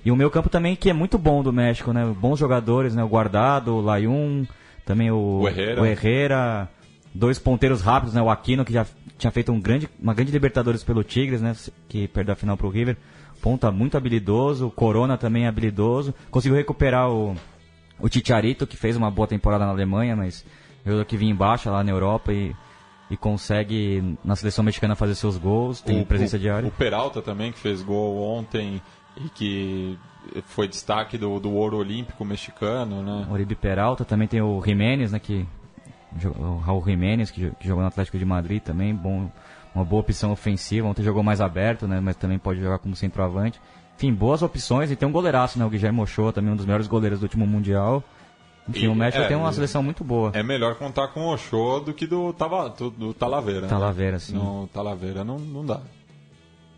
E 0.06 0.12
o 0.12 0.16
meu 0.16 0.30
campo 0.30 0.50
também, 0.50 0.76
que 0.76 0.88
é 0.88 0.94
muito 0.94 1.18
bom 1.18 1.42
do 1.42 1.52
México, 1.52 1.92
né? 1.92 2.06
Bons 2.06 2.38
jogadores, 2.38 2.94
né? 2.94 3.04
O 3.04 3.08
Guardado, 3.08 3.74
o 3.76 3.82
Layun, 3.82 4.46
também 4.86 5.10
o, 5.10 5.42
O 5.42 5.48
Herrera. 5.48 5.82
o 5.82 5.86
Herrera, 5.86 6.70
dois 7.14 7.40
ponteiros 7.40 7.82
rápidos, 7.82 8.14
né? 8.14 8.22
O 8.22 8.30
Aquino, 8.30 8.64
que 8.64 8.72
já 8.72 8.86
tinha 9.18 9.32
feito 9.32 9.52
um 9.52 9.60
grande, 9.60 9.90
uma 10.00 10.14
grande 10.14 10.32
Libertadores 10.32 10.84
pelo 10.84 11.04
Tigres, 11.04 11.42
né? 11.42 11.56
Que 11.90 12.08
perdeu 12.08 12.34
a 12.34 12.36
final 12.36 12.56
pro 12.56 12.70
River. 12.70 12.96
Ponta 13.42 13.72
muito 13.72 13.98
habilidoso, 13.98 14.68
o 14.68 14.72
Corona 14.72 15.18
também 15.18 15.46
é 15.46 15.48
habilidoso. 15.48 16.14
Conseguiu 16.30 16.56
recuperar 16.56 17.10
o, 17.10 17.36
o 18.00 18.08
Ticharito, 18.08 18.68
que 18.68 18.78
fez 18.78 18.96
uma 18.96 19.10
boa 19.10 19.28
temporada 19.28 19.66
na 19.66 19.72
Alemanha, 19.72 20.16
mas 20.16 20.46
jogador 20.86 21.06
que 21.06 21.18
vinha 21.18 21.32
embaixo 21.32 21.70
lá 21.70 21.84
na 21.84 21.92
Europa 21.92 22.32
e, 22.32 22.56
e 23.10 23.18
consegue 23.18 24.18
na 24.24 24.36
seleção 24.36 24.64
mexicana 24.64 24.96
fazer 24.96 25.16
seus 25.16 25.38
gols, 25.38 25.82
tem 25.82 26.04
presença 26.04 26.38
o, 26.38 26.40
diária. 26.40 26.68
O 26.68 26.72
Peralta 26.72 27.22
também, 27.24 27.52
que 27.52 27.58
fez 27.60 27.82
gol 27.82 28.22
ontem 28.22 28.82
e 29.18 29.30
que 29.30 29.98
foi 30.46 30.68
destaque 30.68 31.18
do, 31.18 31.40
do 31.40 31.52
ouro 31.52 31.78
olímpico 31.78 32.26
mexicano, 32.26 33.04
né? 33.04 33.28
Oribe 33.32 33.56
Peralta, 33.56 34.04
também 34.04 34.28
tem 34.28 34.42
o 34.42 34.62
Jiménez, 34.62 35.12
né, 35.12 35.20
que 35.20 35.46
o 36.40 36.58
Raul 36.58 36.84
Jiménez, 36.84 37.30
que, 37.30 37.52
que 37.60 37.68
jogou 37.68 37.82
no 37.82 37.88
Atlético 37.88 38.18
de 38.18 38.26
Madrid 38.26 38.62
também, 38.62 38.94
bom, 38.96 39.30
uma 39.74 39.84
boa 39.86 40.00
opção 40.02 40.32
ofensiva, 40.32 40.88
ontem 40.88 41.04
jogou 41.04 41.22
mais 41.24 41.42
aberto, 41.42 41.88
né, 41.88 42.00
mas 42.00 42.16
também 42.16 42.40
pode 42.40 42.60
jogar 42.62 42.80
como 42.80 42.96
centroavante. 42.96 43.60
Enfim, 43.98 44.14
boas 44.14 44.42
opções 44.42 44.90
e 44.92 44.96
tem 44.96 45.08
um 45.08 45.12
goleiraço, 45.12 45.58
né, 45.60 45.66
o 45.66 45.70
Guilherme 45.70 46.02
Ochoa, 46.02 46.34
também 46.34 46.52
um 46.52 46.56
dos 46.56 46.66
melhores 46.66 46.88
goleiros 46.88 47.20
do 47.20 47.24
último 47.24 47.46
mundial. 47.46 48.04
Enfim, 48.68 48.86
E- 48.86 48.88
o 48.88 48.96
México 48.96 49.24
é, 49.24 49.28
tem 49.28 49.38
uma 49.38 49.54
seleção 49.54 49.84
muito 49.84 50.04
boa. 50.04 50.32
É 50.34 50.42
melhor 50.42 50.76
contar 50.76 51.10
com 51.10 51.22
o 51.28 51.34
Ochoa 51.34 51.80
do 51.82 51.94
que 51.94 52.08
do, 52.08 52.34
Tava, 52.34 52.68
do, 52.70 52.90
do 52.90 53.14
Talavera. 53.14 53.62
né? 53.62 53.68
Talavera, 53.68 54.18
sim. 54.20 54.34
No 54.34 54.68
Talavera 54.74 55.24
não, 55.24 55.38
não 55.38 55.64
dá. 55.66 55.82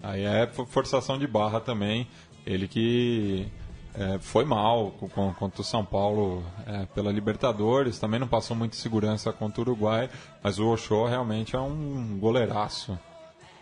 Aí 0.03 0.23
é 0.23 0.45
fo- 0.47 0.65
forçação 0.65 1.17
de 1.17 1.25
barra 1.25 1.59
também. 1.59 2.07
Ele 2.47 2.67
que 2.67 3.45
é, 3.93 4.17
foi 4.19 4.45
mal 4.45 4.91
contra 5.37 5.61
o 5.61 5.63
São 5.63 5.83
Paulo 5.83 6.43
é, 6.65 6.85
pela 6.95 7.11
Libertadores, 7.11 7.99
também 7.99 8.19
não 8.19 8.27
passou 8.27 8.55
muita 8.55 8.75
segurança 8.75 9.33
contra 9.33 9.59
o 9.59 9.63
Uruguai, 9.63 10.09
mas 10.41 10.57
o 10.57 10.67
Ochoa 10.69 11.09
realmente 11.09 11.55
é 11.55 11.59
um 11.59 12.17
goleiraço. 12.19 12.97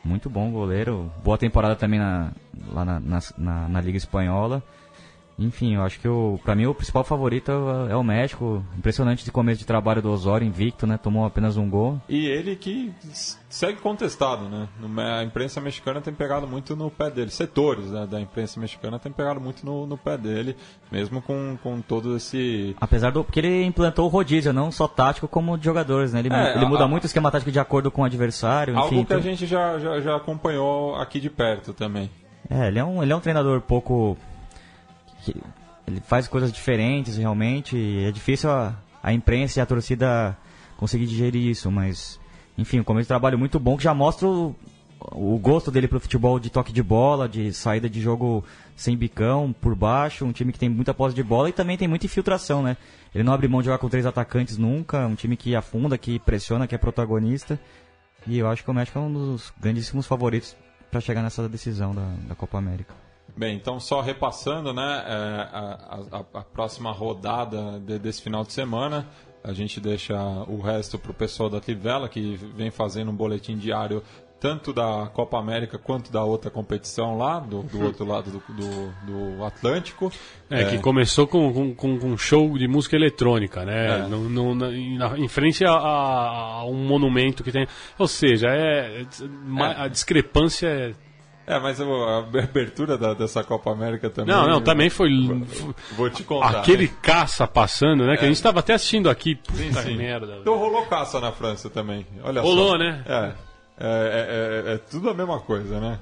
Muito 0.03 0.29
bom 0.29 0.51
goleiro. 0.51 1.11
Boa 1.23 1.37
temporada 1.37 1.75
também 1.75 1.99
na, 1.99 2.31
lá 2.71 2.85
na, 2.85 2.99
na, 2.99 3.19
na- 3.37 3.67
na 3.69 3.81
Liga 3.81 3.97
Espanhola. 3.97 4.61
Enfim, 5.37 5.75
eu 5.75 5.81
acho 5.83 5.99
que 5.99 6.07
o, 6.07 6.39
pra 6.45 6.55
mim 6.55 6.65
o 6.65 6.73
principal 6.73 7.03
favorito 7.03 7.51
é 7.89 7.95
o 7.95 8.03
México. 8.03 8.63
Impressionante 8.77 9.21
esse 9.21 9.31
começo 9.31 9.59
de 9.59 9.65
trabalho 9.65 10.01
do 10.01 10.09
Osório, 10.09 10.47
invicto, 10.47 10.87
né? 10.87 10.97
Tomou 10.97 11.25
apenas 11.25 11.57
um 11.57 11.69
gol. 11.69 11.99
E 12.07 12.25
ele 12.25 12.55
que 12.55 12.93
segue 13.49 13.79
contestado, 13.81 14.47
né? 14.47 14.67
A 15.19 15.23
imprensa 15.25 15.59
mexicana 15.59 15.99
tem 15.99 16.13
pegado 16.13 16.47
muito 16.47 16.73
no 16.73 16.89
pé 16.89 17.11
dele. 17.11 17.29
Setores 17.31 17.91
né, 17.91 18.07
da 18.09 18.21
imprensa 18.21 18.59
mexicana 18.61 18.97
tem 18.97 19.11
pegado 19.11 19.41
muito 19.41 19.65
no, 19.65 19.85
no 19.85 19.97
pé 19.97 20.17
dele, 20.17 20.55
mesmo 20.89 21.21
com, 21.21 21.57
com 21.61 21.81
todo 21.81 22.15
esse. 22.15 22.73
Apesar 22.79 23.11
do. 23.11 23.21
Porque 23.23 23.39
ele 23.41 23.63
implantou 23.65 24.05
o 24.05 24.09
rodízio, 24.09 24.53
não 24.53 24.71
só 24.71 24.87
tático 24.87 25.27
como 25.27 25.57
de 25.57 25.65
jogadores, 25.65 26.13
né? 26.13 26.19
Ele, 26.19 26.33
É, 26.33 26.55
ele 26.55 26.65
muda 26.65 26.85
a- 26.85 26.87
muito 26.87 27.03
o 27.03 27.07
esquema 27.07 27.29
tático 27.29 27.51
de 27.51 27.59
acordo 27.59 27.91
com 27.91 28.03
o 28.03 28.05
adversário. 28.05 28.73
Enfim, 28.73 28.81
Algo 28.99 29.05
que 29.05 29.13
a 29.13 29.19
gente 29.19 29.45
já, 29.45 29.77
já, 29.79 29.99
já 29.99 30.15
acompanhou 30.15 30.95
aqui 30.95 31.19
de 31.19 31.29
perto 31.29 31.73
também. 31.73 32.09
É, 32.49 32.67
ele 32.67 32.79
é 32.79 32.83
um, 32.85 33.03
ele 33.03 33.11
é 33.11 33.15
um 33.15 33.19
treinador 33.19 33.59
pouco. 33.59 34.17
Que- 35.31 35.41
ele 35.87 36.01
faz 36.01 36.27
coisas 36.27 36.51
diferentes 36.51 37.17
realmente. 37.17 37.77
É 38.05 38.11
difícil 38.11 38.49
a, 38.49 38.75
a 39.03 39.13
imprensa 39.13 39.59
e 39.59 39.61
a 39.61 39.65
torcida 39.65 40.35
conseguir 40.77 41.05
digerir 41.05 41.47
isso, 41.49 41.71
mas. 41.71 42.19
Enfim, 42.57 42.79
um 42.79 42.83
começo 42.83 43.03
de 43.03 43.09
trabalho 43.09 43.37
muito 43.37 43.59
bom 43.59 43.75
que 43.77 43.83
já 43.83 43.93
mostra 43.93 44.27
o, 44.27 44.55
o 45.11 45.37
gosto 45.37 45.69
dele 45.69 45.87
pro 45.89 45.99
futebol 45.99 46.39
de 46.39 46.49
toque 46.49 46.71
de 46.71 46.81
bola, 46.81 47.27
de 47.27 47.51
saída 47.53 47.89
de 47.89 47.99
jogo 48.01 48.43
sem 48.77 48.95
bicão, 48.95 49.53
por 49.59 49.75
baixo, 49.75 50.23
um 50.25 50.31
time 50.31 50.53
que 50.53 50.59
tem 50.59 50.69
muita 50.69 50.93
posse 50.93 51.13
de 51.13 51.21
bola 51.21 51.49
e 51.49 51.53
também 51.53 51.77
tem 51.77 51.87
muita 51.87 52.05
infiltração, 52.05 52.63
né? 52.63 52.77
Ele 53.13 53.23
não 53.23 53.33
abre 53.33 53.47
mão 53.47 53.61
de 53.61 53.65
jogar 53.65 53.77
com 53.77 53.89
três 53.89 54.05
atacantes 54.05 54.57
nunca, 54.57 55.05
um 55.05 55.15
time 55.15 55.35
que 55.37 55.53
afunda, 55.55 55.97
que 55.97 56.17
pressiona, 56.19 56.65
que 56.65 56.73
é 56.73 56.77
protagonista. 56.77 57.59
E 58.25 58.37
eu 58.39 58.49
acho 58.49 58.63
que 58.63 58.71
o 58.71 58.73
México 58.73 58.97
é 58.97 59.01
um 59.01 59.11
dos 59.13 59.53
grandíssimos 59.59 60.07
favoritos 60.07 60.55
para 60.89 60.99
chegar 61.01 61.21
nessa 61.21 61.47
decisão 61.47 61.93
da, 61.93 62.07
da 62.27 62.35
Copa 62.35 62.57
América. 62.57 62.93
Bem, 63.37 63.55
então 63.57 63.79
só 63.79 63.99
repassando, 63.99 64.73
né, 64.73 65.03
é, 65.05 65.13
a, 65.51 65.99
a, 66.11 66.39
a, 66.39 66.43
próxima 66.43 66.91
rodada 66.91 67.79
de, 67.79 67.99
desse 67.99 68.21
final 68.21 68.43
de 68.43 68.53
semana, 68.53 69.07
a 69.43 69.51
gente 69.51 69.79
deixa 69.79 70.15
o 70.47 70.61
resto 70.61 70.97
para 70.97 71.11
o 71.11 71.13
pessoal 71.13 71.49
da 71.49 71.59
Tivela, 71.59 72.07
que 72.07 72.35
vem 72.55 72.71
fazendo 72.71 73.11
um 73.11 73.15
boletim 73.15 73.57
diário 73.57 74.01
tanto 74.39 74.73
da 74.73 75.09
Copa 75.13 75.39
América 75.39 75.77
quanto 75.77 76.11
da 76.11 76.23
outra 76.23 76.51
competição 76.51 77.17
lá, 77.17 77.39
do, 77.39 77.63
do 77.63 77.81
outro 77.83 78.05
lado 78.05 78.31
do, 78.31 78.43
do, 78.53 79.37
do 79.37 79.43
Atlântico. 79.43 80.11
É, 80.49 80.61
é, 80.61 80.65
que 80.65 80.77
começou 80.79 81.27
com, 81.27 81.51
com, 81.75 81.97
com, 81.97 82.07
um 82.07 82.17
show 82.17 82.57
de 82.57 82.67
música 82.67 82.95
eletrônica, 82.95 83.65
né? 83.65 83.99
É. 83.99 84.07
No, 84.07 84.29
no, 84.29 84.55
na, 84.55 85.17
em 85.17 85.27
frente 85.27 85.65
a, 85.65 85.71
a, 85.71 86.65
um 86.65 86.85
monumento 86.85 87.43
que 87.43 87.51
tem. 87.51 87.67
Ou 87.97 88.07
seja, 88.07 88.47
é, 88.49 89.01
é. 89.01 89.05
a 89.77 89.87
discrepância 89.87 90.67
é 90.67 90.93
é, 91.47 91.59
mas 91.59 91.79
a 91.79 92.17
abertura 92.17 92.97
da, 92.97 93.13
dessa 93.13 93.43
Copa 93.43 93.71
América 93.71 94.09
também. 94.09 94.33
Não, 94.33 94.47
não, 94.47 94.61
também 94.61 94.89
foi. 94.89 95.09
Vou 95.95 96.09
te 96.09 96.23
contar. 96.23 96.59
Aquele 96.59 96.87
né? 96.87 96.93
caça 97.01 97.47
passando, 97.47 98.05
né? 98.05 98.13
É. 98.13 98.17
Que 98.17 98.25
a 98.25 98.27
gente 98.27 98.37
estava 98.37 98.59
até 98.59 98.73
assistindo 98.73 99.09
aqui. 99.09 99.35
Puta 99.35 99.57
sim, 99.57 99.73
sim. 99.73 99.97
merda. 99.97 100.37
Então 100.41 100.57
rolou 100.57 100.85
caça 100.87 101.19
na 101.19 101.31
França 101.31 101.69
também. 101.69 102.05
Olha 102.23 102.41
rolou, 102.41 102.71
só. 102.71 102.77
né? 102.77 103.03
É. 103.05 103.33
É, 103.77 104.65
é, 104.67 104.71
é, 104.71 104.73
é 104.73 104.77
tudo 104.77 105.09
a 105.09 105.13
mesma 105.13 105.39
coisa, 105.39 105.79
né? 105.79 105.99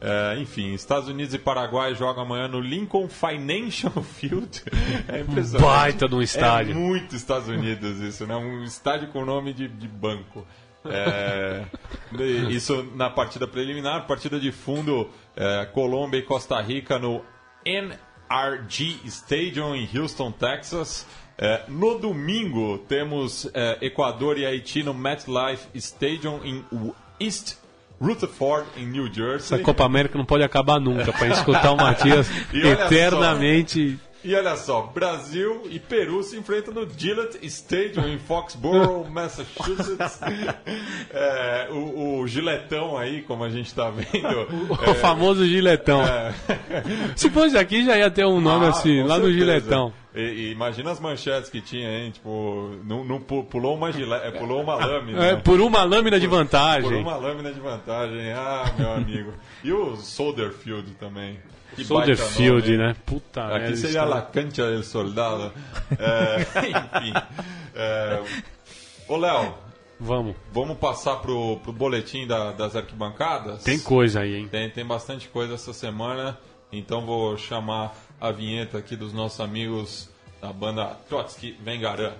É, 0.00 0.38
enfim, 0.38 0.72
Estados 0.72 1.10
Unidos 1.10 1.34
e 1.34 1.38
Paraguai 1.38 1.94
jogam 1.94 2.22
amanhã 2.22 2.48
no 2.48 2.58
Lincoln 2.58 3.06
Financial 3.06 3.92
Field. 4.02 4.62
É 5.06 5.20
impressionante. 5.20 5.62
Baita 5.62 6.08
de 6.08 6.14
um 6.14 6.22
estádio. 6.22 6.72
É 6.72 6.74
muito 6.74 7.14
Estados 7.14 7.48
Unidos 7.48 8.00
isso, 8.00 8.26
né? 8.26 8.34
Um 8.34 8.64
estádio 8.64 9.08
com 9.08 9.24
nome 9.24 9.52
de, 9.52 9.68
de 9.68 9.86
banco. 9.86 10.46
É, 10.84 11.64
isso 12.50 12.86
na 12.94 13.10
partida 13.10 13.46
preliminar, 13.46 14.06
partida 14.06 14.40
de 14.40 14.50
fundo, 14.50 15.10
é, 15.36 15.66
Colômbia 15.66 16.18
e 16.18 16.22
Costa 16.22 16.60
Rica 16.60 16.98
no 16.98 17.22
NRG 17.64 19.00
Stadium 19.04 19.74
em 19.74 19.88
Houston, 19.94 20.32
Texas. 20.32 21.06
É, 21.36 21.62
no 21.68 21.98
domingo 21.98 22.78
temos 22.88 23.50
é, 23.54 23.78
Equador 23.80 24.38
e 24.38 24.44
Haiti 24.44 24.82
no 24.82 24.92
MetLife 24.92 25.68
Stadium 25.74 26.40
em 26.44 26.64
East 27.18 27.56
Rutherford, 28.00 28.66
em 28.76 28.86
New 28.86 29.12
Jersey. 29.12 29.56
Essa 29.56 29.58
Copa 29.58 29.84
América 29.84 30.16
não 30.16 30.24
pode 30.24 30.42
acabar 30.42 30.80
nunca, 30.80 31.12
para 31.12 31.28
escutar 31.28 31.72
o 31.72 31.76
Matias 31.78 32.26
eternamente. 32.52 33.98
Só, 33.98 34.09
e 34.22 34.34
olha 34.34 34.56
só, 34.56 34.82
Brasil 34.82 35.62
e 35.70 35.78
Peru 35.78 36.22
se 36.22 36.36
enfrentam 36.36 36.74
no 36.74 36.88
Gillette 36.88 37.38
Stadium 37.46 38.06
em 38.06 38.18
Foxborough, 38.18 39.08
Massachusetts. 39.10 40.20
É, 41.10 41.68
o, 41.70 42.20
o, 42.20 42.26
giletão 42.26 42.98
aí, 42.98 43.22
como 43.22 43.44
a 43.44 43.48
gente 43.48 43.66
está 43.66 43.90
vendo. 43.90 44.10
O, 44.70 44.90
é, 44.90 44.94
famoso 44.94 45.44
giletão. 45.46 46.02
É. 46.02 46.34
Se 47.16 47.30
fosse 47.30 47.56
aqui 47.56 47.84
já 47.84 47.96
ia 47.96 48.10
ter 48.10 48.24
um 48.24 48.40
nome 48.40 48.66
ah, 48.66 48.70
assim, 48.70 49.02
lá 49.02 49.14
certeza. 49.14 49.26
no 49.26 49.32
giletão. 49.32 49.92
E, 50.14 50.20
e, 50.20 50.52
imagina 50.52 50.90
as 50.90 51.00
manchetes 51.00 51.48
que 51.48 51.60
tinha, 51.60 51.88
hein? 51.88 52.10
Tipo, 52.10 52.76
não, 52.84 53.04
não 53.04 53.20
pulou 53.20 53.76
uma 53.76 53.92
gilete, 53.92 54.26
é, 54.26 54.30
pulou 54.32 54.60
uma 54.62 54.74
lâmina. 54.74 55.24
É, 55.24 55.36
por 55.36 55.60
uma 55.60 55.84
lâmina 55.84 56.18
de 56.18 56.26
vantagem. 56.26 56.90
Por 56.90 56.94
uma 56.94 57.16
lâmina 57.16 57.52
de 57.52 57.60
vantagem. 57.60 58.32
Ah, 58.32 58.72
meu 58.76 58.92
amigo. 58.92 59.32
E 59.62 59.72
o 59.72 59.96
Solderfield 59.96 60.90
também. 60.94 61.38
Solderfield, 61.84 62.76
né? 62.76 62.96
Puta 63.06 63.44
Aqui 63.44 63.58
merda, 63.58 63.76
seria 63.76 64.04
La 64.04 64.22
Cancha 64.22 64.70
del 64.70 64.82
Soldado. 64.82 65.52
É, 65.98 66.40
enfim. 67.00 67.12
É, 67.74 68.22
ô, 69.08 69.16
Léo. 69.16 69.54
Vamos. 69.98 70.34
Vamos 70.50 70.78
passar 70.78 71.16
pro, 71.16 71.58
pro 71.58 71.72
boletim 71.72 72.26
da, 72.26 72.52
das 72.52 72.74
arquibancadas? 72.74 73.62
Tem 73.62 73.78
coisa 73.78 74.20
aí, 74.20 74.36
hein? 74.36 74.48
Tem, 74.48 74.70
tem 74.70 74.84
bastante 74.84 75.28
coisa 75.28 75.54
essa 75.54 75.72
semana. 75.72 76.38
Então 76.72 77.04
vou 77.04 77.36
chamar 77.36 77.94
a 78.20 78.30
vinheta 78.30 78.78
aqui 78.78 78.96
dos 78.96 79.12
nossos 79.12 79.40
amigos 79.40 80.08
da 80.40 80.52
banda 80.52 80.96
Trotsky 81.08 81.56
Vengaran. 81.62 82.14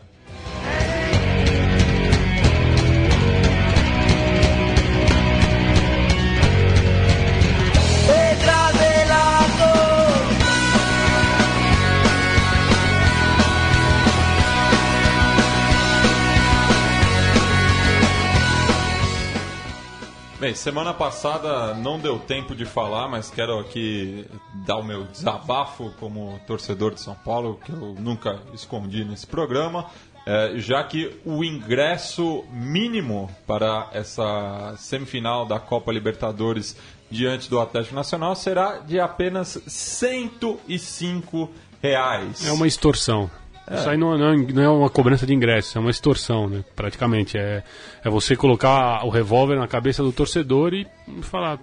Bem, 20.40 20.54
semana 20.54 20.94
passada 20.94 21.74
não 21.74 21.98
deu 21.98 22.18
tempo 22.18 22.54
de 22.54 22.64
falar, 22.64 23.06
mas 23.08 23.28
quero 23.28 23.58
aqui 23.58 24.24
dar 24.66 24.78
o 24.78 24.82
meu 24.82 25.04
desabafo 25.04 25.92
como 26.00 26.40
torcedor 26.46 26.94
de 26.94 27.02
São 27.02 27.14
Paulo, 27.14 27.60
que 27.62 27.70
eu 27.70 27.94
nunca 27.98 28.40
escondi 28.54 29.04
nesse 29.04 29.26
programa, 29.26 29.90
é, 30.24 30.54
já 30.56 30.82
que 30.82 31.20
o 31.26 31.44
ingresso 31.44 32.42
mínimo 32.50 33.30
para 33.46 33.90
essa 33.92 34.74
semifinal 34.78 35.44
da 35.44 35.60
Copa 35.60 35.92
Libertadores 35.92 36.74
diante 37.10 37.50
do 37.50 37.60
Atlético 37.60 37.94
Nacional 37.94 38.34
será 38.34 38.78
de 38.78 38.98
apenas 38.98 39.60
105 39.66 41.50
reais. 41.82 42.46
É 42.46 42.52
uma 42.52 42.66
extorsão. 42.66 43.30
É. 43.70 43.76
Isso 43.76 43.88
aí 43.88 43.96
não, 43.96 44.18
não, 44.18 44.36
não, 44.36 44.62
é 44.62 44.68
uma 44.68 44.90
cobrança 44.90 45.24
de 45.24 45.32
ingresso, 45.32 45.78
é 45.78 45.80
uma 45.80 45.90
extorsão, 45.90 46.48
né? 46.48 46.64
Praticamente. 46.74 47.38
É, 47.38 47.62
é 48.02 48.10
você 48.10 48.34
colocar 48.34 49.06
o 49.06 49.10
revólver 49.10 49.56
na 49.56 49.68
cabeça 49.68 50.02
do 50.02 50.10
torcedor 50.10 50.74
e 50.74 50.88
falar: 51.22 51.60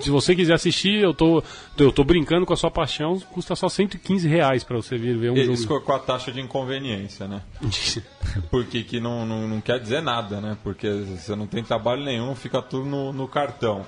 se 0.00 0.08
você 0.08 0.34
quiser 0.34 0.54
assistir, 0.54 1.02
eu 1.02 1.12
tô, 1.12 1.44
eu 1.76 1.92
tô 1.92 2.02
brincando 2.02 2.46
com 2.46 2.54
a 2.54 2.56
sua 2.56 2.70
paixão, 2.70 3.20
custa 3.30 3.54
só 3.54 3.68
115 3.68 4.26
reais 4.26 4.64
pra 4.64 4.76
você 4.76 4.96
vir 4.96 5.18
ver 5.18 5.32
um 5.32 5.34
Isso 5.34 5.68
jogo. 5.68 5.82
com 5.82 5.92
a 5.92 5.98
taxa 5.98 6.32
de 6.32 6.40
inconveniência, 6.40 7.28
né? 7.28 7.42
Porque 8.50 8.82
que 8.82 8.98
não, 8.98 9.26
não, 9.26 9.46
não, 9.46 9.60
quer 9.60 9.78
dizer 9.78 10.00
nada, 10.00 10.40
né? 10.40 10.56
Porque 10.62 10.88
você 10.88 11.36
não 11.36 11.46
tem 11.46 11.62
trabalho 11.62 12.02
nenhum, 12.02 12.34
fica 12.34 12.62
tudo 12.62 12.86
no, 12.86 13.12
no 13.12 13.28
cartão. 13.28 13.84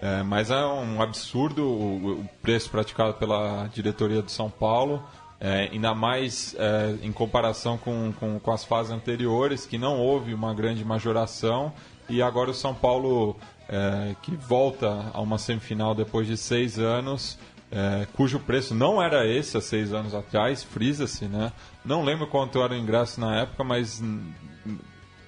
É, 0.00 0.22
mas 0.22 0.48
é 0.52 0.64
um 0.64 1.02
absurdo 1.02 1.64
o, 1.64 2.20
o 2.20 2.28
preço 2.40 2.70
praticado 2.70 3.14
pela 3.14 3.66
diretoria 3.66 4.22
de 4.22 4.30
São 4.30 4.48
Paulo. 4.48 5.02
É, 5.40 5.68
ainda 5.72 5.94
mais 5.94 6.54
é, 6.58 6.96
em 7.00 7.12
comparação 7.12 7.78
com, 7.78 8.12
com, 8.12 8.40
com, 8.40 8.50
as 8.50 8.64
fases 8.64 8.90
anteriores, 8.90 9.66
que 9.66 9.78
não 9.78 10.00
houve 10.00 10.34
uma 10.34 10.52
grande 10.52 10.84
majoração, 10.84 11.72
e 12.08 12.20
agora 12.20 12.50
o 12.50 12.54
São 12.54 12.74
Paulo, 12.74 13.36
é, 13.68 14.16
que 14.22 14.34
volta 14.34 15.10
a 15.12 15.20
uma 15.20 15.38
semifinal 15.38 15.94
depois 15.94 16.26
de 16.26 16.36
seis 16.36 16.78
anos, 16.78 17.38
é, 17.70 18.06
cujo 18.14 18.40
preço 18.40 18.74
não 18.74 19.00
era 19.00 19.26
esse 19.26 19.56
há 19.56 19.60
seis 19.60 19.92
anos 19.92 20.14
atrás, 20.14 20.64
frisa-se, 20.64 21.26
né? 21.26 21.52
Não 21.84 22.02
lembro 22.02 22.26
quanto 22.26 22.62
era 22.62 22.72
o 22.72 22.76
ingresso 22.76 23.20
na 23.20 23.42
época, 23.42 23.62
mas 23.62 24.02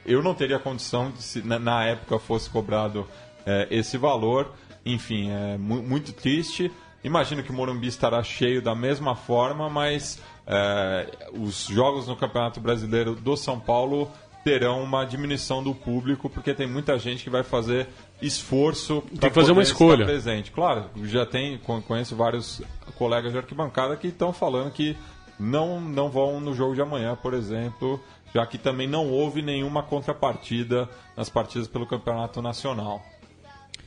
eu 0.04 0.22
não 0.22 0.34
teria 0.34 0.58
condição 0.58 1.10
de, 1.10 1.22
se 1.22 1.42
na 1.42 1.84
época 1.84 2.18
fosse 2.18 2.48
cobrado 2.48 3.06
é, 3.44 3.68
esse 3.70 3.98
valor. 3.98 4.52
Enfim, 4.84 5.30
é 5.30 5.58
muito 5.58 6.12
triste. 6.12 6.72
Imagino 7.02 7.42
que 7.42 7.50
o 7.50 7.54
Morumbi 7.54 7.86
estará 7.86 8.22
cheio 8.22 8.60
da 8.60 8.74
mesma 8.74 9.14
forma, 9.14 9.70
mas 9.70 10.20
é, 10.46 11.06
os 11.32 11.66
jogos 11.66 12.06
no 12.06 12.16
Campeonato 12.16 12.60
Brasileiro 12.60 13.14
do 13.14 13.36
São 13.36 13.58
Paulo 13.58 14.10
terão 14.44 14.82
uma 14.82 15.04
diminuição 15.04 15.62
do 15.62 15.74
público, 15.74 16.28
porque 16.28 16.54
tem 16.54 16.66
muita 16.66 16.98
gente 16.98 17.24
que 17.24 17.30
vai 17.30 17.42
fazer 17.42 17.88
esforço 18.20 19.02
para 19.18 19.30
fazer 19.30 19.52
uma 19.52 19.62
escolha 19.62 20.04
presente. 20.04 20.50
Claro, 20.50 20.86
já 21.04 21.26
tem 21.26 21.58
conheço 21.58 22.16
vários 22.16 22.62
colegas 22.96 23.32
de 23.32 23.38
arquibancada 23.38 23.96
que 23.96 24.08
estão 24.08 24.32
falando 24.32 24.70
que 24.70 24.96
não 25.38 25.80
não 25.80 26.10
vão 26.10 26.40
no 26.40 26.54
jogo 26.54 26.74
de 26.74 26.82
amanhã, 26.82 27.16
por 27.16 27.32
exemplo, 27.34 28.00
já 28.34 28.46
que 28.46 28.58
também 28.58 28.86
não 28.86 29.08
houve 29.08 29.42
nenhuma 29.42 29.82
contrapartida 29.82 30.88
nas 31.16 31.28
partidas 31.28 31.68
pelo 31.68 31.86
Campeonato 31.86 32.40
Nacional. 32.42 33.02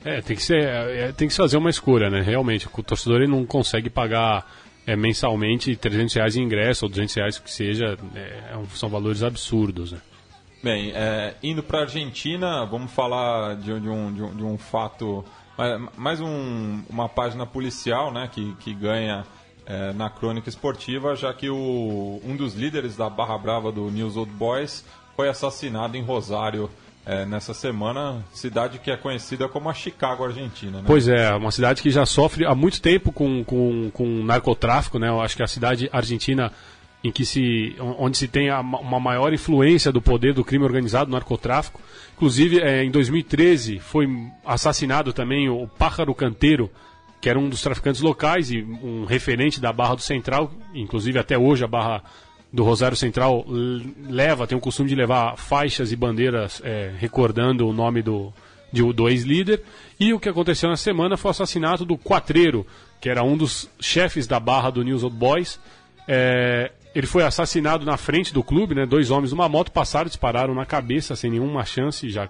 É, 0.05 0.21
tem 0.21 0.35
que, 0.35 0.43
ser, 0.43 0.63
é, 0.63 1.11
tem 1.11 1.27
que 1.27 1.33
fazer 1.33 1.57
uma 1.57 1.69
escolha, 1.69 2.09
né? 2.09 2.21
Realmente, 2.21 2.67
o 2.67 2.83
torcedor 2.83 3.21
ele 3.21 3.31
não 3.31 3.45
consegue 3.45 3.89
pagar 3.89 4.45
é, 4.85 4.95
mensalmente 4.95 5.75
300 5.75 6.13
reais 6.13 6.33
de 6.33 6.41
ingresso 6.41 6.85
ou 6.85 6.89
200 6.89 7.15
reais 7.15 7.39
que 7.39 7.49
seja, 7.49 7.97
é, 8.15 8.19
é 8.19 8.65
são 8.75 8.89
valores 8.89 9.23
absurdos, 9.23 9.93
né? 9.93 10.01
Bem, 10.61 10.91
é, 10.95 11.35
indo 11.43 11.61
para 11.61 11.79
a 11.79 11.81
Argentina, 11.81 12.65
vamos 12.65 12.91
falar 12.91 13.55
de, 13.55 13.79
de, 13.79 13.89
um, 13.89 14.13
de, 14.13 14.23
um, 14.23 14.35
de 14.35 14.43
um 14.43 14.57
fato, 14.57 15.25
mais 15.97 16.21
um, 16.21 16.81
uma 16.89 17.09
página 17.09 17.45
policial, 17.45 18.13
né, 18.13 18.29
que, 18.31 18.55
que 18.55 18.73
ganha 18.73 19.25
é, 19.65 19.91
na 19.91 20.09
crônica 20.09 20.47
esportiva, 20.47 21.17
já 21.17 21.33
que 21.33 21.49
o, 21.49 22.21
um 22.23 22.35
dos 22.37 22.53
líderes 22.53 22.95
da 22.95 23.09
Barra 23.09 23.37
Brava 23.37 23.73
do 23.73 23.91
News 23.91 24.15
Old 24.15 24.31
Boys 24.31 24.85
foi 25.17 25.27
assassinado 25.27 25.97
em 25.97 26.01
Rosário 26.01 26.69
é, 27.05 27.25
nessa 27.25 27.53
semana, 27.53 28.23
cidade 28.33 28.79
que 28.79 28.89
é 28.89 28.95
conhecida 28.95 29.47
como 29.49 29.69
a 29.69 29.73
Chicago 29.73 30.23
Argentina. 30.23 30.79
Né? 30.79 30.83
Pois 30.85 31.07
é, 31.07 31.33
uma 31.35 31.51
cidade 31.51 31.81
que 31.81 31.91
já 31.91 32.05
sofre 32.05 32.45
há 32.45 32.55
muito 32.55 32.81
tempo 32.81 33.11
com, 33.11 33.43
com, 33.43 33.91
com 33.91 34.23
narcotráfico, 34.23 34.97
né? 34.97 35.09
Eu 35.09 35.21
acho 35.21 35.35
que 35.35 35.43
a 35.43 35.47
cidade 35.47 35.89
argentina 35.91 36.51
em 37.03 37.11
que 37.11 37.25
se, 37.25 37.75
onde 37.79 38.17
se 38.17 38.29
tem 38.29 38.49
uma 38.49 38.99
maior 38.99 39.33
influência 39.33 39.91
do 39.91 40.01
poder 40.01 40.33
do 40.33 40.45
crime 40.45 40.63
organizado, 40.63 41.07
do 41.07 41.11
narcotráfico. 41.11 41.81
Inclusive, 42.15 42.61
é, 42.61 42.81
em 42.81 42.89
2013 42.89 43.79
foi 43.79 44.07
assassinado 44.45 45.11
também 45.11 45.49
o 45.49 45.67
Pájaro 45.67 46.15
Canteiro, 46.15 46.71
que 47.19 47.29
era 47.29 47.37
um 47.37 47.49
dos 47.49 47.61
traficantes 47.61 47.99
locais 47.99 48.49
e 48.51 48.61
um 48.61 49.03
referente 49.03 49.59
da 49.59 49.73
Barra 49.73 49.95
do 49.95 50.01
Central, 50.01 50.49
inclusive 50.73 51.19
até 51.19 51.37
hoje 51.37 51.65
a 51.65 51.67
Barra 51.67 52.01
do 52.53 52.63
Rosário 52.63 52.95
Central 52.95 53.43
leva, 54.07 54.45
tem 54.45 54.55
o 54.55 54.61
costume 54.61 54.87
de 54.87 54.93
levar 54.93 55.35
faixas 55.35 55.91
e 55.91 55.95
bandeiras 55.95 56.61
é, 56.63 56.93
recordando 56.99 57.67
o 57.67 57.73
nome 57.73 58.03
do, 58.03 58.31
do 58.93 59.09
ex-líder. 59.09 59.63
E 59.99 60.13
o 60.13 60.19
que 60.19 60.29
aconteceu 60.29 60.69
na 60.69 60.77
semana 60.77 61.17
foi 61.17 61.29
o 61.29 61.31
assassinato 61.31 61.83
do 61.83 61.97
Quatreiro, 61.97 62.63
que 63.01 63.09
era 63.09 63.23
um 63.23 63.35
dos 63.35 63.67
chefes 63.79 64.27
da 64.27 64.39
barra 64.39 64.69
do 64.69 64.83
News 64.83 65.01
Old 65.01 65.15
Boys. 65.15 65.59
É, 66.07 66.71
ele 66.93 67.07
foi 67.07 67.23
assassinado 67.23 67.85
na 67.85 67.97
frente 67.97 68.31
do 68.31 68.43
clube, 68.43 68.75
né? 68.75 68.85
Dois 68.85 69.09
homens 69.09 69.31
numa 69.31 69.49
moto 69.49 69.71
passaram, 69.71 70.07
dispararam 70.07 70.53
na 70.53 70.65
cabeça 70.65 71.15
sem 71.15 71.31
nenhuma 71.31 71.65
chance, 71.65 72.07
já, 72.07 72.29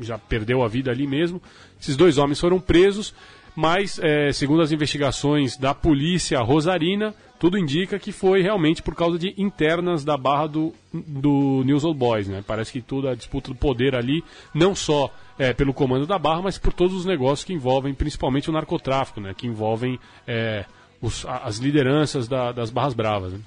já 0.00 0.18
perdeu 0.18 0.62
a 0.62 0.68
vida 0.68 0.90
ali 0.90 1.06
mesmo. 1.06 1.40
Esses 1.80 1.96
dois 1.96 2.18
homens 2.18 2.38
foram 2.38 2.60
presos, 2.60 3.14
mas, 3.54 3.98
é, 4.02 4.32
segundo 4.32 4.62
as 4.62 4.72
investigações 4.72 5.56
da 5.56 5.74
polícia 5.74 6.40
rosarina, 6.40 7.14
tudo 7.38 7.58
indica 7.58 7.98
que 7.98 8.12
foi 8.12 8.40
realmente 8.40 8.82
por 8.82 8.94
causa 8.94 9.18
de 9.18 9.34
internas 9.36 10.04
da 10.04 10.16
barra 10.16 10.46
do, 10.46 10.72
do 10.92 11.62
News 11.64 11.84
Old 11.84 11.98
Boys, 11.98 12.28
né? 12.28 12.42
Parece 12.46 12.72
que 12.72 12.80
toda 12.80 13.10
a 13.10 13.14
disputa 13.14 13.50
do 13.50 13.56
poder 13.56 13.94
ali, 13.94 14.22
não 14.54 14.74
só 14.74 15.12
é, 15.38 15.52
pelo 15.52 15.74
comando 15.74 16.06
da 16.06 16.18
barra, 16.18 16.42
mas 16.42 16.56
por 16.56 16.72
todos 16.72 16.94
os 16.94 17.04
negócios 17.04 17.44
que 17.44 17.52
envolvem, 17.52 17.92
principalmente 17.92 18.48
o 18.48 18.52
narcotráfico, 18.52 19.20
né? 19.20 19.34
Que 19.36 19.46
envolvem 19.46 19.98
é, 20.26 20.64
os, 21.00 21.26
as 21.26 21.58
lideranças 21.58 22.28
da, 22.28 22.52
das 22.52 22.70
barras 22.70 22.94
bravas. 22.94 23.32
Né? 23.32 23.40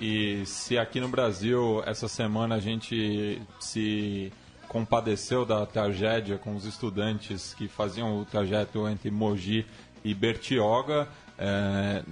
E 0.00 0.46
se 0.46 0.78
aqui 0.78 1.00
no 1.00 1.08
Brasil 1.08 1.82
essa 1.84 2.08
semana 2.08 2.54
a 2.54 2.60
gente 2.60 3.42
se 3.60 4.32
compadeceu 4.72 5.44
da 5.44 5.66
tragédia 5.66 6.38
com 6.38 6.56
os 6.56 6.64
estudantes 6.64 7.52
que 7.52 7.68
faziam 7.68 8.18
o 8.18 8.24
trajeto 8.24 8.88
entre 8.88 9.10
Mogi 9.10 9.66
e 10.02 10.14
Bertioga, 10.14 11.06
é, 11.38 12.02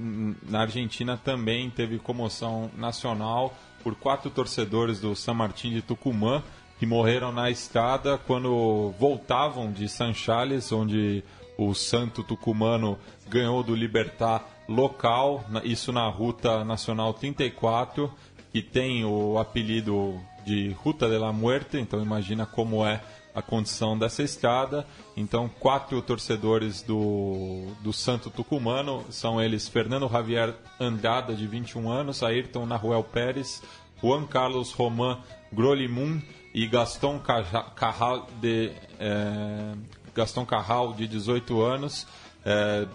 na 0.47 0.61
Argentina 0.61 1.17
também 1.17 1.71
teve 1.71 1.99
comoção 1.99 2.71
nacional 2.77 3.55
por 3.83 3.95
quatro 3.95 4.29
torcedores 4.29 5.01
do 5.01 5.17
San 5.17 5.33
Martín 5.33 5.71
de 5.71 5.81
Tucumã 5.81 6.43
que 6.79 6.85
morreram 6.85 7.33
na 7.33 7.51
estrada 7.51 8.19
quando 8.19 8.93
voltavam 8.99 9.73
de 9.73 9.89
San 9.89 10.13
Charles, 10.13 10.71
onde 10.71 11.25
o 11.57 11.75
santo 11.75 12.23
tucumano 12.23 12.99
ganhou 13.29 13.63
do 13.63 13.75
Libertar 13.75 14.47
local, 14.69 15.45
isso 15.65 15.93
na 15.93 16.09
Ruta 16.09 16.65
Nacional 16.65 17.15
34, 17.15 18.13
que 18.53 18.61
tem 18.63 19.05
o 19.05 19.39
apelido 19.39 20.21
de 20.45 20.71
Ruta 20.73 21.09
de 21.09 21.19
la 21.19 21.33
Muerte, 21.33 21.79
então 21.79 22.03
imagina 22.03 22.47
como 22.47 22.85
é 22.87 23.01
a 23.35 23.41
condição 23.43 23.99
dessa 23.99 24.23
estrada. 24.23 24.87
Então, 25.17 25.49
quatro 25.49 26.01
torcedores 26.03 26.83
do, 26.83 27.67
do 27.81 27.93
Santo 27.93 28.31
Tucumano 28.31 29.05
são 29.11 29.41
eles 29.41 29.69
Fernando 29.69 30.09
Javier 30.09 30.55
Andrada, 30.79 31.35
de 31.35 31.47
21 31.47 31.91
anos, 31.91 32.23
Ayrton 32.23 32.67
Nahuel 32.67 33.05
Pérez, 33.05 33.63
Juan 34.03 34.27
Carlos 34.27 34.73
Roman 34.73 35.19
Grolimun 35.53 36.21
e 36.55 36.67
Gaston 36.67 37.21
Carral, 37.21 38.27
de, 38.41 38.73
eh, 38.99 39.75
Gaston 40.15 40.45
Carral, 40.45 40.95
de 40.95 41.07
18 41.07 41.61
anos. 41.63 42.07
Eh, 42.45 42.87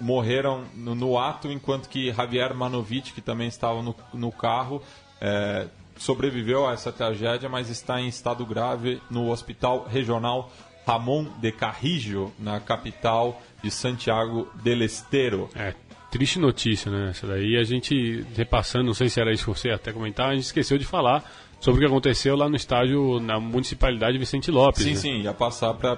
morreram 0.00 0.64
no, 0.74 0.94
no, 0.94 1.18
ato, 1.18 1.50
enquanto 1.50 1.88
que 1.88 2.12
Javier 2.12 2.54
Manovic, 2.54 3.12
que 3.12 3.20
também 3.20 3.48
estava 3.48 3.80
no, 3.82 3.94
no 4.12 4.32
carro, 4.32 4.82
eh, 5.20 5.68
sobreviveu 5.96 6.66
a 6.66 6.72
essa 6.72 6.92
tragédia, 6.92 7.48
mas 7.48 7.68
está 7.70 8.00
em 8.00 8.08
estado 8.08 8.44
grave 8.44 9.00
no 9.10 9.30
Hospital 9.30 9.86
Regional 9.88 10.50
Ramon 10.86 11.26
de 11.40 11.52
Carrillo, 11.52 12.32
na 12.38 12.60
capital 12.60 13.40
de 13.62 13.70
Santiago 13.70 14.48
del 14.62 14.82
Estero. 14.82 15.48
É, 15.54 15.74
triste 16.10 16.38
notícia, 16.38 16.90
né? 16.90 17.10
Essa 17.10 17.26
daí 17.26 17.56
a 17.56 17.62
gente 17.62 18.24
repassando, 18.36 18.86
não 18.86 18.94
sei 18.94 19.08
se 19.08 19.20
era 19.20 19.32
isso 19.32 19.44
que 19.44 19.58
você 19.58 19.70
até 19.70 19.92
comentar, 19.92 20.30
a 20.30 20.34
gente 20.34 20.44
esqueceu 20.44 20.76
de 20.78 20.84
falar 20.84 21.24
sobre 21.60 21.78
o 21.78 21.86
que 21.86 21.92
aconteceu 21.92 22.34
lá 22.34 22.48
no 22.48 22.56
estádio 22.56 23.20
na 23.20 23.38
municipalidade 23.38 24.18
Vicente 24.18 24.50
Lopes. 24.50 24.82
Sim, 24.82 24.90
né? 24.90 24.96
sim, 24.96 25.20
ia 25.22 25.32
passar 25.32 25.74
para 25.74 25.96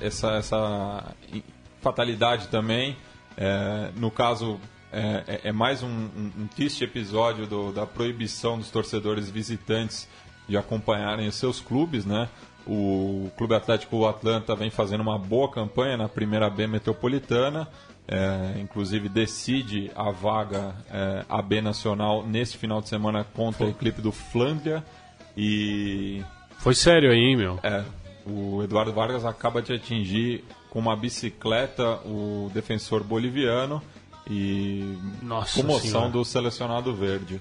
essa, 0.00 0.34
essa 0.34 1.14
fatalidade 1.80 2.46
também. 2.48 2.96
É, 3.36 3.90
no 3.96 4.10
caso, 4.10 4.60
é, 4.92 5.24
é, 5.26 5.40
é 5.44 5.52
mais 5.52 5.82
um, 5.82 5.88
um, 5.88 6.32
um, 6.38 6.46
triste 6.46 6.84
episódio 6.84 7.46
do, 7.46 7.72
da 7.72 7.86
proibição 7.86 8.58
dos 8.58 8.70
torcedores 8.70 9.28
visitantes 9.28 10.08
de 10.48 10.56
acompanharem 10.56 11.28
os 11.28 11.36
seus 11.36 11.60
clubes, 11.60 12.04
né? 12.04 12.28
O 12.66 13.30
Clube 13.36 13.54
Atlético 13.54 14.06
Atlanta 14.06 14.54
vem 14.54 14.70
fazendo 14.70 15.00
uma 15.00 15.18
boa 15.18 15.50
campanha 15.50 15.96
na 15.96 16.08
primeira 16.08 16.50
B 16.50 16.66
metropolitana, 16.66 17.68
é, 18.06 18.60
inclusive 18.60 19.08
decide 19.08 19.90
a 19.94 20.10
vaga 20.10 20.74
é, 20.90 21.24
AB 21.28 21.60
nacional 21.60 22.26
nesse 22.26 22.56
final 22.56 22.80
de 22.80 22.88
semana 22.88 23.24
contra 23.24 23.66
a 23.66 23.70
equipe 23.70 24.02
do 24.02 24.12
Flandria 24.12 24.84
e 25.36 26.22
foi 26.58 26.74
sério 26.74 27.10
aí, 27.10 27.34
meu. 27.34 27.58
É, 27.62 27.82
o 28.26 28.62
Eduardo 28.62 28.92
Vargas 28.92 29.24
acaba 29.24 29.62
de 29.62 29.72
atingir 29.72 30.44
com 30.68 30.78
uma 30.78 30.94
bicicleta 30.94 31.98
o 32.04 32.50
defensor 32.52 33.02
boliviano 33.02 33.82
e 34.28 34.96
Nossa 35.22 35.60
comoção 35.60 35.90
senhora. 35.90 36.10
do 36.10 36.24
selecionado 36.24 36.94
verde. 36.94 37.40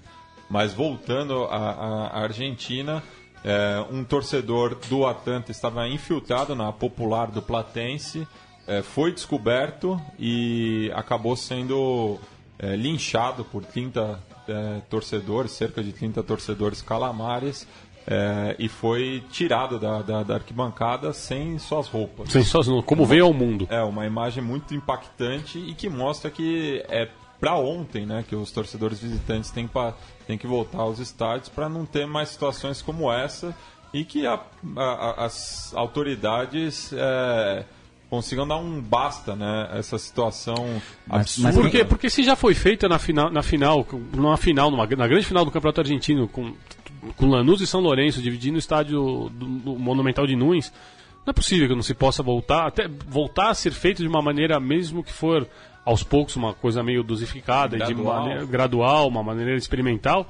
Mas 0.49 0.73
voltando 0.73 1.45
à, 1.45 2.21
Argentina, 2.23 3.03
é, 3.43 3.85
um 3.91 4.03
torcedor 4.03 4.75
do 4.89 5.05
Atlanta 5.05 5.51
estava 5.51 5.87
infiltrado 5.87 6.55
na 6.55 6.71
popular 6.71 7.29
do 7.29 7.41
Platense, 7.41 8.27
é, 8.67 8.81
foi 8.81 9.11
descoberto 9.11 9.99
e 10.17 10.91
acabou 10.95 11.35
sendo 11.35 12.19
é, 12.57 12.75
linchado 12.75 13.45
por 13.45 13.63
30 13.63 14.19
é, 14.47 14.81
torcedores, 14.89 15.51
cerca 15.51 15.83
de 15.83 15.93
30 15.93 16.23
torcedores 16.23 16.81
calamares, 16.81 17.67
é, 18.11 18.55
e 18.57 18.67
foi 18.67 19.23
tirado 19.29 19.77
da, 19.77 20.01
da, 20.01 20.23
da, 20.23 20.33
arquibancada 20.33 21.13
sem 21.13 21.59
suas 21.59 21.87
roupas. 21.87 22.31
Sem 22.31 22.41
suas 22.41 22.65
como 22.83 23.05
veio 23.05 23.25
ao 23.25 23.33
mundo. 23.33 23.67
É, 23.69 23.83
uma 23.83 24.03
imagem 24.07 24.43
muito 24.43 24.73
impactante 24.73 25.59
e 25.59 25.75
que 25.75 25.87
mostra 25.87 26.31
que 26.31 26.83
é 26.89 27.07
para 27.39 27.55
ontem, 27.55 28.07
né, 28.07 28.25
que 28.27 28.35
os 28.35 28.51
torcedores 28.51 28.99
visitantes 28.99 29.51
têm, 29.51 29.67
pra, 29.67 29.93
têm 30.25 30.39
que 30.39 30.47
voltar 30.47 30.79
aos 30.79 30.97
estádios 30.97 31.49
para 31.49 31.69
não 31.69 31.85
ter 31.85 32.07
mais 32.07 32.29
situações 32.29 32.81
como 32.81 33.13
essa 33.13 33.55
e 33.93 34.03
que 34.03 34.25
a, 34.25 34.41
a, 34.75 35.25
as 35.25 35.71
autoridades 35.75 36.91
é, 36.91 37.63
consigam 38.09 38.47
dar 38.47 38.57
um 38.57 38.81
basta, 38.81 39.35
né? 39.35 39.69
Essa 39.73 39.97
situação 39.97 40.81
mas, 41.07 41.21
absurda. 41.21 41.47
Mas 41.47 41.57
porque, 41.57 41.85
porque 41.85 42.09
se 42.09 42.23
já 42.23 42.35
foi 42.35 42.53
feita 42.53 42.89
na 42.89 42.99
final, 42.99 43.31
na 43.31 43.41
final, 43.41 43.87
numa 44.13 44.35
final, 44.35 44.71
numa, 44.71 44.85
na 44.85 45.07
grande 45.07 45.25
final 45.25 45.45
do 45.45 45.51
Campeonato 45.51 45.81
Argentino, 45.81 46.27
com 46.27 46.53
com 47.15 47.27
Lanús 47.27 47.61
e 47.61 47.67
São 47.67 47.79
Lourenço 47.79 48.21
dividindo 48.21 48.55
o 48.55 48.59
estádio 48.59 49.29
do, 49.29 49.45
do 49.45 49.79
Monumental 49.79 50.27
de 50.27 50.35
Nunes, 50.35 50.71
não 51.25 51.31
é 51.31 51.33
possível 51.33 51.67
que 51.67 51.75
não 51.75 51.83
se 51.83 51.93
possa 51.93 52.23
voltar, 52.23 52.67
até 52.67 52.87
voltar 52.87 53.49
a 53.49 53.53
ser 53.53 53.71
feito 53.71 54.01
de 54.01 54.07
uma 54.07 54.21
maneira, 54.21 54.59
mesmo 54.59 55.03
que 55.03 55.13
for 55.13 55.47
aos 55.85 56.03
poucos, 56.03 56.35
uma 56.35 56.53
coisa 56.53 56.83
meio 56.83 57.03
dosificada, 57.03 57.77
gradual. 57.77 57.95
de 57.95 58.03
maneira 58.03 58.45
gradual, 58.45 59.07
uma 59.07 59.23
maneira 59.23 59.55
experimental. 59.55 60.27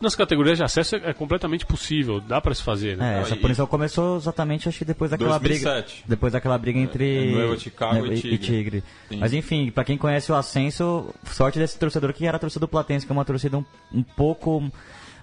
Nas 0.00 0.14
categorias 0.14 0.56
de 0.56 0.64
acesso 0.64 0.96
é, 0.96 1.10
é 1.10 1.12
completamente 1.12 1.66
possível, 1.66 2.22
dá 2.22 2.40
para 2.40 2.54
se 2.54 2.62
fazer. 2.62 2.96
Né? 2.96 3.18
É, 3.18 3.20
essa 3.20 3.36
punição 3.36 3.66
começou 3.66 4.16
exatamente, 4.16 4.66
acho 4.66 4.78
que 4.78 4.84
depois 4.84 5.10
daquela 5.10 5.38
2007. 5.38 5.92
briga, 5.92 6.04
depois 6.08 6.32
daquela 6.32 6.56
briga 6.56 6.78
é, 6.78 6.82
entre 6.82 7.34
é, 7.34 7.56
Chicago 7.58 8.06
né, 8.06 8.14
e 8.14 8.20
Tigre. 8.20 8.34
E 8.34 8.38
tigre. 8.38 8.84
Mas 9.18 9.34
enfim, 9.34 9.70
para 9.70 9.84
quem 9.84 9.98
conhece 9.98 10.32
o 10.32 10.34
Ascenso, 10.34 11.14
sorte 11.24 11.58
desse 11.58 11.78
torcedor 11.78 12.14
que 12.14 12.26
era 12.26 12.38
a 12.38 12.40
torcida 12.40 12.60
do 12.60 12.68
Platense, 12.68 13.04
que 13.04 13.12
é 13.12 13.14
uma 13.14 13.26
torcida 13.26 13.58
um, 13.58 13.64
um 13.92 14.02
pouco 14.02 14.70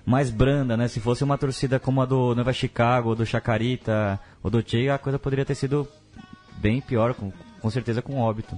mais 0.08 0.30
branda, 0.30 0.78
né? 0.78 0.88
Se 0.88 1.02
fosse 1.02 1.22
uma 1.22 1.38
torcida 1.38 1.82
como 1.82 2.02
a 2.02 2.06
do 2.06 2.34
Nova 2.34 2.54
Chicago, 2.54 3.10
ou 3.10 3.16
do 3.16 3.26
Chacarita, 3.26 4.18
ou 4.42 4.50
do 4.50 4.64
Che, 4.66 4.88
a 4.88 4.98
coisa 4.98 5.20
poderia 5.20 5.44
ter 5.44 5.54
sido 5.54 5.86
bem 6.56 6.80
pior, 6.80 7.14
com, 7.14 7.30
com 7.60 7.70
certeza 7.70 8.02
com 8.02 8.18
óbito. 8.18 8.58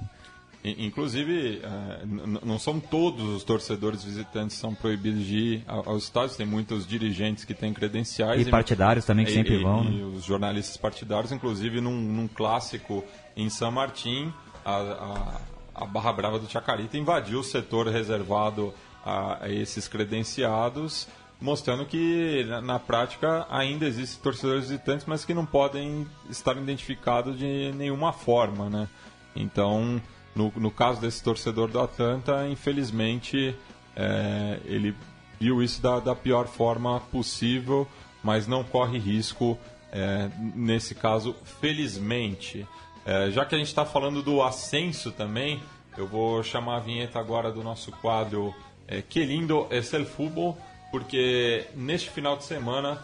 Inclusive, 0.63 1.61
é, 1.63 2.05
não 2.43 2.59
são 2.59 2.79
todos 2.79 3.27
os 3.29 3.43
torcedores 3.43 4.03
visitantes 4.03 4.57
que 4.57 4.61
são 4.61 4.75
proibidos 4.75 5.25
de 5.25 5.37
ir 5.37 5.63
aos 5.65 6.03
estádios, 6.03 6.35
tem 6.35 6.45
muitos 6.45 6.85
dirigentes 6.85 7.45
que 7.45 7.55
têm 7.55 7.73
credenciais. 7.73 8.45
E, 8.45 8.51
partidários 8.51 9.05
também 9.05 9.25
que 9.25 9.31
e, 9.31 9.33
sempre 9.33 9.57
vão. 9.63 9.85
E, 9.85 9.89
né? 9.89 10.03
os 10.03 10.25
jornalistas 10.25 10.77
partidários, 10.77 11.31
inclusive 11.31 11.81
num, 11.81 11.95
num 11.99 12.27
clássico 12.27 13.03
em 13.35 13.49
São 13.49 13.71
Martim, 13.71 14.31
a, 14.63 14.75
a, 14.75 15.81
a, 15.83 15.85
Barra 15.87 16.13
Brava 16.13 16.37
do 16.37 16.47
Chacarita 16.47 16.95
invadiu 16.95 17.39
o 17.39 17.43
setor 17.43 17.87
reservado 17.87 18.71
a, 19.03 19.45
a 19.45 19.49
esses 19.49 19.87
credenciados 19.87 21.07
mostrando 21.41 21.85
que 21.85 22.43
na, 22.61 22.77
prática 22.77 23.47
ainda 23.49 23.85
existem 23.85 24.21
torcedores 24.21 24.69
visitantes, 24.69 25.05
mas 25.05 25.23
que 25.23 25.33
não 25.33 25.45
podem 25.45 26.05
estar 26.29 26.57
identificados 26.57 27.37
de 27.37 27.71
nenhuma 27.73 28.11
forma, 28.11 28.69
né? 28.69 28.87
Então, 29.35 30.01
no, 30.35 30.51
no 30.55 30.69
caso 30.69 30.99
desse 30.99 31.23
torcedor 31.23 31.69
do 31.69 31.79
Atlanta, 31.79 32.47
infelizmente 32.47 33.55
é, 33.95 34.59
ele 34.65 34.93
viu 35.39 35.63
isso 35.63 35.81
da, 35.81 35.99
da, 35.99 36.15
pior 36.15 36.47
forma 36.47 36.99
possível, 37.11 37.87
mas 38.21 38.45
não 38.45 38.63
corre 38.63 38.99
risco 38.99 39.57
é, 39.91 40.29
nesse 40.53 40.93
caso, 40.93 41.33
felizmente. 41.61 42.67
É, 43.05 43.31
já 43.31 43.45
que 43.45 43.55
a 43.55 43.57
gente 43.57 43.67
está 43.67 43.85
falando 43.85 44.21
do 44.21 44.43
ascenso 44.43 45.11
também, 45.11 45.61
eu 45.97 46.05
vou 46.05 46.43
chamar 46.43 46.77
a 46.77 46.79
vinheta 46.79 47.17
agora 47.17 47.51
do 47.51 47.63
nosso 47.63 47.91
quadro 47.93 48.53
é, 48.87 49.01
Que 49.01 49.23
lindo 49.23 49.67
é 49.69 49.77
el 49.77 50.05
fútbol 50.05 50.57
porque 50.91 51.65
neste 51.75 52.09
final 52.09 52.37
de 52.37 52.43
semana 52.43 52.99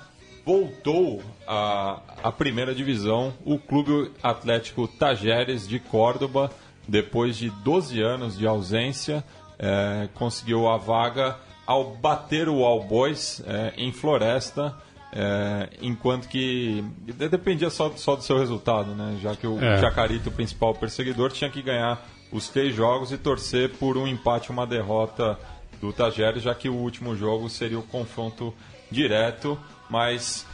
voltou 0.45 1.23
a, 1.47 1.99
a 2.23 2.31
primeira 2.31 2.73
divisão 2.75 3.33
o 3.43 3.57
Clube 3.57 4.11
Atlético 4.21 4.87
Tajeres 4.87 5.67
de 5.67 5.79
Córdoba, 5.79 6.51
depois 6.87 7.35
de 7.35 7.49
12 7.49 7.99
anos 8.01 8.37
de 8.37 8.45
ausência, 8.45 9.23
é, 9.57 10.07
conseguiu 10.13 10.67
a 10.67 10.77
vaga 10.77 11.37
ao 11.65 11.95
bater 11.95 12.47
o 12.47 12.63
All 12.63 12.83
Boys 12.83 13.41
é, 13.45 13.73
em 13.75 13.91
Floresta. 13.91 14.75
É, 15.17 15.69
enquanto 15.81 16.27
que 16.27 16.83
dependia 17.29 17.69
só, 17.69 17.89
só 17.95 18.17
do 18.17 18.21
seu 18.21 18.37
resultado, 18.37 18.93
né? 18.93 19.17
Já 19.21 19.33
que 19.33 19.47
o 19.47 19.63
é. 19.63 19.79
Chacarito, 19.79 20.27
o 20.27 20.31
principal 20.31 20.73
perseguidor, 20.73 21.31
tinha 21.31 21.49
que 21.49 21.61
ganhar 21.61 22.05
os 22.33 22.49
três 22.49 22.75
jogos 22.75 23.13
e 23.13 23.17
torcer 23.17 23.71
por 23.77 23.97
um 23.97 24.05
empate, 24.05 24.49
uma 24.51 24.67
derrota 24.67 25.39
do 25.81 25.91
Tajeres, 25.93 26.43
já 26.43 26.53
que 26.55 26.69
o 26.69 26.73
último 26.73 27.15
jogo 27.15 27.49
seria 27.49 27.79
o 27.79 27.83
confronto 27.83 28.53
direto, 28.89 29.59
mas 29.89 30.45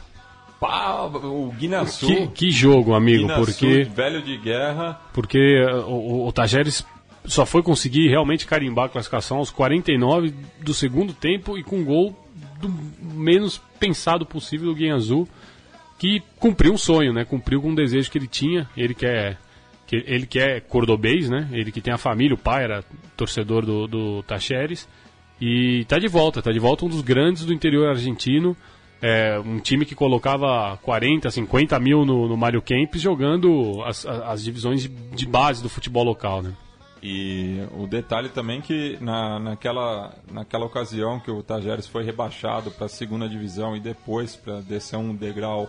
pá, 0.59 1.05
o 1.05 1.51
Guinaçu... 1.57 2.05
Que, 2.05 2.27
que 2.27 2.51
jogo, 2.51 2.93
amigo, 2.93 3.23
Guinaçu, 3.23 3.45
porque... 3.45 3.83
velho 3.83 4.21
de 4.21 4.37
guerra... 4.37 5.01
Porque 5.11 5.39
uh, 5.63 5.87
o, 5.87 6.27
o 6.27 6.31
Tajeres 6.31 6.85
só 7.25 7.45
foi 7.45 7.63
conseguir 7.63 8.09
realmente 8.09 8.45
carimbar 8.45 8.85
a 8.85 8.89
classificação 8.89 9.37
aos 9.37 9.49
49 9.49 10.33
do 10.61 10.73
segundo 10.73 11.13
tempo 11.13 11.57
e 11.57 11.63
com 11.63 11.77
um 11.77 11.85
gol 11.85 12.15
do 12.59 12.69
menos 13.01 13.59
pensado 13.79 14.25
possível 14.25 14.67
do 14.67 14.75
Guinazul, 14.75 15.27
que 15.97 16.21
cumpriu 16.39 16.73
um 16.73 16.77
sonho, 16.77 17.11
né? 17.11 17.25
Cumpriu 17.25 17.61
com 17.61 17.69
um 17.69 17.75
desejo 17.75 18.09
que 18.11 18.17
ele 18.17 18.27
tinha, 18.27 18.69
ele 18.77 18.93
quer... 18.93 19.39
Que 19.87 20.03
ele 20.07 20.25
que 20.25 20.39
é 20.39 20.61
cordobês, 20.61 21.29
né? 21.29 21.49
Ele 21.51 21.69
que 21.69 21.81
tem 21.81 21.93
a 21.93 21.97
família, 21.97 22.33
o 22.33 22.37
pai 22.37 22.63
era 22.63 22.83
torcedor 23.17 23.65
do, 23.65 23.87
do 23.87 24.23
Tacheres. 24.23 24.87
E 25.41 25.85
tá 25.85 25.97
de 25.97 26.07
volta, 26.07 26.39
tá 26.39 26.51
de 26.51 26.59
volta 26.59 26.85
um 26.85 26.87
dos 26.87 27.01
grandes 27.01 27.43
do 27.43 27.51
interior 27.51 27.89
argentino. 27.89 28.55
É, 29.01 29.39
um 29.39 29.59
time 29.59 29.83
que 29.83 29.95
colocava 29.95 30.77
40, 30.83 31.31
50 31.31 31.79
mil 31.79 32.05
no, 32.05 32.27
no 32.27 32.37
Mário 32.37 32.61
Kempis 32.61 33.01
jogando 33.01 33.81
as, 33.83 34.05
as 34.05 34.43
divisões 34.43 34.83
de, 34.83 34.89
de, 34.89 35.25
base 35.25 35.63
do 35.63 35.67
futebol 35.67 36.03
local, 36.03 36.43
né? 36.43 36.53
E 37.01 37.59
o 37.75 37.87
detalhe 37.87 38.29
também 38.29 38.61
que 38.61 38.99
na, 39.01 39.39
naquela, 39.39 40.13
naquela 40.31 40.65
ocasião 40.65 41.19
que 41.19 41.31
o 41.31 41.41
Tajeres 41.41 41.87
foi 41.87 42.03
rebaixado 42.03 42.69
para 42.69 42.85
a 42.85 42.89
segunda 42.89 43.27
divisão 43.27 43.75
e 43.75 43.79
depois 43.79 44.35
para 44.35 44.61
descer 44.61 44.97
um 44.97 45.15
degrau 45.15 45.67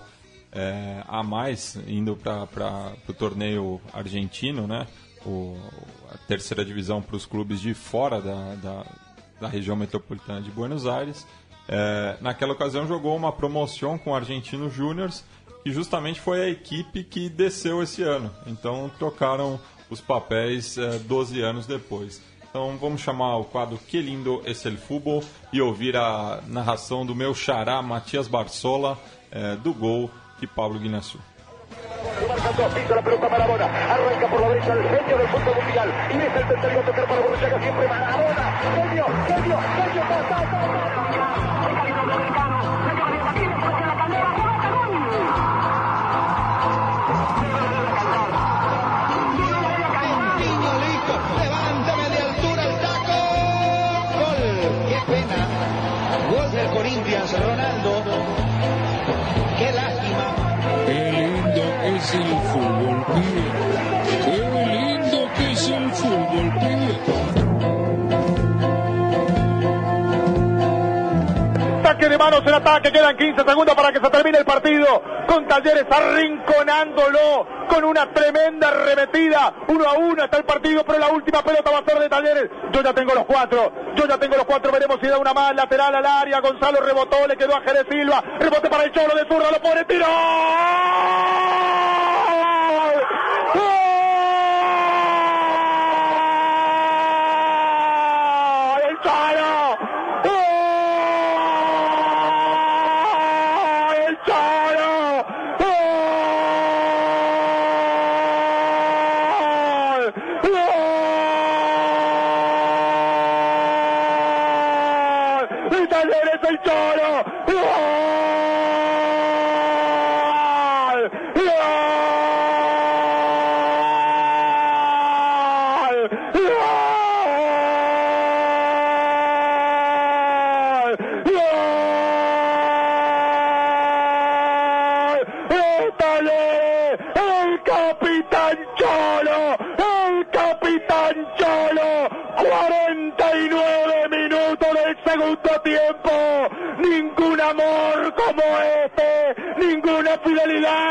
é, 0.52 1.02
a 1.08 1.22
mais, 1.22 1.80
indo 1.88 2.14
para 2.14 2.92
o 3.08 3.14
torneio 3.14 3.80
argentino, 3.94 4.66
né? 4.66 4.86
O, 5.24 5.56
a 6.12 6.18
terceira 6.28 6.62
divisão 6.62 7.00
para 7.00 7.16
os 7.16 7.24
clubes 7.24 7.62
de 7.62 7.72
fora 7.72 8.20
da, 8.20 8.54
da 8.56 8.84
da 9.42 9.48
região 9.48 9.76
metropolitana 9.76 10.40
de 10.40 10.50
Buenos 10.50 10.86
Aires. 10.86 11.26
É, 11.68 12.16
naquela 12.20 12.52
ocasião 12.52 12.86
jogou 12.86 13.16
uma 13.16 13.32
promoção 13.32 13.98
com 13.98 14.10
o 14.10 14.14
Argentino 14.14 14.70
Júniors, 14.70 15.24
que 15.64 15.72
justamente 15.72 16.20
foi 16.20 16.42
a 16.42 16.48
equipe 16.48 17.02
que 17.02 17.28
desceu 17.28 17.82
esse 17.82 18.02
ano. 18.02 18.30
Então 18.46 18.90
trocaram 18.98 19.60
os 19.90 20.00
papéis 20.00 20.78
é, 20.78 20.98
12 21.00 21.40
anos 21.40 21.66
depois. 21.66 22.22
Então 22.48 22.76
vamos 22.76 23.00
chamar 23.00 23.38
o 23.38 23.44
quadro 23.44 23.78
Que 23.78 24.00
Lindo 24.00 24.42
es 24.46 24.64
el 24.64 24.76
Fútbol 24.76 25.24
e 25.52 25.60
ouvir 25.60 25.96
a 25.96 26.40
narração 26.46 27.04
do 27.04 27.14
meu 27.14 27.34
xará 27.34 27.82
Matias 27.82 28.28
Barsola 28.28 28.98
é, 29.30 29.56
do 29.56 29.74
gol 29.74 30.10
de 30.38 30.46
Pablo 30.46 30.78
Guinness. 30.78 31.16
Pisa 32.74 32.94
la 32.94 33.02
pelota 33.02 33.28
Maradona. 33.28 33.64
Arranca 33.64 34.26
por 34.28 34.40
la 34.40 34.48
derecha 34.48 34.72
el 34.72 34.82
genio 34.82 35.18
del 35.18 35.28
fútbol 35.28 35.54
mundial. 35.62 35.88
Y 36.10 36.16
es 36.16 36.36
el 36.36 36.48
tercero 36.48 36.80
a 36.80 36.84
tocar 36.84 37.04
para 37.06 37.20
Borruchaga 37.20 37.60
siempre 37.60 37.88
Maradona. 37.88 38.60
Genio, 38.74 39.06
genio, 39.26 39.58
genio, 39.58 41.01
es 62.02 62.10
fútbol, 62.10 63.04
pibe. 63.06 63.44
Qué 64.24 64.36
lindo 64.66 65.28
que 65.36 65.52
es 65.52 65.68
el 65.68 65.90
fútbol, 65.92 66.52
pibe. 66.58 66.98
Ataque 71.80 72.08
de 72.08 72.18
manos 72.18 72.42
el 72.44 72.54
ataque, 72.54 72.92
quedan 72.92 73.16
15 73.16 73.44
segundos 73.44 73.74
para 73.74 73.92
que 73.92 74.00
se 74.00 74.10
termine 74.10 74.38
el 74.38 74.44
partido. 74.44 75.02
Con 75.28 75.46
Talleres 75.46 75.84
arrinconándolo 75.90 77.46
con 77.68 77.84
una 77.84 78.12
tremenda 78.12 78.70
remetida. 78.70 79.54
Uno 79.68 79.84
a 79.88 79.92
uno 79.94 80.24
está 80.24 80.38
el 80.38 80.44
partido, 80.44 80.84
pero 80.84 80.98
la 80.98 81.08
última 81.08 81.42
pelota 81.42 81.70
va 81.70 81.78
a 81.78 81.84
ser 81.84 81.98
de 82.00 82.08
Talleres. 82.08 82.50
Yo 82.72 82.82
ya 82.82 82.92
tengo 82.92 83.14
los 83.14 83.24
cuatro, 83.26 83.72
yo 83.94 84.06
ya 84.06 84.18
tengo 84.18 84.36
los 84.36 84.44
cuatro. 84.44 84.72
Veremos 84.72 84.98
si 85.00 85.06
da 85.06 85.18
una 85.18 85.32
más 85.32 85.54
lateral 85.54 85.94
al 85.94 86.06
área. 86.06 86.40
Gonzalo 86.40 86.80
rebotó, 86.80 87.26
le 87.28 87.36
quedó 87.36 87.54
a 87.54 87.60
Jerez 87.60 87.86
Silva. 87.88 88.22
Rebote 88.40 88.68
para 88.68 88.84
el 88.84 88.92
Cholo 88.92 89.14
de 89.14 89.26
zurda, 89.28 89.50
lo 89.52 89.60
pone, 89.60 89.84
tiro. 89.84 90.06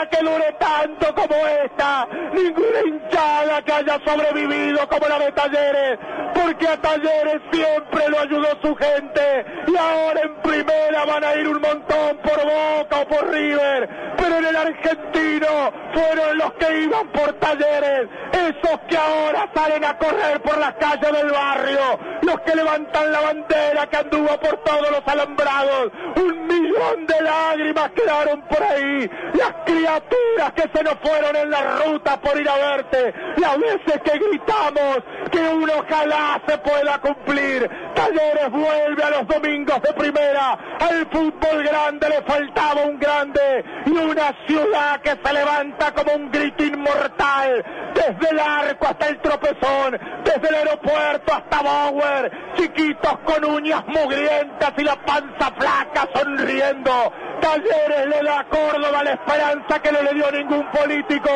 que 0.09 0.23
dure 0.23 0.53
tanto 0.59 1.13
como 1.13 1.35
esta, 1.47 2.07
ninguna 2.33 2.79
hinchada 2.85 3.61
que 3.61 3.71
haya 3.71 3.99
sobrevivido 4.05 4.87
como 4.87 5.07
la 5.07 5.19
de 5.19 5.31
Talleres, 5.31 5.99
porque 6.33 6.67
a 6.67 6.77
Talleres 6.81 7.41
siempre 7.51 8.09
lo 8.09 8.19
ayudó 8.19 8.47
su 8.61 8.75
gente 8.75 9.45
y 9.67 9.77
ahora 9.77 10.21
en 10.21 10.35
primera 10.41 11.05
van 11.05 11.23
a 11.23 11.35
ir 11.35 11.47
un 11.47 11.61
montón 11.61 12.17
por 12.17 12.41
Boca 12.43 12.99
o 12.99 13.00
por 13.11 13.29
River, 13.29 13.89
pero 14.17 14.37
en 14.37 14.45
el 14.45 14.55
argentino 14.55 15.47
fueron 15.93 16.37
los 16.37 16.53
que 16.53 16.81
iban 16.83 17.07
por 17.09 17.33
Talleres, 17.33 18.07
esos 18.31 18.79
que 18.87 18.97
ahora 18.97 19.49
salen 19.53 19.83
a 19.83 19.97
correr 19.97 20.41
por 20.41 20.57
las 20.57 20.73
calles 20.75 21.11
del 21.11 21.29
barrio, 21.29 21.99
los 22.21 22.39
que 22.41 22.55
levantan 22.55 23.11
la 23.11 23.19
bandera 23.19 23.87
que 23.87 23.97
anduvo 23.97 24.39
por 24.39 24.63
todos 24.63 24.91
los 24.91 25.01
alambrados, 25.05 25.91
un 26.15 26.47
millón 26.47 27.05
de 27.05 27.21
lágrimas 27.21 27.91
quedaron 27.91 28.41
por 28.43 28.63
ahí, 28.63 29.09
las 29.33 29.53
criaturas 29.65 30.53
que 30.55 30.69
se 30.73 30.83
nos 30.83 30.95
fueron 31.03 31.35
en 31.35 31.49
la 31.49 31.83
ruta 31.83 32.19
por 32.21 32.39
ir 32.39 32.47
a 32.47 32.55
verte, 32.55 33.13
las 33.37 33.59
veces 33.59 34.01
que 34.05 34.19
gritamos 34.19 34.99
que 35.29 35.39
uno 35.39 35.73
ojalá 35.79 36.41
se 36.47 36.57
pueda 36.59 36.97
cumplir. 36.99 37.69
Talleres 38.01 38.49
vuelve 38.49 39.03
a 39.03 39.09
los 39.11 39.27
domingos 39.27 39.79
de 39.83 39.93
primera. 39.93 40.57
Al 40.79 41.05
fútbol 41.11 41.63
grande 41.63 42.09
le 42.09 42.21
faltaba 42.23 42.81
un 42.81 42.97
grande 42.97 43.63
y 43.85 43.91
una 43.91 44.35
ciudad 44.47 44.99
que 45.01 45.11
se 45.23 45.33
levanta 45.33 45.93
como 45.93 46.13
un 46.15 46.31
grito 46.31 46.63
inmortal. 46.63 47.63
Desde 47.93 48.29
el 48.31 48.39
arco 48.39 48.87
hasta 48.87 49.07
el 49.07 49.19
tropezón, 49.19 49.99
desde 50.23 50.49
el 50.49 50.55
aeropuerto 50.55 51.31
hasta 51.31 51.61
Bauer. 51.61 52.31
Chiquitos 52.55 53.19
con 53.23 53.45
uñas 53.45 53.85
mugrientas 53.85 54.73
y 54.77 54.83
la 54.83 54.95
panza 55.05 55.51
flaca 55.51 56.09
sonriendo. 56.15 57.13
Talleres 57.39 58.07
le 58.07 58.23
da 58.23 58.39
a 58.39 58.43
Córdoba 58.45 59.03
la 59.03 59.11
esperanza 59.11 59.79
que 59.79 59.91
no 59.91 60.01
le 60.01 60.13
dio 60.15 60.31
ningún 60.31 60.65
político. 60.71 61.29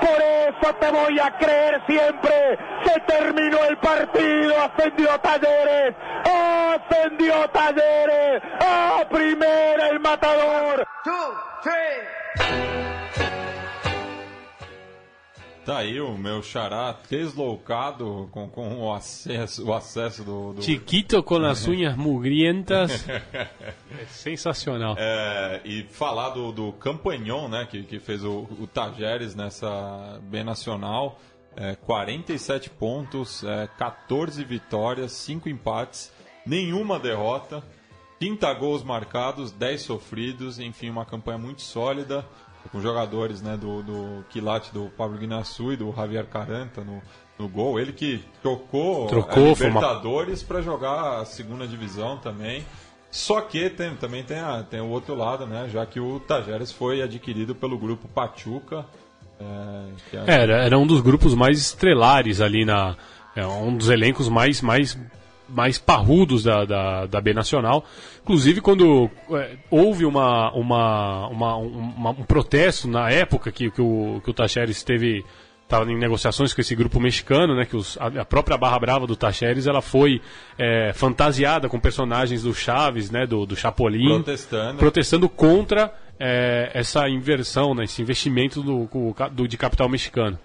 Por 0.00 0.22
eso 0.22 0.74
te 0.80 0.90
voy 0.90 1.18
a 1.18 1.30
creer 1.38 1.82
siempre. 1.86 2.58
Se 2.84 3.00
terminó 3.00 3.58
el 3.68 3.76
partido, 3.78 4.54
ascendió 4.62 5.18
Talleres, 5.20 5.94
ascendió 6.24 7.48
Talleres, 7.50 8.42
a 8.60 9.04
primera 9.08 9.88
el 9.88 10.00
matador. 10.00 10.86
Tá 15.70 15.78
aí 15.78 16.00
o 16.00 16.18
meu 16.18 16.42
xará 16.42 16.98
deslocado 17.08 18.28
com, 18.32 18.48
com 18.48 18.80
o 18.80 18.92
acesso, 18.92 19.64
o 19.64 19.72
acesso 19.72 20.24
do, 20.24 20.54
do... 20.54 20.62
Chiquito 20.62 21.22
com 21.22 21.36
as 21.36 21.68
unhas 21.68 21.94
mugrientas. 21.96 23.08
é 23.08 24.04
sensacional. 24.08 24.96
É, 24.98 25.60
e 25.64 25.84
falar 25.84 26.30
do, 26.30 26.50
do 26.50 26.72
Campanhon, 26.72 27.46
né, 27.46 27.68
que, 27.70 27.84
que 27.84 28.00
fez 28.00 28.24
o, 28.24 28.48
o 28.58 28.66
Tajeres 28.66 29.36
nessa 29.36 30.18
B 30.24 30.42
Nacional. 30.42 31.20
É, 31.54 31.76
47 31.76 32.68
pontos, 32.70 33.44
é, 33.44 33.68
14 33.78 34.42
vitórias, 34.42 35.12
5 35.12 35.48
empates, 35.48 36.12
nenhuma 36.44 36.98
derrota, 36.98 37.62
30 38.18 38.52
gols 38.54 38.82
marcados, 38.82 39.52
10 39.52 39.82
sofridos, 39.82 40.58
enfim, 40.58 40.90
uma 40.90 41.06
campanha 41.06 41.38
muito 41.38 41.62
sólida, 41.62 42.26
com 42.70 42.80
jogadores 42.80 43.40
né, 43.42 43.56
do, 43.56 43.82
do 43.82 44.24
quilate 44.30 44.72
do 44.72 44.90
Pablo 44.96 45.18
Guinaçu 45.18 45.72
e 45.72 45.76
do 45.76 45.92
Javier 45.94 46.26
Caranta 46.26 46.82
no, 46.82 47.00
no 47.38 47.48
gol. 47.48 47.80
Ele 47.80 47.92
que 47.92 48.22
trocou, 48.42 49.06
Trocou, 49.06 49.52
a 49.52 49.56
foi 49.56 49.70
uma- 49.70 49.80
Libertadores 49.80 50.42
para 50.42 50.60
jogar 50.62 51.20
a 51.20 51.24
segunda 51.24 51.66
divisão 51.66 52.16
também. 52.18 52.64
Só 53.10 53.40
que 53.40 53.68
tem, 53.70 53.96
também 53.96 54.22
tem, 54.22 54.38
a- 54.38 54.62
tem 54.62 54.80
o 54.80 54.88
outro 54.88 55.14
lado, 55.16 55.46
né? 55.46 55.68
Já 55.72 55.84
que 55.84 55.98
o 55.98 56.20
Tajeres 56.20 56.70
foi 56.70 57.02
adquirido 57.02 57.54
pelo 57.54 57.76
grupo 57.76 58.06
Pachuca. 58.08 58.84
é, 59.40 60.16
é- 60.16 60.24
É, 60.26 60.42
Era, 60.42 60.64
era 60.64 60.78
um 60.78 60.86
dos 60.86 61.00
grupos 61.00 61.34
mais 61.34 61.58
estrelares 61.58 62.40
ali 62.40 62.64
na. 62.64 62.96
É 63.34 63.46
um 63.46 63.76
dos 63.76 63.88
elencos 63.88 64.28
mais, 64.28 64.60
mais, 64.60 64.98
mais 65.50 65.78
parrudos 65.78 66.42
da, 66.44 66.64
da, 66.64 67.06
da 67.06 67.20
B 67.20 67.34
Nacional. 67.34 67.84
Inclusive, 68.22 68.60
quando 68.60 69.10
é, 69.32 69.56
houve 69.70 70.04
uma, 70.04 70.50
uma, 70.52 71.26
uma, 71.28 71.56
uma- 71.56 72.10
um 72.10 72.24
protesto 72.24 72.88
na 72.88 73.10
época 73.10 73.50
que, 73.52 73.70
que 73.70 73.82
o, 73.82 74.20
que 74.24 74.30
o 74.30 74.34
Tacheres 74.34 74.82
teve. 74.82 75.24
Estava 75.64 75.88
em 75.88 75.96
negociações 75.96 76.52
com 76.52 76.60
esse 76.60 76.74
grupo 76.74 76.98
mexicano, 76.98 77.54
né? 77.54 77.64
Que 77.64 77.76
os, 77.76 77.96
a, 78.00 78.24
própria 78.24 78.58
Barra 78.58 78.76
Brava 78.80 79.06
do 79.06 79.14
Tacheres 79.14 79.68
ela 79.68 79.80
foi 79.80 80.20
é, 80.58 80.92
fantasiada 80.92 81.68
com 81.68 81.78
personagens 81.78 82.42
do 82.42 82.52
Chaves, 82.52 83.08
né? 83.08 83.24
Do, 83.24 83.46
do 83.46 83.54
Chapolin 83.54 84.14
protestando. 84.16 84.78
protestando 84.78 85.28
contra 85.28 85.94
é, 86.18 86.72
essa 86.74 87.08
inversão, 87.08 87.72
né, 87.72 87.84
esse 87.84 88.02
investimento 88.02 88.62
do, 88.64 88.88
do- 89.30 89.46
de 89.46 89.56
capital 89.56 89.88
mexicano. 89.88 90.36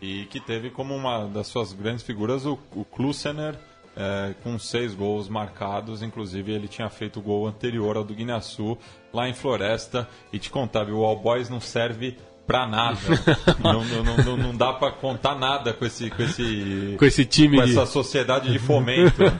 E 0.00 0.24
que 0.24 0.40
teve 0.40 0.68
como 0.68 0.96
uma 0.96 1.26
das 1.26 1.46
suas 1.46 1.72
grandes 1.72 2.02
figuras 2.02 2.44
o, 2.44 2.58
o 2.74 2.84
Klusener, 2.84 3.54
é, 3.96 4.34
com 4.42 4.58
seis 4.58 4.94
gols 4.94 5.28
marcados. 5.28 6.02
Inclusive, 6.02 6.52
ele 6.52 6.68
tinha 6.68 6.88
feito 6.88 7.18
o 7.18 7.22
gol 7.22 7.46
anterior 7.46 7.96
ao 7.96 8.04
do 8.04 8.14
Guinaçu, 8.14 8.76
lá 9.12 9.28
em 9.28 9.34
Floresta. 9.34 10.08
E 10.32 10.38
te 10.38 10.50
contar, 10.50 10.84
viu, 10.84 10.98
o 10.98 11.04
All 11.04 11.16
Boys 11.16 11.48
não 11.48 11.60
serve 11.60 12.16
pra 12.46 12.66
nada. 12.66 12.98
não, 13.62 13.84
não, 13.84 14.16
não- 14.16 14.36
não, 14.36 14.56
dá 14.56 14.72
pra 14.72 14.90
contar 14.90 15.34
nada 15.36 15.72
com 15.72 15.84
esse, 15.84 16.10
com 16.10 16.22
esse, 16.22 16.96
Com 16.98 17.04
esse 17.04 17.24
time 17.24 17.56
com 17.58 17.64
de- 17.64 17.70
essa 17.70 17.86
sociedade 17.86 18.50
de 18.50 18.58
fomento. 18.58 19.22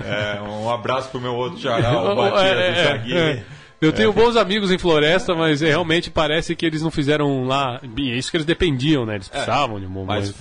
É, 0.00 0.40
um 0.40 0.70
abraço 0.70 1.10
pro 1.10 1.20
meu 1.20 1.34
outro 1.34 1.58
xará, 1.58 2.00
o 2.00 2.14
Matias 2.16 2.42
É, 2.42 2.54
do 2.54 2.60
é, 2.78 2.84
Jagui. 2.84 3.14
é. 3.16 3.44
Eu 3.80 3.92
tenho 3.92 4.10
bons 4.12 4.36
amigos 4.36 4.70
em 4.72 4.78
Floresta, 4.78 5.34
mas 5.34 5.60
é, 5.60 5.68
realmente 5.68 6.10
parece 6.10 6.56
que 6.56 6.64
eles 6.64 6.80
não 6.80 6.90
fizeram 6.90 7.44
lá. 7.44 7.78
é 7.82 8.00
Isso 8.00 8.30
que 8.30 8.36
eles 8.38 8.46
dependiam, 8.46 9.04
né? 9.04 9.16
Eles 9.16 9.28
precisavam 9.28 9.78
de 9.78 9.84
um 9.86 9.90
bom 9.90 10.04
Mas 10.06 10.32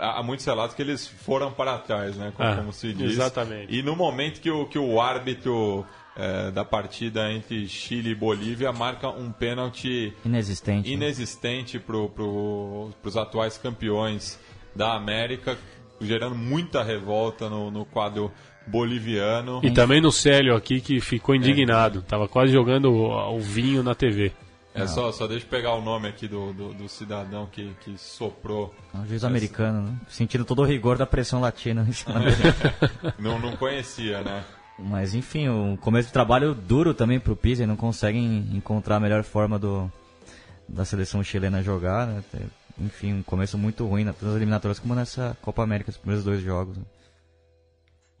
há 0.00 0.22
muitos 0.22 0.44
relatos 0.46 0.74
que 0.74 0.82
eles 0.82 1.06
foram 1.06 1.50
para 1.52 1.78
trás, 1.78 2.16
né? 2.16 2.32
Como, 2.36 2.48
Ah, 2.48 2.56
como 2.56 2.72
se 2.72 2.92
diz. 2.92 3.12
exatamente. 3.12 3.74
E 3.74 3.82
no 3.82 3.94
momento 3.96 4.40
que 4.40 4.50
o, 4.50 4.66
que 4.66 4.78
o 4.78 5.00
árbitro 5.00 5.84
eh, 6.16 6.50
da 6.50 6.64
partida 6.64 7.30
entre 7.32 7.66
Chile 7.68 8.10
e 8.10 8.14
Bolívia 8.14 8.72
marca 8.72 9.08
um 9.08 9.30
pênalti 9.30 10.12
Inexistente. 10.24 10.88
né? 10.88 10.94
inexistente 10.94 11.78
para 11.78 11.96
pro, 12.08 12.90
os 13.04 13.16
atuais 13.16 13.56
campeões 13.58 14.38
da 14.74 14.94
América, 14.94 15.56
gerando 16.00 16.34
muita 16.34 16.82
revolta 16.82 17.48
no, 17.48 17.70
no 17.70 17.84
quadro 17.84 18.30
boliviano. 18.66 19.60
E 19.62 19.70
também 19.70 20.00
no 20.00 20.12
Célio 20.12 20.54
aqui 20.54 20.80
que 20.80 21.00
ficou 21.00 21.34
indignado. 21.34 22.02
Tava 22.02 22.28
quase 22.28 22.52
jogando 22.52 22.92
o, 22.92 23.36
o 23.36 23.40
vinho 23.40 23.82
na 23.82 23.94
TV. 23.94 24.32
É 24.82 24.86
só, 24.86 25.12
só 25.12 25.26
deixa 25.26 25.44
eu 25.44 25.50
pegar 25.50 25.74
o 25.74 25.82
nome 25.82 26.08
aqui 26.08 26.28
do, 26.28 26.52
do, 26.52 26.74
do 26.74 26.88
cidadão 26.88 27.46
que, 27.46 27.74
que 27.80 27.96
soprou. 27.98 28.74
É 28.94 28.98
um 28.98 29.06
juiz 29.06 29.24
americano, 29.24 29.82
né? 29.82 29.96
Sentindo 30.08 30.44
todo 30.44 30.62
o 30.62 30.64
rigor 30.64 30.96
da 30.96 31.06
pressão 31.06 31.40
latina 31.40 31.84
em 31.88 31.92
cima 31.92 32.20
dele. 32.20 32.36
Não, 33.18 33.38
não 33.38 33.56
conhecia, 33.56 34.22
né? 34.22 34.44
Mas 34.78 35.14
enfim, 35.14 35.48
o 35.48 35.76
começo 35.78 36.10
do 36.10 36.12
trabalho 36.12 36.54
duro 36.54 36.94
também 36.94 37.18
pro 37.18 37.34
Pisa, 37.34 37.66
não 37.66 37.76
conseguem 37.76 38.48
encontrar 38.52 38.96
a 38.96 39.00
melhor 39.00 39.24
forma 39.24 39.58
do, 39.58 39.90
da 40.68 40.84
seleção 40.84 41.22
chilena 41.24 41.62
jogar, 41.62 42.06
né? 42.06 42.22
Enfim, 42.80 43.14
um 43.14 43.22
começo 43.24 43.58
muito 43.58 43.84
ruim, 43.86 44.04
tanto 44.04 44.24
nas 44.24 44.36
eliminatórias 44.36 44.78
como 44.78 44.94
nessa 44.94 45.36
Copa 45.42 45.64
América, 45.64 45.90
os 45.90 45.96
primeiros 45.96 46.24
dois 46.24 46.40
jogos. 46.40 46.76
né? 46.76 46.84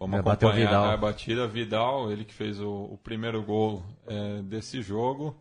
Vamos 0.00 0.16
o 0.16 0.20
acompanhar 0.20 0.54
Vidal. 0.54 0.84
a 0.90 0.96
batida. 0.96 1.46
Vidal, 1.46 2.10
ele 2.12 2.24
que 2.24 2.34
fez 2.34 2.60
o, 2.60 2.68
o 2.68 2.98
primeiro 3.02 3.42
gol 3.42 3.82
é, 4.06 4.42
desse 4.42 4.80
jogo. 4.80 5.36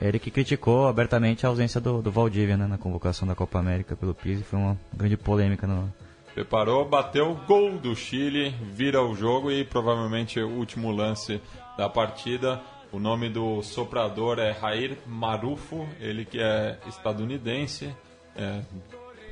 Ele 0.00 0.18
que 0.18 0.30
criticou 0.30 0.86
abertamente 0.86 1.46
a 1.46 1.48
ausência 1.48 1.80
do, 1.80 2.02
do 2.02 2.10
Valdívia 2.10 2.56
né, 2.56 2.66
na 2.66 2.76
convocação 2.76 3.26
da 3.26 3.34
Copa 3.34 3.58
América 3.58 3.96
pelo 3.96 4.14
Pisa, 4.14 4.44
foi 4.44 4.58
uma 4.58 4.76
grande 4.92 5.16
polêmica 5.16 5.66
no, 5.66 5.90
Preparou, 6.34 6.84
bateu, 6.84 7.38
gol 7.46 7.78
do 7.78 7.94
Chile, 7.94 8.52
vira 8.60 9.00
o 9.00 9.14
jogo 9.14 9.52
e 9.52 9.64
provavelmente 9.64 10.40
o 10.40 10.48
último 10.48 10.90
lance 10.90 11.40
da 11.78 11.88
partida. 11.88 12.60
O 12.90 12.98
nome 12.98 13.28
do 13.28 13.62
soprador 13.62 14.40
é 14.40 14.52
Jair 14.52 14.98
Marufo, 15.06 15.88
ele 16.00 16.24
que 16.24 16.40
é 16.40 16.76
estadunidense. 16.88 17.94
É, 18.34 18.62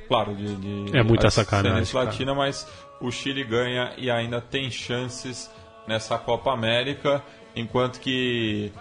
claro, 0.07 0.33
de, 0.33 0.55
de 0.55 0.97
É 0.97 1.03
muita 1.03 1.29
sacanagem, 1.29 1.91
cara. 1.91 2.05
latina, 2.05 2.33
mas 2.33 2.65
o 3.01 3.11
Chile 3.11 3.43
ganha 3.43 3.93
e 3.97 4.09
ainda 4.09 4.39
tem 4.39 4.71
chances 4.71 5.51
nessa 5.85 6.17
Copa 6.17 6.53
América, 6.53 7.21
enquanto 7.53 7.99
que 7.99 8.71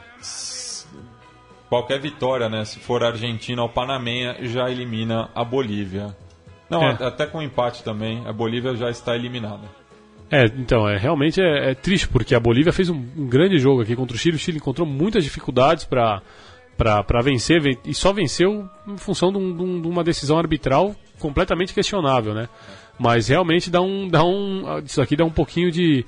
qualquer 1.72 1.98
vitória, 1.98 2.50
né, 2.50 2.66
se 2.66 2.78
for 2.78 3.02
a 3.02 3.06
Argentina 3.08 3.62
ou 3.62 3.68
Panamenha, 3.68 4.36
já 4.42 4.68
elimina 4.70 5.30
a 5.34 5.42
Bolívia. 5.42 6.14
Não, 6.68 6.82
É. 6.82 6.90
até 7.06 7.24
com 7.24 7.40
empate 7.40 7.82
também, 7.82 8.22
a 8.26 8.32
Bolívia 8.32 8.76
já 8.76 8.90
está 8.90 9.16
eliminada. 9.16 9.62
É, 10.30 10.44
então, 10.44 10.86
é, 10.86 10.98
realmente 10.98 11.40
é, 11.40 11.70
é 11.70 11.74
triste, 11.74 12.08
porque 12.08 12.34
a 12.34 12.40
Bolívia 12.40 12.74
fez 12.74 12.90
um, 12.90 12.96
um 13.16 13.26
grande 13.26 13.56
jogo 13.58 13.80
aqui 13.80 13.96
contra 13.96 14.14
o 14.14 14.18
Chile. 14.18 14.36
O 14.36 14.38
Chile 14.38 14.58
encontrou 14.58 14.86
muitas 14.86 15.24
dificuldades 15.24 15.84
para 15.86 16.20
para 16.76 17.20
vencer 17.22 17.60
ven- 17.60 17.78
e 17.84 17.94
só 17.94 18.12
venceu 18.12 18.68
em 18.88 18.96
função 18.98 19.30
de, 19.32 19.38
um- 19.38 19.56
de 19.56 19.62
um- 19.62 19.88
uma 19.88 20.02
decisão 20.02 20.36
arbitral 20.38 20.94
completamente 21.18 21.72
questionável, 21.72 22.34
né? 22.34 22.48
Mas 22.98 23.28
realmente 23.28 23.70
dá 23.70 23.80
um, 23.80 24.08
dá 24.08 24.22
um 24.24 24.78
isso 24.84 25.00
aqui 25.00 25.14
dá 25.16 25.24
um 25.24 25.30
pouquinho 25.30 25.70
de, 25.70 26.04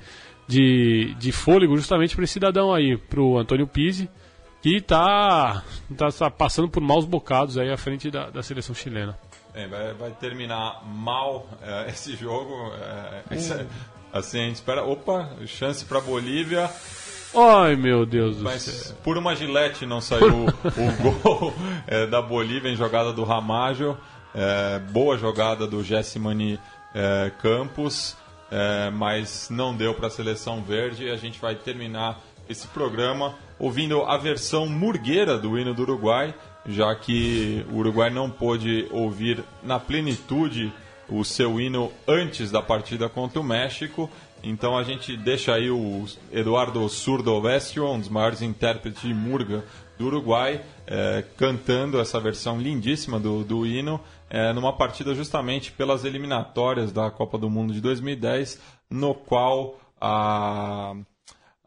de, 0.47 1.15
de 1.17 1.31
fôlego 1.31 1.75
justamente 1.77 2.13
para 2.15 2.23
esse 2.25 2.33
cidadão 2.33 2.73
aí, 2.73 2.97
pro 2.97 3.37
Antônio 3.37 3.65
Pizzi, 3.67 4.09
que 4.65 4.81
tá, 4.81 5.63
tá, 5.95 6.11
tá 6.11 6.31
passando 6.31 6.67
por 6.67 6.81
maus 6.81 7.05
bocados 7.05 7.55
aí 7.55 7.71
à 7.71 7.77
frente 7.77 8.09
da, 8.09 8.31
da 8.31 8.41
seleção 8.41 8.73
chilena. 8.73 9.15
É, 9.53 9.67
vai, 9.67 9.93
vai 9.93 10.09
terminar 10.09 10.83
mal 10.83 11.47
é, 11.61 11.89
esse 11.93 12.15
jogo. 12.15 12.73
é, 12.73 13.35
é- 13.35 13.65
assim, 14.11 14.39
a 14.39 14.45
gente 14.47 14.55
espera. 14.55 14.83
Opa, 14.83 15.29
chance 15.45 15.85
para 15.85 16.01
Bolívia. 16.01 16.67
Ai, 17.35 17.75
meu 17.75 18.07
Deus 18.07 18.37
do 18.37 18.41
céu. 18.41 18.51
Mas 18.51 18.95
por 19.03 19.19
uma 19.19 19.35
gilete 19.35 19.85
não 19.85 20.01
saiu 20.01 20.45
o, 20.49 21.21
gol 21.21 21.53
é, 21.85 22.07
da 22.07 22.19
Bolívia 22.19 22.71
em 22.71 22.75
jogada 22.75 23.13
do 23.13 23.23
Ramajo. 23.23 23.95
É, 24.33 24.79
boa 24.79 25.15
jogada 25.15 25.67
do 25.67 25.83
Jessimani 25.83 26.59
Campos, 27.41 28.15
mas 28.93 29.49
não 29.49 29.75
deu 29.75 29.93
para 29.93 30.07
a 30.07 30.09
seleção 30.09 30.63
verde. 30.63 31.09
A 31.09 31.17
gente 31.17 31.41
vai 31.41 31.55
terminar 31.55 32.21
esse 32.49 32.67
programa 32.67 33.35
ouvindo 33.57 34.01
a 34.03 34.17
versão 34.17 34.67
murgueira 34.67 35.37
do 35.37 35.57
hino 35.57 35.73
do 35.73 35.83
Uruguai, 35.83 36.33
já 36.65 36.93
que 36.95 37.65
o 37.71 37.77
Uruguai 37.77 38.09
não 38.09 38.29
pôde 38.29 38.87
ouvir 38.91 39.43
na 39.63 39.79
plenitude 39.79 40.73
o 41.07 41.23
seu 41.23 41.59
hino 41.59 41.91
antes 42.07 42.51
da 42.51 42.61
partida 42.61 43.07
contra 43.07 43.39
o 43.39 43.43
México. 43.43 44.09
Então 44.43 44.77
a 44.77 44.83
gente 44.83 45.15
deixa 45.15 45.53
aí 45.53 45.69
o 45.69 46.05
Eduardo 46.31 46.87
Surdo 46.89 47.35
um 47.35 47.99
dos 47.99 48.09
maiores 48.09 48.41
intérpretes 48.41 49.01
de 49.01 49.13
murga 49.13 49.63
do 49.97 50.07
Uruguai, 50.07 50.61
é, 50.85 51.23
cantando 51.37 51.99
essa 51.99 52.19
versão 52.19 52.59
lindíssima 52.59 53.19
do, 53.19 53.43
do 53.43 53.65
hino, 53.65 53.99
é, 54.29 54.51
numa 54.51 54.73
partida 54.73 55.15
justamente 55.15 55.71
pelas 55.71 56.03
eliminatórias 56.03 56.91
da 56.91 57.09
Copa 57.09 57.37
do 57.37 57.49
Mundo 57.49 57.73
de 57.73 57.79
2010, 57.79 58.59
no 58.89 59.15
qual 59.15 59.79
a, 59.99 60.95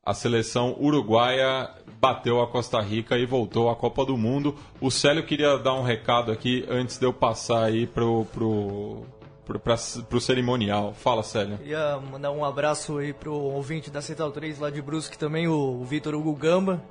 a 0.09 0.15
seleção 0.15 0.75
uruguaia 0.81 1.69
bateu 2.01 2.41
a 2.41 2.47
Costa 2.47 2.81
Rica 2.81 3.19
e 3.19 3.27
voltou 3.27 3.69
à 3.69 3.77
Copa 3.77 4.07
do 4.07 4.17
Mundo. 4.17 4.55
O 4.81 4.91
Célio 4.91 5.23
queria 5.23 5.59
dar 5.59 5.75
um 5.75 5.83
recado 5.83 6.33
aqui 6.33 6.65
antes 6.67 6.97
de 6.97 7.05
eu 7.05 7.13
passar 7.13 7.65
aí 7.65 7.87
pro, 7.87 8.25
pro, 8.33 9.03
para 9.45 10.17
o 10.17 10.21
cerimonial. 10.21 10.95
Fala, 10.95 11.23
Célio. 11.23 11.59
Ia 11.63 12.01
mandar 12.11 12.31
um 12.31 12.43
abraço 12.43 12.97
aí 12.97 13.13
pro 13.13 13.35
ouvinte 13.35 13.91
da 13.91 14.01
Central 14.01 14.33
3 14.33 14.59
lá 14.59 14.71
de 14.71 14.81
Brusque 14.81 15.19
também, 15.19 15.47
o, 15.47 15.79
o 15.79 15.85
Vitor 15.85 16.15
Hugo 16.15 16.35
Gamba, 16.35 16.83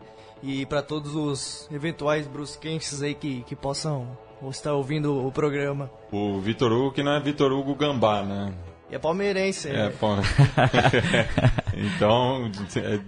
e 0.43 0.67
para 0.67 0.83
todos 0.83 1.15
os 1.15 1.67
eventuais 1.71 2.27
brusquenses 2.27 3.01
aí 3.01 3.15
que, 3.15 3.41
que 3.45 3.55
possam 3.55 4.15
estar 4.51 4.73
ouvindo 4.73 5.25
o 5.25 5.31
programa. 5.31 5.89
O 6.11 6.39
Vitor 6.39 6.71
Hugo, 6.71 6.91
que 6.91 7.01
não 7.01 7.13
é 7.13 7.19
Vitor 7.19 7.51
Hugo 7.51 7.73
Gambá, 7.73 8.21
né? 8.21 8.53
E 8.89 8.95
é 8.95 8.99
palmeirense. 8.99 9.69
É, 9.69 9.89
pô. 9.89 10.15
então, 11.75 12.49
é, 12.75 12.99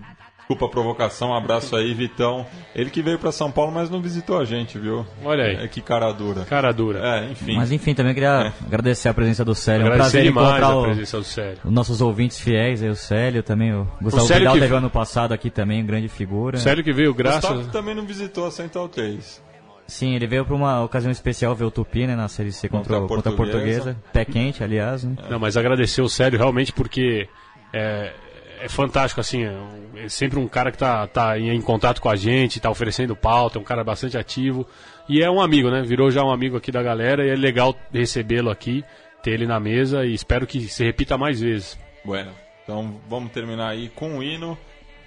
Desculpa 0.49 0.65
a 0.65 0.69
provocação, 0.69 1.29
um 1.29 1.35
abraço 1.35 1.75
aí, 1.75 1.93
Vitão. 1.93 2.43
Ele 2.73 2.89
que 2.89 3.03
veio 3.03 3.19
para 3.19 3.31
São 3.31 3.51
Paulo, 3.51 3.71
mas 3.71 3.87
não 3.87 4.01
visitou 4.01 4.39
a 4.39 4.45
gente, 4.45 4.79
viu? 4.79 5.05
Olha 5.23 5.43
aí. 5.43 5.63
É 5.63 5.67
que 5.67 5.79
cara 5.79 6.11
dura. 6.11 6.43
Cara 6.45 6.71
dura. 6.71 7.19
É, 7.19 7.31
enfim. 7.31 7.55
Mas 7.55 7.71
enfim, 7.71 7.93
também 7.93 8.15
queria 8.15 8.47
é. 8.47 8.65
agradecer 8.65 9.09
a 9.09 9.13
presença 9.13 9.45
do 9.45 9.53
Célio. 9.53 9.85
É 9.85 9.91
um 9.91 9.93
prazer 9.93 10.25
encontrar 10.25 10.75
o, 10.75 10.85
presença 10.85 11.17
do 11.19 11.23
Célio. 11.23 11.59
os 11.63 11.71
nossos 11.71 12.01
ouvintes 12.01 12.39
fiéis, 12.39 12.81
aí, 12.81 12.89
o 12.89 12.95
Célio 12.95 13.43
também, 13.43 13.75
o 13.75 13.87
Gustavo 14.01 14.23
o 14.23 14.27
Célio 14.27 14.39
Vidal 14.39 14.53
que... 14.55 14.59
teve 14.61 14.75
ano 14.75 14.89
passado 14.89 15.35
aqui 15.35 15.51
também, 15.51 15.85
grande 15.85 16.07
figura. 16.07 16.57
O 16.57 16.59
Célio 16.59 16.83
que 16.83 16.93
veio 16.93 17.13
graças... 17.13 17.47
Gustavo 17.47 17.71
também 17.71 17.93
não 17.93 18.07
visitou 18.07 18.47
a 18.47 18.51
Central 18.51 18.89
3. 18.89 19.48
Sim, 19.89 20.15
ele 20.15 20.27
veio 20.27 20.45
para 20.45 20.55
uma 20.55 20.83
ocasião 20.83 21.11
especial 21.11 21.55
ver 21.55 21.65
o 21.65 21.71
Tupi, 21.71 22.07
né, 22.07 22.15
na 22.15 22.27
Série 22.27 22.51
C 22.51 22.69
contra, 22.69 22.99
contra, 22.99 23.05
a, 23.05 23.17
contra 23.17 23.31
a 23.31 23.35
Portuguesa. 23.35 23.97
Pé 24.13 24.23
quente, 24.23 24.63
aliás. 24.63 25.03
Né? 25.03 25.15
Não, 25.29 25.39
mas 25.39 25.57
agradecer 25.57 26.01
o 26.01 26.09
Célio 26.09 26.37
realmente 26.37 26.71
porque... 26.71 27.27
É, 27.73 28.13
é 28.61 28.67
fantástico, 28.67 29.21
assim, 29.21 29.45
é, 29.45 29.55
é, 29.95 30.09
sempre 30.09 30.37
um 30.37 30.47
cara 30.47 30.71
que 30.71 30.77
tá, 30.77 31.07
tá 31.07 31.39
em, 31.39 31.49
em, 31.49 31.61
contato 31.61 32.01
com 32.01 32.09
a 32.09 32.15
gente, 32.15 32.59
tá 32.59 32.69
oferecendo 32.69 33.15
pauta, 33.15 33.57
é 33.57 33.61
um 33.61 33.63
cara 33.63 33.83
bastante 33.83 34.17
ativo. 34.17 34.67
E 35.07 35.23
é 35.23 35.29
um 35.29 35.41
amigo, 35.41 35.71
né? 35.71 35.81
Virou 35.81 36.11
já 36.11 36.23
um 36.23 36.31
amigo 36.31 36.57
aqui 36.57 36.71
da 36.71 36.83
galera 36.83 37.25
e 37.25 37.29
é 37.29 37.35
legal 37.35 37.75
recebê-lo 37.91 38.49
aqui, 38.49 38.83
ter 39.23 39.31
ele 39.31 39.47
na 39.47 39.59
mesa 39.59 40.05
e 40.05 40.13
espero 40.13 40.45
que 40.45 40.61
se 40.61 40.83
repita 40.83 41.17
mais 41.17 41.39
vezes. 41.39 41.79
Bueno, 42.03 42.31
então 42.63 42.99
vamos 43.07 43.31
terminar 43.31 43.69
aí 43.69 43.89
com 43.89 44.17
o 44.17 44.23
hino 44.23 44.57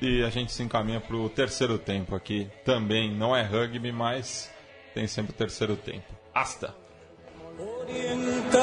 e 0.00 0.22
a 0.24 0.30
gente 0.30 0.50
se 0.50 0.62
encaminha 0.62 1.00
para 1.00 1.16
o 1.16 1.28
terceiro 1.28 1.78
tempo 1.78 2.14
aqui. 2.16 2.48
Também 2.64 3.12
não 3.12 3.36
é 3.36 3.42
rugby, 3.42 3.92
mas 3.92 4.50
tem 4.94 5.06
sempre 5.06 5.32
o 5.32 5.34
terceiro 5.34 5.76
tempo. 5.76 6.14
Hasta! 6.34 6.74
Orientales, 7.58 8.54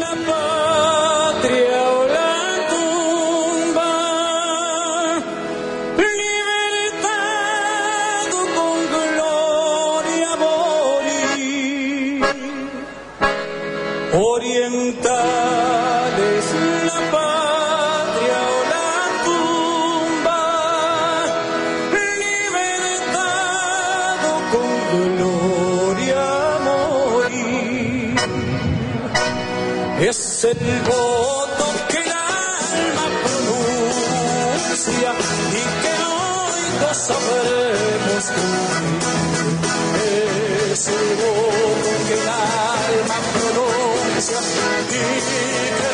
la 0.00 0.14
patria. 0.26 1.85
El 30.44 30.82
voto 30.82 31.64
que 31.88 31.96
el 31.96 32.10
alma 32.10 33.06
pronuncia 33.24 35.10
y 35.50 35.64
que 35.82 35.94
hoy 36.04 36.60
no 36.80 36.90
sabremos 36.94 38.24
cumplir. 38.36 39.62
Es 40.72 40.84
el 40.88 41.08
voto 41.16 41.90
que 42.06 42.14
el 42.14 42.28
alma 42.28 43.18
pronuncia 43.32 44.38
y 44.38 44.94
que 45.80 45.85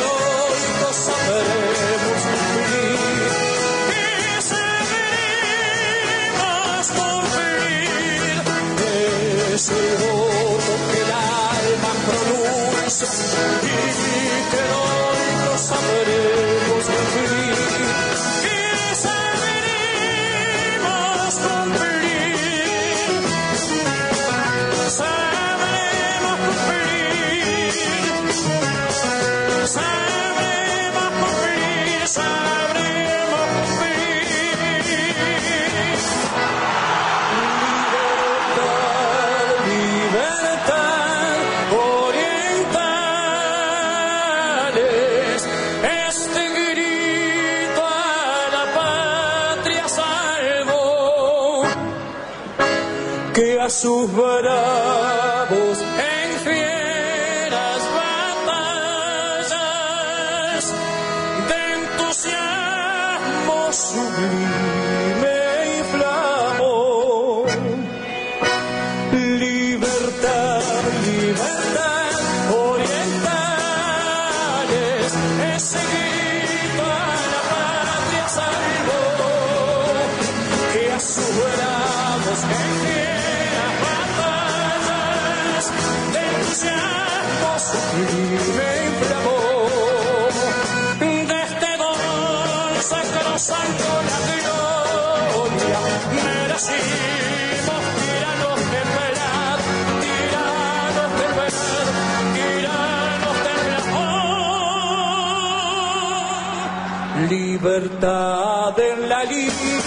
Libertad 107.63 108.77
en 108.77 109.07
la 109.07 109.23
libertad. 109.23 109.82